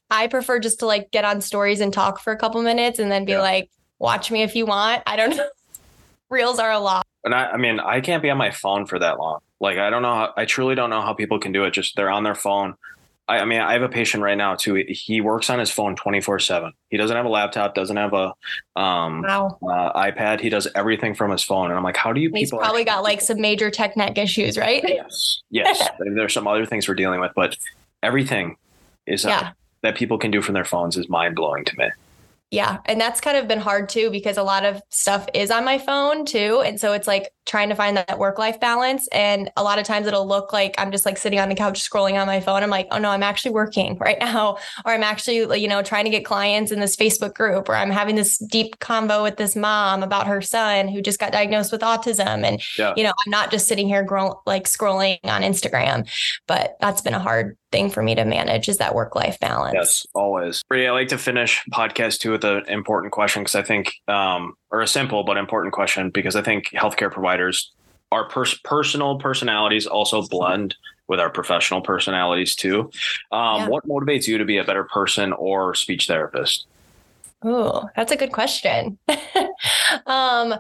I 0.10 0.28
prefer 0.28 0.60
just 0.60 0.80
to 0.80 0.86
like 0.86 1.12
get 1.12 1.26
on 1.26 1.42
stories 1.42 1.82
and 1.82 1.92
talk 1.92 2.20
for 2.20 2.32
a 2.32 2.38
couple 2.38 2.62
minutes 2.62 3.00
and 3.00 3.12
then 3.12 3.26
be 3.26 3.34
yeah. 3.34 3.42
like, 3.42 3.70
watch 4.00 4.32
me 4.32 4.44
if 4.44 4.56
you 4.56 4.66
want. 4.66 5.04
I 5.08 5.18
don't 5.18 5.36
know. 5.36 5.50
Reels 6.30 6.60
are 6.60 6.72
a 6.72 6.80
lot. 6.80 7.06
And 7.26 7.34
I, 7.34 7.52
I 7.52 7.58
mean, 7.58 7.80
I 7.80 8.00
can't 8.00 8.22
be 8.22 8.30
on 8.30 8.38
my 8.38 8.52
phone 8.52 8.86
for 8.86 9.00
that 9.00 9.20
long. 9.20 9.40
Like, 9.60 9.78
I 9.78 9.90
don't 9.90 10.02
know. 10.02 10.14
How, 10.14 10.34
I 10.36 10.46
truly 10.46 10.76
don't 10.76 10.90
know 10.90 11.02
how 11.02 11.14
people 11.14 11.40
can 11.40 11.52
do 11.52 11.64
it. 11.64 11.72
Just 11.72 11.96
they're 11.96 12.10
on 12.10 12.24
their 12.24 12.36
phone. 12.36 12.76
I, 13.28 13.40
I 13.40 13.46
mean, 13.46 13.62
I 13.62 13.74
have 13.74 13.82
a 13.82 13.90
patient 13.90 14.24
right 14.24 14.38
now 14.38 14.56
too. 14.56 14.84
He 14.90 15.22
works 15.22 15.50
on 15.50 15.60
his 15.60 15.70
phone 15.70 15.96
24 15.96 16.40
seven. 16.40 16.74
He 16.90 16.98
doesn't 16.98 17.16
have 17.16 17.26
a 17.26 17.30
laptop, 17.30 17.74
doesn't 17.74 17.96
have 17.96 18.14
a 18.14 18.34
um, 18.76 19.22
wow. 19.22 19.58
uh, 19.64 20.00
iPad. 20.00 20.42
He 20.42 20.50
does 20.50 20.68
everything 20.76 21.16
from 21.16 21.32
his 21.32 21.44
phone. 21.44 21.70
And 21.70 21.78
I'm 21.78 21.84
like, 21.84 21.98
how 21.98 22.12
do 22.12 22.20
you 22.20 22.30
He's 22.34 22.50
people? 22.50 22.60
probably 22.60 22.84
got 22.84 23.04
like 23.04 23.22
some 23.22 23.40
major 23.40 23.72
tech 23.72 23.96
neck 23.96 24.18
issues, 24.18 24.58
right? 24.58 24.84
Yes. 24.86 25.42
Yes. 25.50 25.90
There's 26.00 26.34
some 26.34 26.48
other 26.48 26.66
things 26.66 26.88
we're 26.88 26.96
dealing 26.96 27.22
with, 27.22 27.32
but 27.36 27.56
everything 28.02 28.58
is 29.08 29.26
uh, 29.26 29.52
that 29.82 29.96
people 29.96 30.18
can 30.18 30.32
do 30.32 30.42
from 30.42 30.54
their 30.54 30.66
phones 30.66 30.98
is 30.98 31.08
mind 31.08 31.36
blowing 31.36 31.64
to 31.66 31.78
me. 31.78 31.90
Yeah. 32.54 32.78
And 32.86 33.02
that's 33.02 33.20
kind 33.20 33.36
of 33.36 33.48
been 33.48 33.60
hard 33.60 33.90
too, 33.90 34.12
because 34.12 34.38
a 34.38 34.44
lot 34.44 34.64
of 34.64 34.80
stuff 34.90 35.28
is 35.34 35.50
on 35.50 35.66
my 35.66 35.80
phone 35.80 36.24
too. 36.24 36.62
And 36.64 36.80
so 36.80 36.94
it's 36.94 37.08
like 37.08 37.32
trying 37.48 37.70
to 37.70 37.76
find 37.76 37.98
that 37.98 38.20
work 38.20 38.38
life 38.38 38.60
balance. 38.60 39.08
And 39.12 39.50
a 39.58 39.64
lot 39.64 39.80
of 39.80 39.86
times 39.86 40.06
it'll 40.06 40.28
look 40.28 40.54
like 40.54 40.76
I'm 40.78 40.92
just 40.92 41.04
like 41.04 41.18
sitting 41.18 41.40
on 41.40 41.50
the 41.50 41.56
couch 41.56 41.82
scrolling 41.82 42.14
on 42.14 42.28
my 42.28 42.40
phone. 42.40 42.62
I'm 42.62 42.70
like, 42.70 42.88
oh 42.92 43.00
no, 43.00 43.10
I'm 43.10 43.24
actually 43.24 43.54
working 43.54 43.98
right 44.00 44.20
now. 44.20 44.58
Or 44.86 44.94
I'm 44.94 45.02
actually, 45.02 45.60
you 45.60 45.68
know, 45.68 45.82
trying 45.82 46.06
to 46.06 46.12
get 46.12 46.26
clients 46.26 46.72
in 46.72 46.80
this 46.80 46.96
Facebook 46.96 47.34
group, 47.34 47.70
or 47.70 47.76
I'm 47.76 47.90
having 47.90 48.16
this 48.16 48.38
deep 48.38 48.78
convo 48.78 49.24
with 49.24 49.38
this 49.38 49.56
mom 49.56 50.04
about 50.04 50.28
her 50.28 50.40
son 50.40 50.88
who 50.88 51.02
just 51.02 51.20
got 51.20 51.32
diagnosed 51.32 51.72
with 51.72 51.82
autism. 51.82 52.44
And, 52.44 52.62
yeah. 52.78 52.94
you 52.96 53.04
know, 53.04 53.14
I'm 53.26 53.32
not 53.32 53.50
just 53.50 53.68
sitting 53.68 53.88
here 53.88 54.04
grow- 54.04 54.40
like 54.46 54.66
scrolling 54.66 55.18
on 55.24 55.42
Instagram. 55.42 56.08
But 56.46 56.78
that's 56.80 57.02
been 57.02 57.16
a 57.16 57.20
hard 57.20 57.58
thing 57.74 57.90
for 57.90 58.02
me 58.02 58.16
to 58.16 58.24
manage 58.24 58.70
is 58.70 58.78
that 58.78 58.96
work 58.96 59.16
life 59.16 59.38
balance. 59.40 59.74
Yes, 59.74 60.08
always. 60.14 60.64
Bradi, 60.72 60.88
I 60.88 60.92
like 60.92 61.10
to 61.10 61.18
finish 61.18 61.62
podcast 61.74 62.20
two 62.20 62.32
with 62.32 62.46
an 62.46 62.64
important 62.70 63.12
question 63.12 63.42
because 63.42 63.56
I 63.56 63.64
think, 63.64 63.92
um, 64.08 64.54
or 64.72 64.82
a 64.82 64.88
simple 64.88 65.24
but 65.24 65.38
important 65.38 65.74
question 65.74 66.12
because 66.12 66.38
I 66.38 66.44
think 66.44 66.68
healthcare 66.68 67.12
providers, 67.12 67.72
our 68.12 68.30
pers- 68.30 68.60
personal 68.64 69.18
personalities 69.18 69.88
also 69.88 70.22
blend 70.22 70.76
with 71.08 71.20
our 71.20 71.32
professional 71.32 71.82
personalities 71.82 72.56
too. 72.56 72.92
Um, 73.32 73.62
yeah. 73.62 73.68
What 73.68 73.88
motivates 73.88 74.28
you 74.28 74.38
to 74.38 74.46
be 74.46 74.58
a 74.58 74.64
better 74.64 74.84
person 74.84 75.34
or 75.34 75.74
speech 75.74 76.08
therapist? 76.08 76.68
Oh, 77.44 77.90
that's 77.96 78.12
a 78.12 78.16
good 78.16 78.32
question. 78.32 79.00
um, 79.08 80.56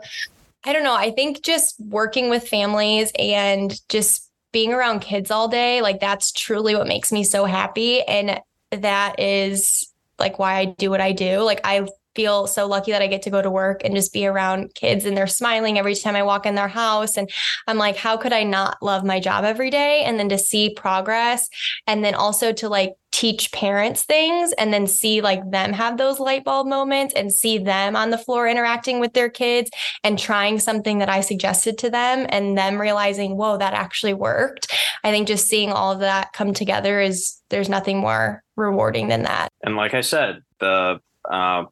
I 0.66 0.74
don't 0.74 0.84
know. 0.84 0.96
I 0.96 1.12
think 1.12 1.44
just 1.44 1.80
working 1.80 2.30
with 2.30 2.48
families 2.48 3.12
and 3.18 3.80
just 3.88 4.30
being 4.54 4.72
around 4.72 5.02
kids 5.02 5.32
all 5.32 5.50
day, 5.50 5.82
like 5.82 6.00
that's 6.00 6.32
truly 6.32 6.76
what 6.76 6.88
makes 6.88 7.12
me 7.12 7.26
so 7.26 7.44
happy. 7.44 8.02
And 8.04 8.40
that 8.72 9.20
is 9.20 9.92
like 10.18 10.40
why 10.40 10.56
I 10.56 10.66
do 10.66 10.90
what 10.90 11.02
I 11.02 11.12
do. 11.12 11.42
Like 11.42 11.60
I 11.66 11.86
feel 12.16 12.48
so 12.48 12.68
lucky 12.68 12.92
that 12.92 13.02
I 13.02 13.08
get 13.08 13.22
to 13.24 13.30
go 13.30 13.42
to 13.42 13.50
work 13.50 13.82
and 13.84 13.96
just 13.96 14.14
be 14.14 14.26
around 14.26 14.76
kids 14.76 15.06
and 15.06 15.16
they're 15.16 15.28
smiling 15.28 15.78
every 15.78 15.96
time 15.96 16.16
I 16.16 16.24
walk 16.24 16.46
in 16.46 16.56
their 16.56 16.68
house. 16.68 17.18
And 17.18 17.30
I'm 17.68 17.78
like, 17.78 17.98
how 17.98 18.18
could 18.18 18.34
I 18.34 18.44
not 18.44 18.78
love 18.82 19.04
my 19.04 19.20
job 19.20 19.44
every 19.44 19.70
day? 19.70 20.04
And 20.04 20.20
then 20.20 20.30
to 20.30 20.38
see 20.38 20.74
progress 20.74 21.50
and 21.88 22.04
then 22.04 22.16
also 22.16 22.54
to 22.54 22.70
like 22.70 22.94
teach 23.12 23.52
parents 23.52 24.04
things 24.04 24.54
and 24.54 24.74
then 24.74 24.88
see 24.88 25.22
like 25.22 25.52
them 25.52 25.72
have 25.72 25.98
those 25.98 26.20
light 26.20 26.44
bulb 26.44 26.66
moments 26.66 27.14
and 27.14 27.32
see 27.32 27.60
them 27.60 27.96
on 27.96 28.10
the 28.10 28.18
floor 28.18 28.48
interacting 28.48 29.00
with 29.00 29.14
their 29.14 29.30
kids 29.30 29.70
and 30.04 30.18
trying 30.18 30.60
something 30.60 30.98
that 30.98 31.10
I 31.10 31.22
suggested 31.22 31.78
to 31.80 31.92
them 31.92 32.26
and 32.30 32.58
them 32.58 32.82
realizing, 32.82 33.38
whoa, 33.38 33.58
that 33.58 33.76
actually 33.76 34.16
worked. 34.16 34.74
I 35.04 35.12
think 35.12 35.28
just 35.28 35.48
seeing 35.48 35.72
all 35.72 35.92
of 35.92 36.00
that 36.00 36.34
come 36.34 36.54
together 36.54 37.00
is 37.00 37.40
there's 37.50 37.70
nothing 37.70 38.00
more 38.00 38.44
rewarding 38.56 39.10
than 39.10 39.24
that. 39.24 39.50
And 39.64 39.76
like 39.76 39.94
I 39.94 40.02
said, 40.02 40.42
the 40.60 41.00
uh, 41.30 41.66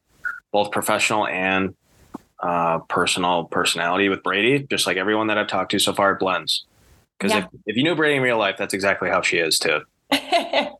both 0.52 0.70
professional 0.70 1.26
and 1.26 1.74
uh, 2.40 2.78
personal 2.80 3.44
personality 3.44 4.08
with 4.08 4.22
Bradi, 4.22 4.68
just 4.68 4.86
like 4.86 4.96
everyone 4.96 5.28
that 5.28 5.38
I've 5.38 5.48
talked 5.48 5.70
to 5.72 5.78
so 5.78 5.92
far, 5.92 6.12
it 6.12 6.18
blends. 6.18 6.64
Because 7.18 7.32
yeah. 7.32 7.44
if, 7.44 7.60
if 7.66 7.76
you 7.76 7.82
knew 7.84 7.94
Bradi 7.94 8.16
in 8.16 8.22
real 8.22 8.38
life, 8.38 8.56
that's 8.58 8.74
exactly 8.74 9.08
how 9.08 9.22
she 9.22 9.38
is 9.38 9.58
too. 9.58 9.80
yes. 10.10 10.76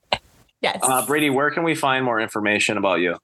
Uh, 0.63 1.07
Bradi, 1.07 1.33
where 1.33 1.51
can 1.51 1.63
we 1.63 1.75
find 1.75 2.05
more 2.05 2.21
information 2.21 2.77
about 2.77 3.01
you? 3.01 3.17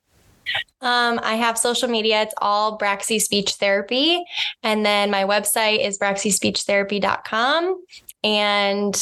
Um, 0.80 1.20
I 1.22 1.34
have 1.34 1.58
social 1.58 1.88
media. 1.88 2.22
It's 2.22 2.34
all 2.38 2.78
Braxy 2.78 3.20
Speech 3.20 3.54
Therapy. 3.54 4.24
And 4.62 4.86
then 4.86 5.10
my 5.10 5.24
website 5.24 5.84
is 5.84 5.98
braxyspeechtherapy.com. 5.98 7.84
And 8.24 8.94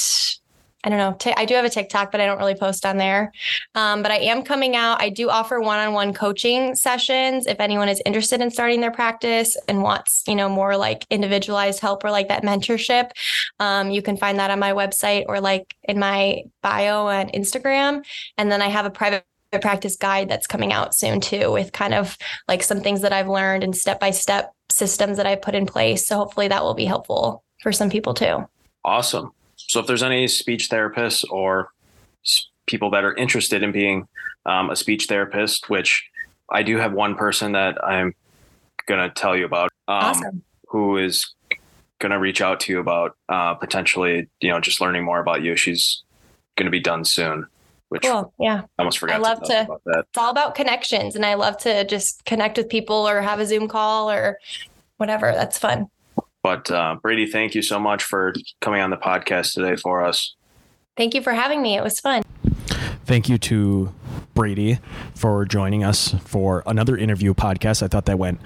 I 0.86 0.88
don't 0.88 0.98
know. 0.98 1.32
I 1.36 1.44
do 1.44 1.54
have 1.54 1.64
a 1.64 1.68
TikTok, 1.68 2.12
but 2.12 2.20
I 2.20 2.26
don't 2.26 2.38
really 2.38 2.54
post 2.54 2.86
on 2.86 2.96
there. 2.96 3.32
Um, 3.74 4.02
but 4.02 4.12
I 4.12 4.18
am 4.18 4.44
coming 4.44 4.76
out. 4.76 5.02
I 5.02 5.10
do 5.10 5.28
offer 5.28 5.60
one-on-one 5.60 6.14
coaching 6.14 6.76
sessions 6.76 7.46
if 7.46 7.58
anyone 7.58 7.88
is 7.88 8.00
interested 8.06 8.40
in 8.40 8.52
starting 8.52 8.80
their 8.80 8.92
practice 8.92 9.56
and 9.66 9.82
wants, 9.82 10.22
you 10.28 10.36
know, 10.36 10.48
more 10.48 10.76
like 10.76 11.04
individualized 11.10 11.80
help 11.80 12.04
or 12.04 12.12
like 12.12 12.28
that 12.28 12.44
mentorship. 12.44 13.10
Um, 13.58 13.90
you 13.90 14.00
can 14.00 14.16
find 14.16 14.38
that 14.38 14.52
on 14.52 14.60
my 14.60 14.74
website 14.74 15.24
or 15.26 15.40
like 15.40 15.74
in 15.82 15.98
my 15.98 16.44
bio 16.62 17.08
on 17.08 17.30
Instagram. 17.30 18.04
And 18.38 18.52
then 18.52 18.62
I 18.62 18.68
have 18.68 18.86
a 18.86 18.90
private 18.90 19.24
practice 19.60 19.96
guide 19.96 20.28
that's 20.28 20.46
coming 20.46 20.72
out 20.72 20.94
soon 20.94 21.20
too, 21.20 21.50
with 21.50 21.72
kind 21.72 21.94
of 21.94 22.16
like 22.46 22.62
some 22.62 22.80
things 22.80 23.00
that 23.00 23.12
I've 23.12 23.28
learned 23.28 23.64
and 23.64 23.76
step-by-step 23.76 24.52
systems 24.68 25.16
that 25.16 25.26
I've 25.26 25.42
put 25.42 25.56
in 25.56 25.66
place. 25.66 26.06
So 26.06 26.16
hopefully 26.16 26.46
that 26.46 26.62
will 26.62 26.74
be 26.74 26.84
helpful 26.84 27.42
for 27.60 27.72
some 27.72 27.90
people 27.90 28.14
too. 28.14 28.46
Awesome. 28.84 29.32
So 29.66 29.80
if 29.80 29.86
there's 29.86 30.02
any 30.02 30.28
speech 30.28 30.68
therapists 30.70 31.24
or 31.30 31.70
people 32.66 32.90
that 32.90 33.04
are 33.04 33.14
interested 33.14 33.62
in 33.62 33.72
being 33.72 34.08
um, 34.44 34.70
a 34.70 34.76
speech 34.76 35.06
therapist, 35.06 35.68
which 35.68 36.08
I 36.50 36.62
do 36.62 36.76
have 36.78 36.92
one 36.92 37.16
person 37.16 37.52
that 37.52 37.82
I'm 37.84 38.14
going 38.86 39.08
to 39.08 39.14
tell 39.14 39.36
you 39.36 39.44
about, 39.44 39.70
um, 39.88 39.96
awesome. 39.96 40.42
who 40.68 40.96
is 40.96 41.34
going 41.98 42.12
to 42.12 42.18
reach 42.18 42.40
out 42.40 42.60
to 42.60 42.72
you 42.72 42.80
about 42.80 43.16
uh, 43.28 43.54
potentially, 43.54 44.28
you 44.40 44.50
know, 44.50 44.60
just 44.60 44.80
learning 44.80 45.04
more 45.04 45.20
about 45.20 45.42
you. 45.42 45.56
She's 45.56 46.02
going 46.56 46.66
to 46.66 46.70
be 46.70 46.80
done 46.80 47.04
soon. 47.04 47.46
Which 47.88 48.02
cool. 48.02 48.32
Yeah. 48.40 48.62
I 48.78 48.82
almost 48.82 48.98
forgot. 48.98 49.16
I 49.16 49.18
love 49.18 49.40
to, 49.42 49.46
to 49.46 49.78
it's 49.86 50.18
all 50.18 50.30
about 50.30 50.56
connections 50.56 51.14
and 51.14 51.24
I 51.24 51.34
love 51.34 51.56
to 51.58 51.84
just 51.84 52.24
connect 52.24 52.58
with 52.58 52.68
people 52.68 53.08
or 53.08 53.20
have 53.20 53.38
a 53.38 53.46
Zoom 53.46 53.68
call 53.68 54.10
or 54.10 54.40
whatever. 54.96 55.30
That's 55.32 55.56
fun. 55.56 55.88
But 56.46 56.70
uh, 56.70 56.94
Bradi, 57.02 57.28
thank 57.28 57.56
you 57.56 57.62
so 57.62 57.80
much 57.80 58.04
for 58.04 58.32
coming 58.60 58.80
on 58.80 58.90
the 58.90 58.96
podcast 58.96 59.54
today 59.54 59.74
for 59.74 60.04
us. 60.04 60.36
Thank 60.96 61.12
you 61.12 61.20
for 61.20 61.32
having 61.32 61.60
me. 61.60 61.76
It 61.76 61.82
was 61.82 61.98
fun. 61.98 62.22
Thank 63.04 63.28
you 63.28 63.36
to 63.38 63.92
Bradi 64.36 64.78
for 65.12 65.44
joining 65.44 65.82
us 65.82 66.14
for 66.24 66.62
another 66.64 66.96
interview 66.96 67.34
podcast. 67.34 67.82
I 67.82 67.88
thought 67.88 68.04
that 68.04 68.20
went 68.20 68.40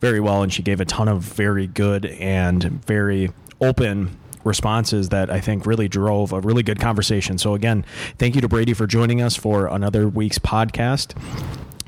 very 0.00 0.20
well, 0.20 0.42
and 0.42 0.52
she 0.52 0.62
gave 0.62 0.82
a 0.82 0.84
ton 0.84 1.08
of 1.08 1.22
very 1.22 1.66
good 1.66 2.04
and 2.04 2.62
very 2.84 3.32
open 3.62 4.18
responses 4.44 5.08
that 5.08 5.30
I 5.30 5.40
think 5.40 5.64
really 5.64 5.88
drove 5.88 6.34
a 6.34 6.40
really 6.40 6.62
good 6.62 6.78
conversation. 6.78 7.38
So, 7.38 7.54
again, 7.54 7.86
thank 8.18 8.34
you 8.34 8.42
to 8.42 8.50
Bradi 8.50 8.76
for 8.76 8.86
joining 8.86 9.22
us 9.22 9.34
for 9.34 9.66
another 9.66 10.06
week's 10.10 10.38
podcast. 10.38 11.14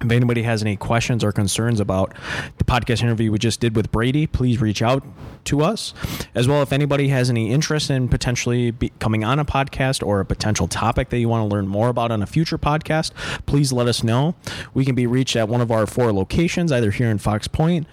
If 0.01 0.13
anybody 0.13 0.43
has 0.45 0.63
any 0.63 0.77
questions 0.77 1.25
or 1.25 1.33
concerns 1.33 1.81
about 1.81 2.15
the 2.59 2.65
podcast 2.65 3.03
interview 3.03 3.33
we 3.33 3.39
just 3.39 3.59
did 3.59 3.75
with 3.75 3.91
Bradi, 3.91 4.31
please 4.31 4.61
reach 4.61 4.81
out 4.81 5.03
to 5.45 5.61
us. 5.63 5.93
As 6.37 6.47
well, 6.47 6.63
if 6.63 6.73
anybody 6.73 7.09
has 7.09 7.31
any 7.31 7.51
interest 7.51 7.91
in 7.91 8.09
potentially 8.09 8.73
coming 9.01 9.25
on 9.25 9.41
a 9.41 9.45
podcast 9.45 10.07
or 10.07 10.21
a 10.21 10.25
potential 10.25 10.69
topic 10.69 11.09
that 11.09 11.19
you 11.19 11.29
want 11.29 11.49
to 11.49 11.53
learn 11.53 11.67
more 11.67 11.89
about 11.89 12.13
on 12.13 12.23
a 12.23 12.27
future 12.27 12.59
podcast, 12.59 13.13
please 13.47 13.73
let 13.73 13.89
us 13.89 14.05
know. 14.05 14.37
We 14.73 14.85
can 14.85 14.95
be 14.95 15.07
reached 15.07 15.35
at 15.35 15.49
one 15.49 15.61
of 15.61 15.73
our 15.73 15.87
four 15.87 16.13
locations, 16.13 16.71
either 16.71 16.93
here 16.93 17.11
in 17.11 17.19
Fox 17.19 17.49
Point, 17.49 17.87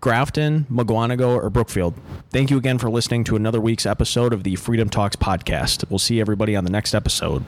Grafton, 0.00 0.66
Mukwonago, 0.70 1.42
or 1.42 1.50
Brookfield. 1.50 1.94
Thank 2.30 2.50
you 2.50 2.56
again 2.56 2.78
for 2.78 2.88
listening 2.88 3.24
to 3.24 3.36
another 3.36 3.60
week's 3.60 3.86
episode 3.86 4.32
of 4.32 4.44
the 4.44 4.54
Freedom 4.54 4.88
Talks 4.88 5.16
podcast. 5.16 5.90
We'll 5.90 5.98
see 5.98 6.20
everybody 6.20 6.54
on 6.54 6.62
the 6.62 6.70
next 6.70 6.94
episode. 6.94 7.44